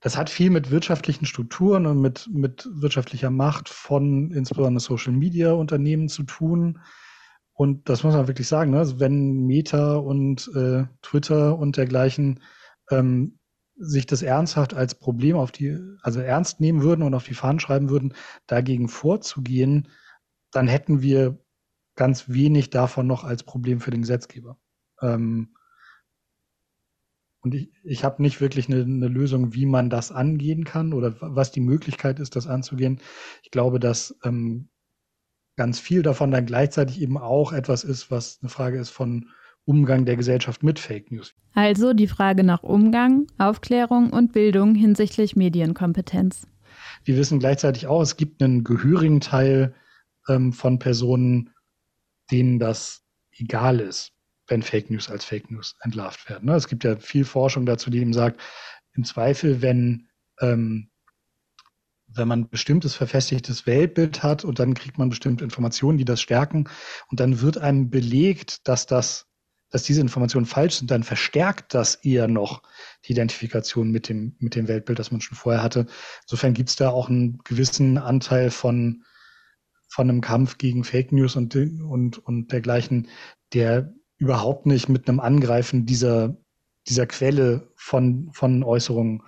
[0.00, 5.52] das hat viel mit wirtschaftlichen Strukturen und mit, mit wirtschaftlicher Macht von insbesondere Social Media
[5.52, 6.78] Unternehmen zu tun.
[7.52, 9.00] Und das muss man wirklich sagen, ne?
[9.00, 12.40] wenn Meta und äh, Twitter und dergleichen
[12.90, 13.40] ähm,
[13.76, 17.58] sich das ernsthaft als Problem auf die, also ernst nehmen würden und auf die Fahnen
[17.58, 18.14] schreiben würden,
[18.46, 19.88] dagegen vorzugehen,
[20.52, 21.38] dann hätten wir
[21.96, 24.58] ganz wenig davon noch als Problem für den Gesetzgeber.
[25.02, 25.54] Ähm,
[27.42, 31.16] und ich, ich habe nicht wirklich eine, eine, Lösung, wie man das angehen kann oder
[31.20, 33.00] was die Möglichkeit ist, das anzugehen.
[33.42, 34.68] Ich glaube, dass ähm,
[35.56, 39.28] ganz viel davon dann gleichzeitig eben auch etwas ist, was eine Frage ist von
[39.64, 41.34] Umgang der Gesellschaft mit Fake News.
[41.54, 46.46] Also die Frage nach Umgang, Aufklärung und Bildung hinsichtlich Medienkompetenz.
[47.04, 49.74] Wir wissen gleichzeitig auch, es gibt einen gehörigen Teil
[50.30, 51.50] ähm, von Personen,
[52.30, 53.02] denen das
[53.32, 54.12] egal ist,
[54.46, 56.46] wenn Fake News als Fake News entlarvt werden.
[56.46, 56.54] Ne?
[56.54, 58.40] Es gibt ja viel Forschung dazu, die eben sagt,
[58.94, 60.08] im Zweifel, wenn,
[60.40, 60.90] ähm,
[62.06, 66.20] wenn man ein bestimmtes verfestigtes Weltbild hat und dann kriegt man bestimmte Informationen, die das
[66.20, 66.68] stärken
[67.08, 69.26] und dann wird einem belegt, dass das
[69.70, 72.62] dass diese Informationen falsch sind, dann verstärkt das eher noch
[73.04, 75.86] die Identifikation mit dem, mit dem Weltbild, das man schon vorher hatte.
[76.22, 79.04] Insofern gibt es da auch einen gewissen Anteil von
[79.90, 83.08] von einem Kampf gegen Fake News und, und, und dergleichen,
[83.52, 86.36] der überhaupt nicht mit einem Angreifen dieser,
[86.88, 89.22] dieser Quelle von, von Äußerungen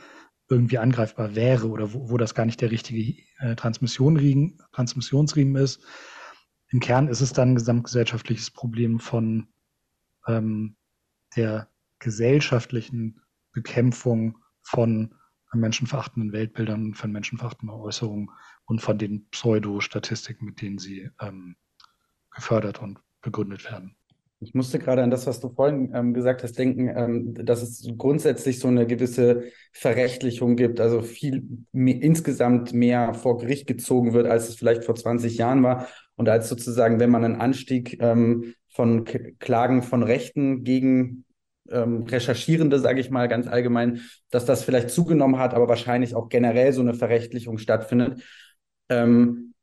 [0.48, 5.82] irgendwie angreifbar wäre oder wo, wo das gar nicht der richtige äh, Transmission Transmissionsriemen ist.
[6.68, 9.48] Im Kern ist es dann ein gesamtgesellschaftliches Problem von
[10.28, 10.76] ähm,
[11.36, 11.68] der
[11.98, 13.20] gesellschaftlichen
[13.52, 15.14] Bekämpfung von
[15.54, 18.30] menschenverachtenden Weltbildern, von menschenverachtenden Äußerungen
[18.64, 21.56] und von den Pseudo-Statistiken, mit denen sie ähm,
[22.30, 23.96] gefördert und begründet werden.
[24.42, 27.88] Ich musste gerade an das, was du vorhin ähm, gesagt hast, denken, ähm, dass es
[27.96, 34.26] grundsätzlich so eine gewisse Verrechtlichung gibt, also viel mehr, insgesamt mehr vor Gericht gezogen wird,
[34.26, 35.86] als es vielleicht vor 20 Jahren war.
[36.16, 41.24] Und als sozusagen, wenn man einen Anstieg ähm, von K Klagen von Rechten gegen
[41.70, 46.28] ähm, Recherchierende, sage ich mal ganz allgemein, dass das vielleicht zugenommen hat, aber wahrscheinlich auch
[46.28, 48.22] generell so eine Verrechtlichung stattfindet.
[48.88, 49.54] Ähm,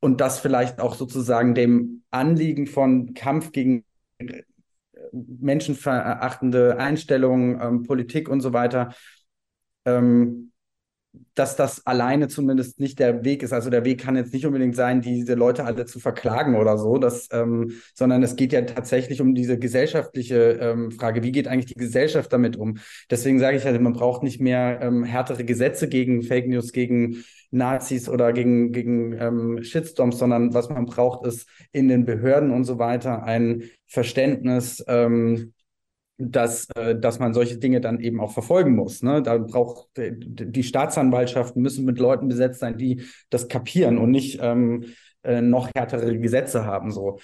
[0.00, 3.84] und das vielleicht auch sozusagen dem Anliegen von Kampf gegen
[4.18, 4.42] äh,
[5.12, 8.94] menschenverachtende Einstellungen, ähm, Politik und so weiter,
[9.84, 10.51] ähm,
[11.34, 13.52] dass das alleine zumindest nicht der Weg ist.
[13.52, 16.98] Also der Weg kann jetzt nicht unbedingt sein, diese Leute alle zu verklagen oder so,
[16.98, 21.66] das, ähm, sondern es geht ja tatsächlich um diese gesellschaftliche ähm, Frage, wie geht eigentlich
[21.66, 22.78] die Gesellschaft damit um?
[23.10, 27.24] Deswegen sage ich halt, man braucht nicht mehr ähm, härtere Gesetze gegen Fake News, gegen
[27.50, 32.64] Nazis oder gegen, gegen ähm, Shitstorms, sondern was man braucht, ist in den Behörden und
[32.64, 35.52] so weiter ein Verständnis, ähm,
[36.30, 39.02] dass, äh, dass man solche Dinge dann eben auch verfolgen muss.
[39.02, 39.22] Ne?
[39.22, 44.84] Da braucht die Staatsanwaltschaften müssen mit Leuten besetzt sein, die das kapieren und nicht ähm,
[45.22, 46.90] äh, noch härtere Gesetze haben.
[46.90, 47.18] So.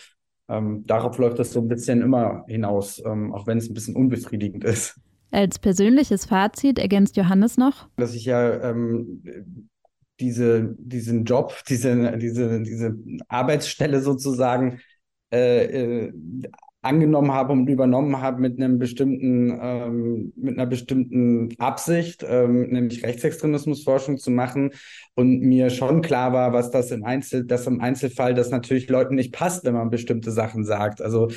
[0.49, 3.97] Ähm, darauf läuft das so ein bisschen immer hinaus, ähm, auch wenn es ein bisschen
[3.97, 4.99] unbefriedigend ist.
[5.31, 9.23] Als persönliches Fazit ergänzt Johannes noch, dass ich ja ähm,
[10.21, 12.97] diese, diesen Job, diese, diese, diese
[13.29, 14.81] Arbeitsstelle sozusagen
[15.31, 16.13] äh, äh,
[16.81, 23.05] angenommen habe und übernommen habe mit einem bestimmten, ähm, mit einer bestimmten Absicht, ähm, nämlich
[23.05, 24.73] Rechtsextremismusforschung zu machen.
[25.15, 29.17] Und mir schon klar war, was das im Einzel, dass im Einzelfall das natürlich Leuten
[29.17, 31.03] nicht passt, wenn man bestimmte Sachen sagt.
[31.03, 31.29] Also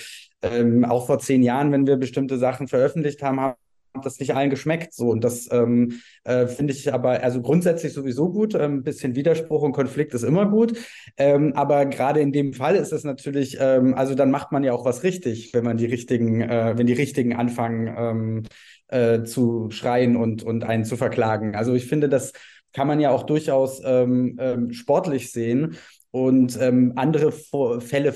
[0.43, 3.55] ähm, auch vor zehn Jahren, wenn wir bestimmte Sachen veröffentlicht haben, haben
[4.03, 4.93] das nicht allen geschmeckt.
[4.93, 5.09] So.
[5.09, 8.55] Und das ähm, äh, finde ich aber also grundsätzlich sowieso gut.
[8.55, 10.77] Ein ähm, bisschen Widerspruch und Konflikt ist immer gut.
[11.17, 14.73] Ähm, aber gerade in dem Fall ist es natürlich, ähm, also dann macht man ja
[14.73, 18.43] auch was richtig, wenn man die richtigen, äh, wenn die richtigen anfangen ähm,
[18.87, 21.55] äh, zu schreien und, und einen zu verklagen.
[21.55, 22.33] Also ich finde, das
[22.73, 25.77] kann man ja auch durchaus ähm, ähm, sportlich sehen.
[26.11, 28.13] Und ähm, andere Fälle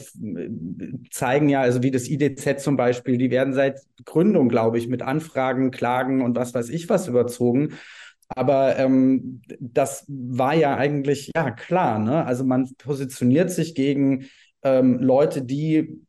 [1.11, 5.01] zeigen ja, also wie das IDZ zum Beispiel, die werden seit Gründung, glaube ich, mit
[5.01, 7.73] Anfragen, Klagen und was weiß ich was überzogen.
[8.27, 12.25] Aber ähm, das war ja eigentlich, ja klar, ne?
[12.25, 14.25] Also man positioniert sich gegen
[14.63, 16.01] ähm, Leute, die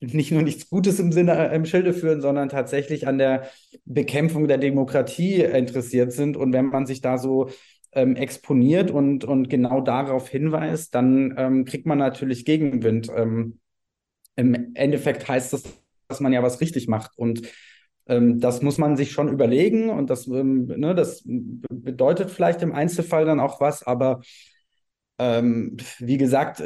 [0.00, 3.48] nicht nur nichts Gutes im Sinne äh, im Schilde führen, sondern tatsächlich an der
[3.84, 6.36] Bekämpfung der Demokratie interessiert sind.
[6.36, 7.50] Und wenn man sich da so
[7.92, 13.10] ähm, exponiert und, und genau darauf hinweist, dann ähm, kriegt man natürlich Gegenwind.
[13.14, 13.58] Ähm,
[14.36, 15.64] Im Endeffekt heißt das,
[16.08, 17.12] dass man ja was richtig macht.
[17.16, 17.42] Und
[18.06, 22.72] ähm, das muss man sich schon überlegen und das, ähm, ne, das bedeutet vielleicht im
[22.72, 24.20] Einzelfall dann auch was, aber
[25.18, 26.62] ähm, wie gesagt,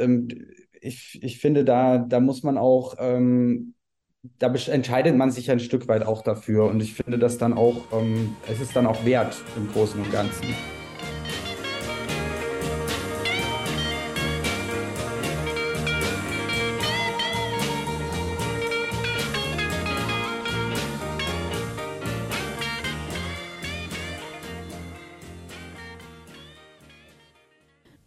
[0.79, 2.95] ich, ich finde, da, da muss man auch
[4.39, 6.65] da entscheidet man sich ein Stück weit auch dafür.
[6.65, 10.11] Und ich finde das dann auch, ähm, es ist dann auch wert im Großen und
[10.11, 10.74] Ganzen.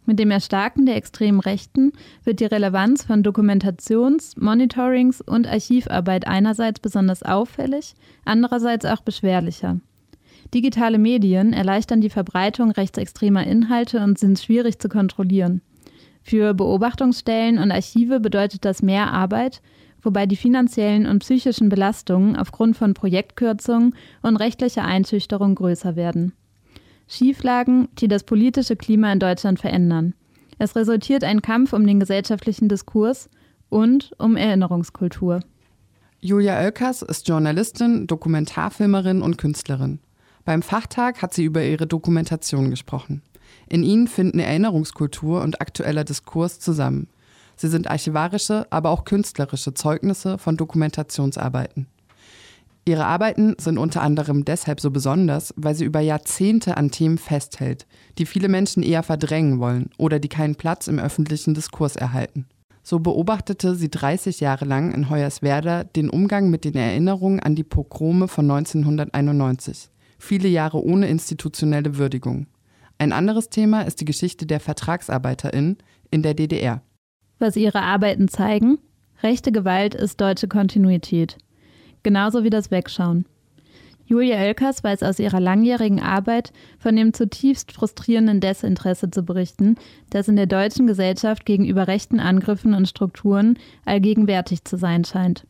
[0.09, 1.91] Mit dem Erstarken der extremen Rechten
[2.23, 7.93] wird die Relevanz von Dokumentations-, Monitorings- und Archivarbeit einerseits besonders auffällig,
[8.25, 9.79] andererseits auch beschwerlicher.
[10.51, 15.61] Digitale Medien erleichtern die Verbreitung rechtsextremer Inhalte und sind schwierig zu kontrollieren.
[16.23, 19.61] Für Beobachtungsstellen und Archive bedeutet das mehr Arbeit,
[20.01, 26.33] wobei die finanziellen und psychischen Belastungen aufgrund von Projektkürzungen und rechtlicher Einschüchterung größer werden.
[27.09, 30.13] Schieflagen, die das politische Klima in Deutschland verändern.
[30.59, 33.29] Es resultiert ein Kampf um den gesellschaftlichen Diskurs
[33.69, 35.41] und um Erinnerungskultur.
[36.21, 39.99] Julia Oelkers ist Journalistin, Dokumentarfilmerin und Künstlerin.
[40.45, 43.23] Beim Fachtag hat sie über ihre Dokumentation gesprochen.
[43.67, 47.07] In ihnen finden Erinnerungskultur und aktueller Diskurs zusammen.
[47.55, 51.87] Sie sind archivarische, aber auch künstlerische Zeugnisse von Dokumentationsarbeiten.
[52.85, 57.85] Ihre Arbeiten sind unter anderem deshalb so besonders, weil sie über Jahrzehnte an Themen festhält,
[58.17, 62.47] die viele Menschen eher verdrängen wollen oder die keinen Platz im öffentlichen Diskurs erhalten.
[62.81, 67.63] So beobachtete sie 30 Jahre lang in Hoyerswerda den Umgang mit den Erinnerungen an die
[67.63, 69.89] Pogrome von 1991.
[70.17, 72.47] Viele Jahre ohne institutionelle Würdigung.
[72.97, 75.77] Ein anderes Thema ist die Geschichte der VertragsarbeiterInnen
[76.09, 76.81] in der DDR.
[77.37, 78.79] Was ihre Arbeiten zeigen?
[79.21, 81.37] Rechte Gewalt ist deutsche Kontinuität
[82.03, 83.25] genauso wie das Wegschauen.
[84.09, 89.75] Julia Elkers weiß aus ihrer langjährigen Arbeit von dem zutiefst frustrierenden Desinteresse zu berichten,
[90.09, 95.45] das in der deutschen Gesellschaft gegenüber rechten Angriffen und Strukturen allgegenwärtig zu sein scheint.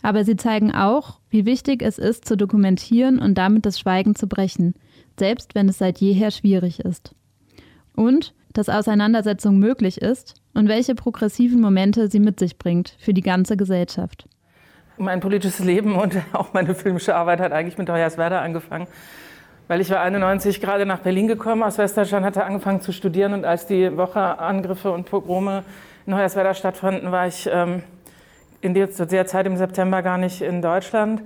[0.00, 4.28] Aber sie zeigen auch, wie wichtig es ist, zu dokumentieren und damit das Schweigen zu
[4.28, 4.74] brechen,
[5.18, 7.14] selbst wenn es seit jeher schwierig ist.
[7.94, 13.20] Und dass Auseinandersetzung möglich ist und welche progressiven Momente sie mit sich bringt für die
[13.20, 14.26] ganze Gesellschaft.
[14.96, 18.86] Mein politisches Leben und auch meine filmische Arbeit hat eigentlich mit Hoyerswerda angefangen.
[19.66, 23.44] Weil ich war 91 gerade nach Berlin gekommen aus Westdeutschland, hatte angefangen zu studieren und
[23.44, 25.64] als die Woche-Angriffe und Pogrome
[26.06, 27.82] in Hoyerswerda stattfanden, war ich ähm,
[28.60, 31.22] in der, zu der Zeit im September gar nicht in Deutschland,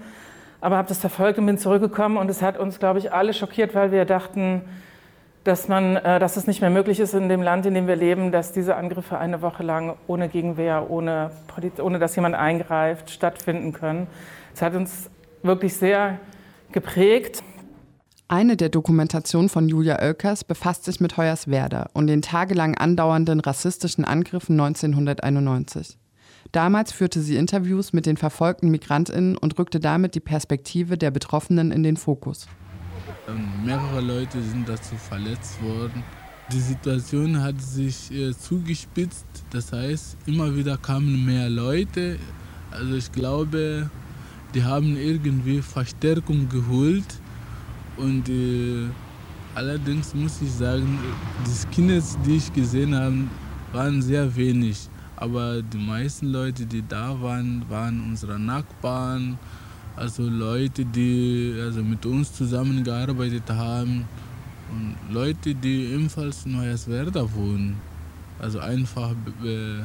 [0.62, 3.74] aber habe das verfolgt und bin zurückgekommen und es hat uns, glaube ich, alle schockiert,
[3.74, 4.62] weil wir dachten,
[5.44, 7.97] dass, man, äh, dass es nicht mehr möglich ist in dem Land, in dem wir
[7.97, 11.31] leben, dass diese Angriffe eine Woche lang ohne Gegenwehr, ohne,
[11.81, 14.06] ohne dass jemand eingreift, stattfinden können.
[14.55, 15.10] Es hat uns
[15.43, 16.19] wirklich sehr
[16.73, 17.43] geprägt.
[18.31, 24.05] Eine der Dokumentationen von Julia Oelkers befasst sich mit Hoyerswerda und den tagelang andauernden rassistischen
[24.05, 25.97] Angriffen 1991.
[26.52, 31.73] Damals führte sie Interviews mit den verfolgten Migrantinnen und rückte damit die Perspektive der Betroffenen
[31.73, 32.48] in den Fokus.
[33.28, 36.02] Ähm, mehrere Leute sind dazu verletzt worden.
[36.52, 42.18] Die Situation hat sich äh, zugespitzt, das heißt, immer wieder kamen mehr Leute.
[42.70, 43.90] Also ich glaube,
[44.55, 47.20] die haben irgendwie Verstärkung geholt
[47.98, 48.89] und äh,
[49.55, 50.98] allerdings muss ich sagen,
[51.47, 53.24] die Skins, die ich gesehen habe,
[53.72, 54.89] waren sehr wenig.
[55.16, 59.39] Aber die meisten Leute, die da waren, waren unsere Nachbarn,
[59.99, 64.05] also Leute, die also mit uns zusammengearbeitet haben
[64.70, 67.77] und Leute, die ebenfalls in Hoyerswerda wohnen.
[68.39, 69.85] Also einfach Be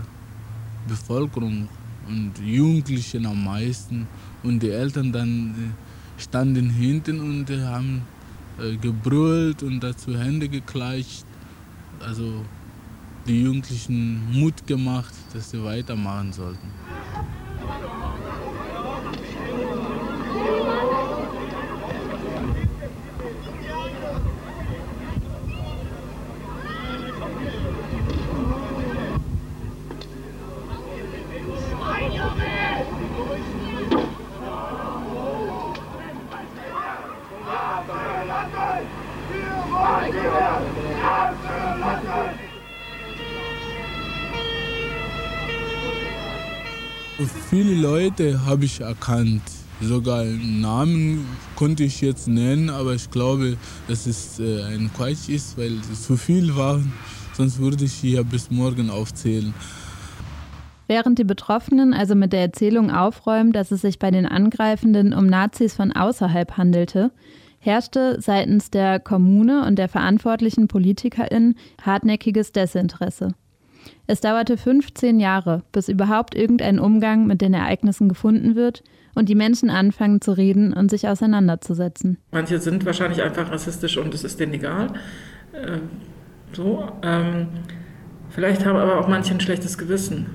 [0.88, 1.70] Bevölkerung
[2.08, 4.08] und Jugendlichen am meisten.
[4.44, 8.02] Und die Eltern dann äh, standen hinten und haben
[8.60, 11.26] äh, gebrüllt und dazu Hände geklatscht.
[12.06, 12.44] Also
[13.26, 16.68] die Jugendlichen Mut gemacht, dass sie weitermachen sollten.
[47.54, 47.76] Viele
[48.18, 49.42] Leute habe ich erkannt.
[49.82, 51.26] Sogar Namen
[51.56, 53.58] konnte ich jetzt nennen, aber ich glaube,
[53.88, 56.94] dass es äh, ein Quatsch ist, weil es zu viel waren.
[57.34, 59.54] Sonst würde ich hier bis morgen aufzählen.
[60.88, 65.26] Während die Betroffenen also mit der Erzählung aufräumen, dass es sich bei den Angreifenden um
[65.26, 67.12] Nazis von außerhalb handelte,
[67.58, 73.34] herrschte seitens der Kommune und der verantwortlichen PolitikerInnen hartnäckiges Desinteresse.
[74.08, 78.84] Es dauerte 15 Jahre, bis überhaupt irgendein Umgang mit den Ereignissen gefunden wird
[79.16, 82.18] und die Menschen anfangen zu reden und sich auseinanderzusetzen.
[82.32, 84.94] Manche sind wahrscheinlich einfach rassistisch und es ist denen egal.
[85.54, 85.80] Äh,
[86.54, 87.48] so, ähm,
[88.30, 90.28] vielleicht haben aber auch manche ein schlechtes Gewissen.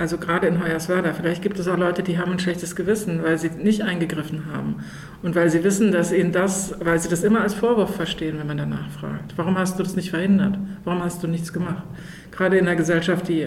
[0.00, 1.12] Also gerade in Hoyerswerda.
[1.12, 4.76] Vielleicht gibt es auch Leute, die haben ein schlechtes Gewissen, weil sie nicht eingegriffen haben.
[5.22, 8.46] Und weil sie wissen, dass ihnen das, weil sie das immer als Vorwurf verstehen, wenn
[8.46, 9.34] man danach fragt.
[9.36, 10.58] Warum hast du das nicht verhindert?
[10.84, 11.84] Warum hast du nichts gemacht?
[12.30, 13.42] Gerade in einer Gesellschaft, die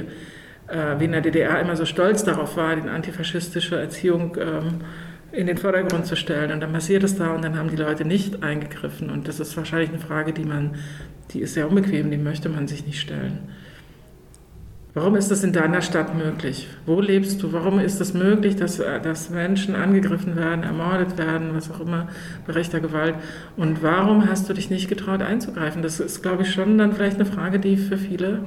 [0.68, 4.82] äh, wie in der DDR immer so stolz darauf war, die antifaschistische Erziehung ähm,
[5.32, 6.52] in den Vordergrund zu stellen.
[6.52, 9.10] Und dann passiert es da und dann haben die Leute nicht eingegriffen.
[9.10, 10.76] Und das ist wahrscheinlich eine Frage, die man,
[11.32, 13.40] die ist sehr unbequem, die möchte man sich nicht stellen.
[14.96, 16.68] Warum ist das in deiner Stadt möglich?
[16.86, 17.52] Wo lebst du?
[17.52, 22.10] Warum ist es das möglich, dass, dass Menschen angegriffen werden, ermordet werden, was auch immer,
[22.46, 23.16] bei rechter Gewalt?
[23.58, 25.82] Und warum hast du dich nicht getraut einzugreifen?
[25.82, 28.46] Das ist, glaube ich, schon dann vielleicht eine Frage, die für viele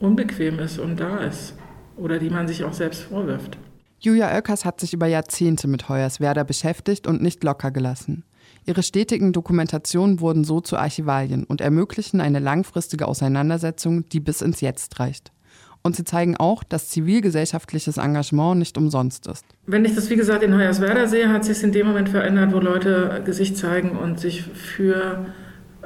[0.00, 1.54] unbequem ist und da ist.
[1.96, 3.56] Oder die man sich auch selbst vorwirft.
[4.00, 8.24] Julia Oelkers hat sich über Jahrzehnte mit Hoyerswerda beschäftigt und nicht locker gelassen.
[8.64, 14.60] Ihre stetigen Dokumentationen wurden so zu Archivalien und ermöglichen eine langfristige Auseinandersetzung, die bis ins
[14.60, 15.32] Jetzt reicht.
[15.86, 19.44] Und sie zeigen auch, dass zivilgesellschaftliches Engagement nicht umsonst ist.
[19.68, 22.58] Wenn ich das, wie gesagt, in Hoyerswerda sehe, hat sich in dem Moment verändert, wo
[22.58, 25.26] Leute Gesicht zeigen und sich für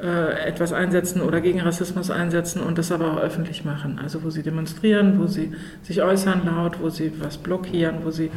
[0.01, 3.99] äh, etwas einsetzen oder gegen Rassismus einsetzen und das aber auch öffentlich machen.
[4.01, 5.51] Also wo sie demonstrieren, wo sie
[5.83, 8.31] sich äußern laut, wo sie was blockieren, wo sie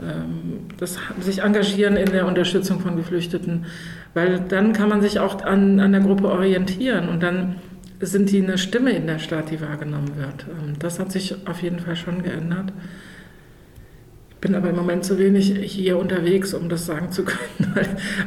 [0.00, 3.66] ähm, das, sich engagieren in der Unterstützung von Geflüchteten.
[4.14, 7.56] Weil dann kann man sich auch an, an der Gruppe orientieren und dann
[8.12, 10.46] sind die eine Stimme in der Stadt, die wahrgenommen wird.
[10.48, 12.72] Ähm, das hat sich auf jeden Fall schon geändert.
[14.30, 17.74] Ich bin aber im Moment zu wenig hier unterwegs, um das sagen zu können.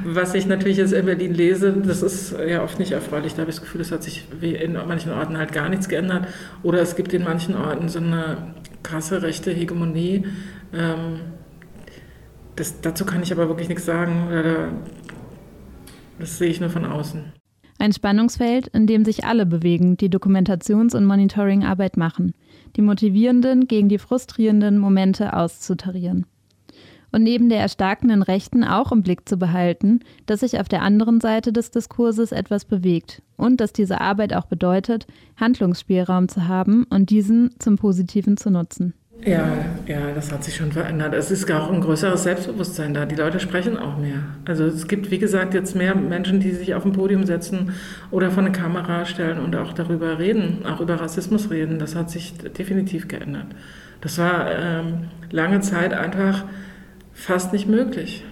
[0.03, 3.33] Was ich natürlich jetzt in Berlin lese, das ist ja oft nicht erfreulich.
[3.33, 6.27] Da habe ich das Gefühl, es hat sich in manchen Orten halt gar nichts geändert.
[6.63, 10.25] Oder es gibt in manchen Orten so eine krasse rechte Hegemonie.
[10.73, 11.19] Ähm,
[12.55, 14.73] das, dazu kann ich aber wirklich nichts sagen.
[16.17, 17.36] Das sehe ich nur von außen.
[17.79, 22.33] Ein Spannungsfeld, in dem sich alle bewegen, die Dokumentations- und Monitoringarbeit machen,
[22.75, 26.25] die motivierenden gegen die frustrierenden Momente auszutarieren.
[27.11, 31.21] Und neben der erstarkenden Rechten auch im Blick zu behalten, dass sich auf der anderen
[31.21, 37.09] Seite des Diskurses etwas bewegt und dass diese Arbeit auch bedeutet, Handlungsspielraum zu haben und
[37.09, 38.93] diesen zum Positiven zu nutzen.
[39.25, 41.13] Ja, ja, das hat sich schon verändert.
[41.13, 43.05] Es ist auch ein größeres Selbstbewusstsein da.
[43.05, 44.23] Die Leute sprechen auch mehr.
[44.45, 47.73] Also es gibt, wie gesagt, jetzt mehr Menschen, die sich auf ein Podium setzen
[48.11, 51.79] oder vor eine Kamera stellen und auch darüber reden, auch über Rassismus reden.
[51.79, 53.47] Das hat sich definitiv geändert.
[54.01, 56.45] Das war ähm, lange Zeit einfach
[57.13, 58.23] fast nicht möglich.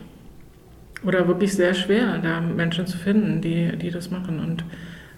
[1.03, 4.39] Oder wirklich sehr schwer, da Menschen zu finden, die, die das machen.
[4.39, 4.63] Und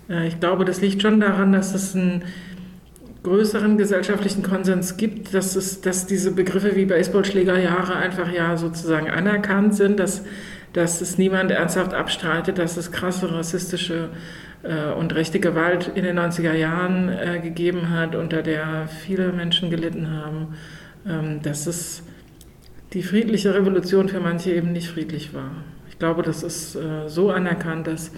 [0.09, 2.23] äh, ich glaube, das liegt schon daran, dass es ein
[3.23, 9.75] größeren gesellschaftlichen Konsens gibt, dass, es, dass diese Begriffe wie Baseballschlägerjahre einfach ja sozusagen anerkannt
[9.75, 10.23] sind, dass,
[10.73, 14.09] dass es niemand ernsthaft abstreitet, dass es krasse rassistische
[14.63, 19.69] äh, und rechte Gewalt in den 90er Jahren äh, gegeben hat, unter der viele Menschen
[19.69, 20.55] gelitten haben,
[21.07, 22.03] ähm, dass es
[22.93, 25.51] die friedliche Revolution für manche eben nicht friedlich war.
[25.89, 28.11] Ich glaube, das ist äh, so anerkannt, dass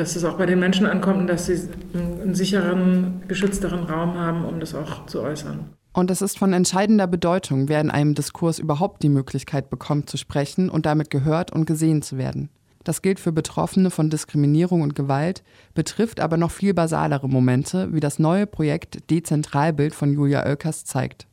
[0.00, 1.60] dass es auch bei den Menschen ankommt und dass sie
[1.92, 5.66] einen sicheren, geschützteren Raum haben, um das auch zu äußern.
[5.92, 10.16] Und es ist von entscheidender Bedeutung, wer in einem Diskurs überhaupt die Möglichkeit bekommt zu
[10.16, 12.48] sprechen und damit gehört und gesehen zu werden.
[12.82, 15.42] Das gilt für Betroffene von Diskriminierung und Gewalt,
[15.74, 21.26] betrifft aber noch viel basalere Momente, wie das neue Projekt Dezentralbild von Julia Oelkers zeigt.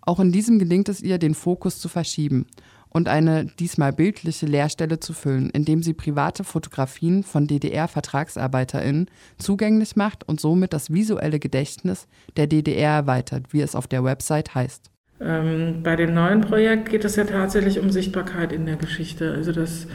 [0.00, 2.46] Auch in diesem gelingt es ihr, den Fokus zu verschieben
[2.90, 9.06] und eine diesmal bildliche Leerstelle zu füllen, indem sie private Fotografien von DDR-VertragsarbeiterInnen
[9.38, 14.54] zugänglich macht und somit das visuelle Gedächtnis der DDR erweitert, wie es auf der Website
[14.54, 14.90] heißt.
[15.20, 19.32] Ähm, bei dem neuen Projekt geht es ja tatsächlich um Sichtbarkeit in der Geschichte.
[19.32, 19.88] Also dass,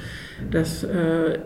[0.52, 1.40] dass äh,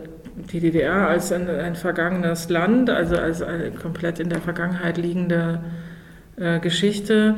[0.52, 5.60] die DDR als ein, ein, vergangenes Land, also als eine komplett in der Vergangenheit liegende
[6.36, 7.36] äh, Geschichte,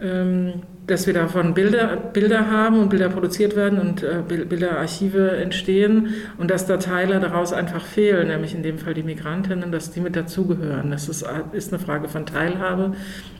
[0.00, 6.08] ähm, dass wir davon Bilder, Bilder haben und Bilder produziert werden und äh, Bilderarchive entstehen
[6.38, 10.00] und dass da Teile daraus einfach fehlen, nämlich in dem Fall die Migrantinnen, dass die
[10.00, 10.90] mit dazugehören.
[10.90, 12.94] Das ist, ist eine Frage von Teilhabe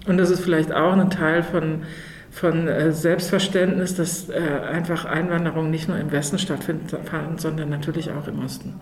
[0.06, 1.82] und das ist vielleicht auch ein Teil von,
[2.30, 4.38] von äh, Selbstverständnis, dass äh,
[4.70, 6.96] einfach Einwanderung nicht nur im Westen stattfindet,
[7.38, 8.80] sondern natürlich auch im Osten.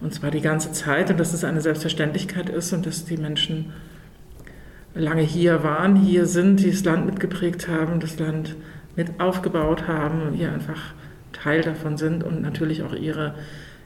[0.00, 3.72] Und zwar die ganze Zeit und dass es eine Selbstverständlichkeit ist und dass die Menschen
[4.94, 8.56] lange hier waren, hier sind, die das Land mitgeprägt haben, das Land
[8.96, 10.94] mit aufgebaut haben, hier einfach
[11.32, 13.34] Teil davon sind und natürlich auch ihre,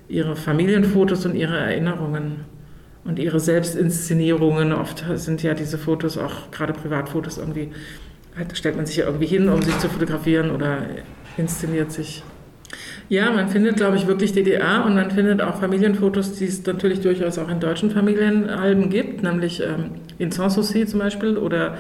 [0.09, 2.45] ihre Familienfotos und ihre Erinnerungen
[3.05, 4.73] und ihre Selbstinszenierungen.
[4.73, 7.71] Oft sind ja diese Fotos, auch gerade Privatfotos, irgendwie,
[8.55, 10.79] stellt man sich ja irgendwie hin, um sich zu fotografieren oder
[11.37, 12.23] inszeniert sich
[13.09, 17.01] ja, man findet, glaube ich, wirklich DDR und man findet auch Familienfotos, die es natürlich
[17.01, 21.77] durchaus auch in deutschen Familienalben gibt, nämlich ähm, in Sanssouci zum Beispiel oder,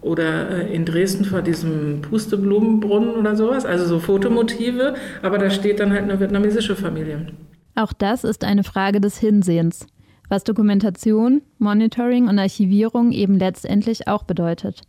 [0.00, 5.80] oder äh, in Dresden vor diesem Pusteblumenbrunnen oder sowas, also so Fotomotive, aber da steht
[5.80, 7.26] dann halt eine vietnamesische Familie.
[7.74, 9.86] Auch das ist eine Frage des Hinsehens,
[10.28, 14.82] was Dokumentation, Monitoring und Archivierung eben letztendlich auch bedeutet.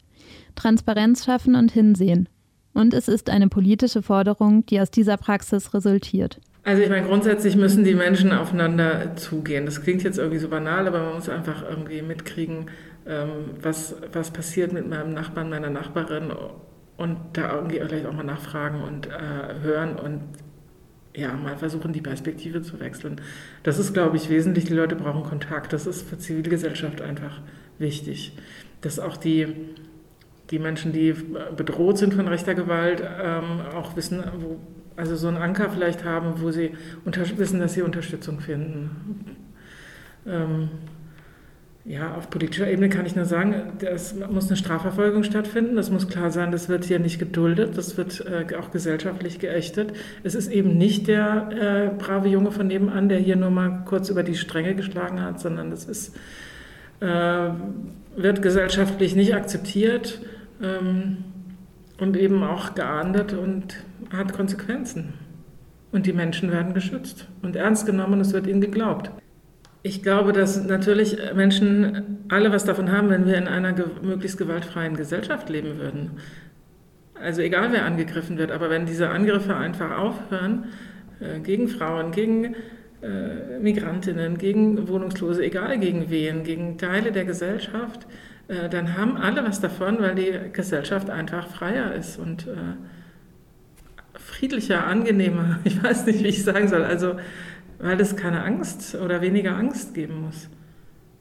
[0.55, 2.29] Transparenz schaffen und hinsehen.
[2.73, 6.39] Und es ist eine politische Forderung, die aus dieser Praxis resultiert.
[6.63, 9.65] Also ich meine, grundsätzlich müssen die Menschen aufeinander zugehen.
[9.65, 12.67] Das klingt jetzt irgendwie so banal, aber man muss einfach irgendwie mitkriegen,
[13.05, 16.31] ähm, was, was passiert mit meinem Nachbarn, meiner Nachbarin
[16.95, 20.21] und da irgendwie vielleicht auch mal nachfragen und äh, hören und
[21.15, 23.21] ja, mal versuchen, die Perspektive zu wechseln.
[23.61, 24.65] Das ist, glaube ich, wesentlich.
[24.65, 25.73] Die Leute brauchen Kontakt.
[25.73, 27.41] Das ist für Zivilgesellschaft einfach
[27.77, 28.35] wichtig.
[28.81, 29.47] Dass auch die
[30.53, 31.15] die Menschen, die
[31.57, 34.59] bedroht sind von rechter Gewalt, ähm, auch wissen, wo,
[34.95, 36.73] also so einen Anker vielleicht haben, wo sie
[37.37, 39.35] wissen, dass sie Unterstützung finden.
[40.27, 40.69] Ähm,
[41.85, 45.75] ja, auf politischer Ebene kann ich nur sagen, es muss eine Strafverfolgung stattfinden.
[45.75, 49.93] Das muss klar sein, das wird hier nicht geduldet, das wird äh, auch gesellschaftlich geächtet.
[50.23, 54.09] Es ist eben nicht der äh, brave Junge von nebenan, der hier nur mal kurz
[54.09, 56.15] über die Stränge geschlagen hat, sondern das ist,
[56.99, 57.49] äh,
[58.15, 60.21] wird gesellschaftlich nicht akzeptiert
[60.61, 61.17] ähm,
[61.99, 65.13] und eben auch geahndet und hat Konsequenzen.
[65.91, 69.11] Und die Menschen werden geschützt und ernst genommen und es wird ihnen geglaubt.
[69.83, 74.37] Ich glaube, dass natürlich Menschen alle was davon haben, wenn wir in einer ge möglichst
[74.37, 76.11] gewaltfreien Gesellschaft leben würden.
[77.21, 80.65] Also egal, wer angegriffen wird, aber wenn diese Angriffe einfach aufhören,
[81.19, 82.55] äh, gegen Frauen, gegen
[83.01, 88.07] äh, Migrantinnen, gegen Wohnungslose, egal gegen wen, gegen Teile der Gesellschaft,
[88.53, 92.75] äh, dann haben alle was davon, weil die Gesellschaft einfach freier ist und äh,
[94.15, 95.59] friedlicher, angenehmer.
[95.63, 96.83] Ich weiß nicht, wie ich sagen soll.
[96.83, 97.15] Also,
[97.79, 100.49] weil es keine Angst oder weniger Angst geben muss.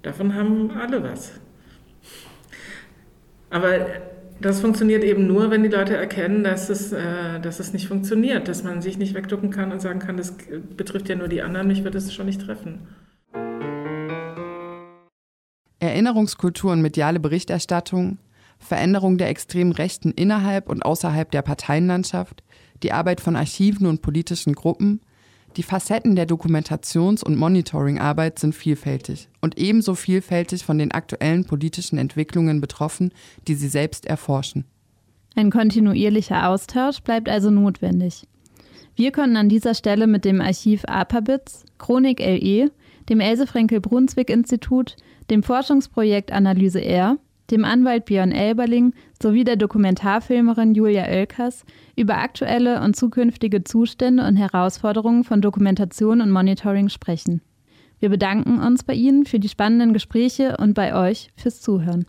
[0.02, 1.32] Davon haben alle was.
[3.50, 3.86] Aber
[4.40, 8.48] das funktioniert eben nur, wenn die Leute erkennen, dass es, äh, dass es nicht funktioniert,
[8.48, 10.34] dass man sich nicht wegducken kann und sagen kann, das
[10.76, 12.80] betrifft ja nur die anderen, mich wird es schon nicht treffen.
[15.82, 18.18] Erinnerungskultur und mediale Berichterstattung,
[18.58, 22.44] Veränderung der extremen Rechten innerhalb und außerhalb der Parteienlandschaft,
[22.84, 25.00] die Arbeit von Archiven und politischen Gruppen,
[25.56, 31.98] die Facetten der Dokumentations- und Monitoringarbeit sind vielfältig und ebenso vielfältig von den aktuellen politischen
[31.98, 33.12] Entwicklungen betroffen,
[33.48, 34.64] die sie selbst erforschen.
[35.34, 38.28] Ein kontinuierlicher Austausch bleibt also notwendig.
[38.94, 42.70] Wir können an dieser Stelle mit dem Archiv APABITS, Chronik LE,
[43.08, 44.96] dem Else Frenkel Brunswick Institut,
[45.30, 47.18] dem Forschungsprojekt Analyse R,
[47.50, 51.64] dem Anwalt Björn Elberling sowie der Dokumentarfilmerin Julia Oelkers
[51.96, 57.42] über aktuelle und zukünftige Zustände und Herausforderungen von Dokumentation und Monitoring sprechen.
[58.00, 62.06] Wir bedanken uns bei Ihnen für die spannenden Gespräche und bei euch fürs Zuhören.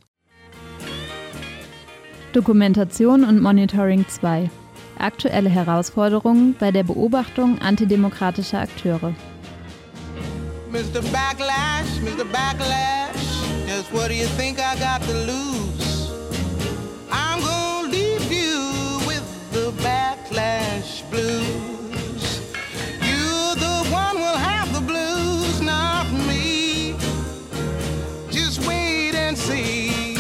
[2.31, 4.49] Dokumentation und Monitoring 2.
[4.97, 9.13] Aktuelle Herausforderungen bei der Beobachtung antidemokratischer Akteure.
[10.73, 11.03] Mr.
[11.13, 12.25] Backlash, Mr.
[12.31, 16.09] Backlash, just what do you think I got to lose?
[17.11, 22.41] I'm gonna leave you with the backlash blues.
[23.05, 26.95] You're the one will have the blues, not me.
[28.31, 30.17] Just wait and see.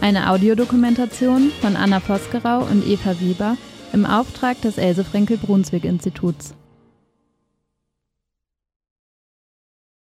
[0.00, 3.58] Eine Audiodokumentation von Anna Vosgerau und Eva Weber
[3.92, 6.54] im Auftrag des Else Frenkel Brunswick Instituts.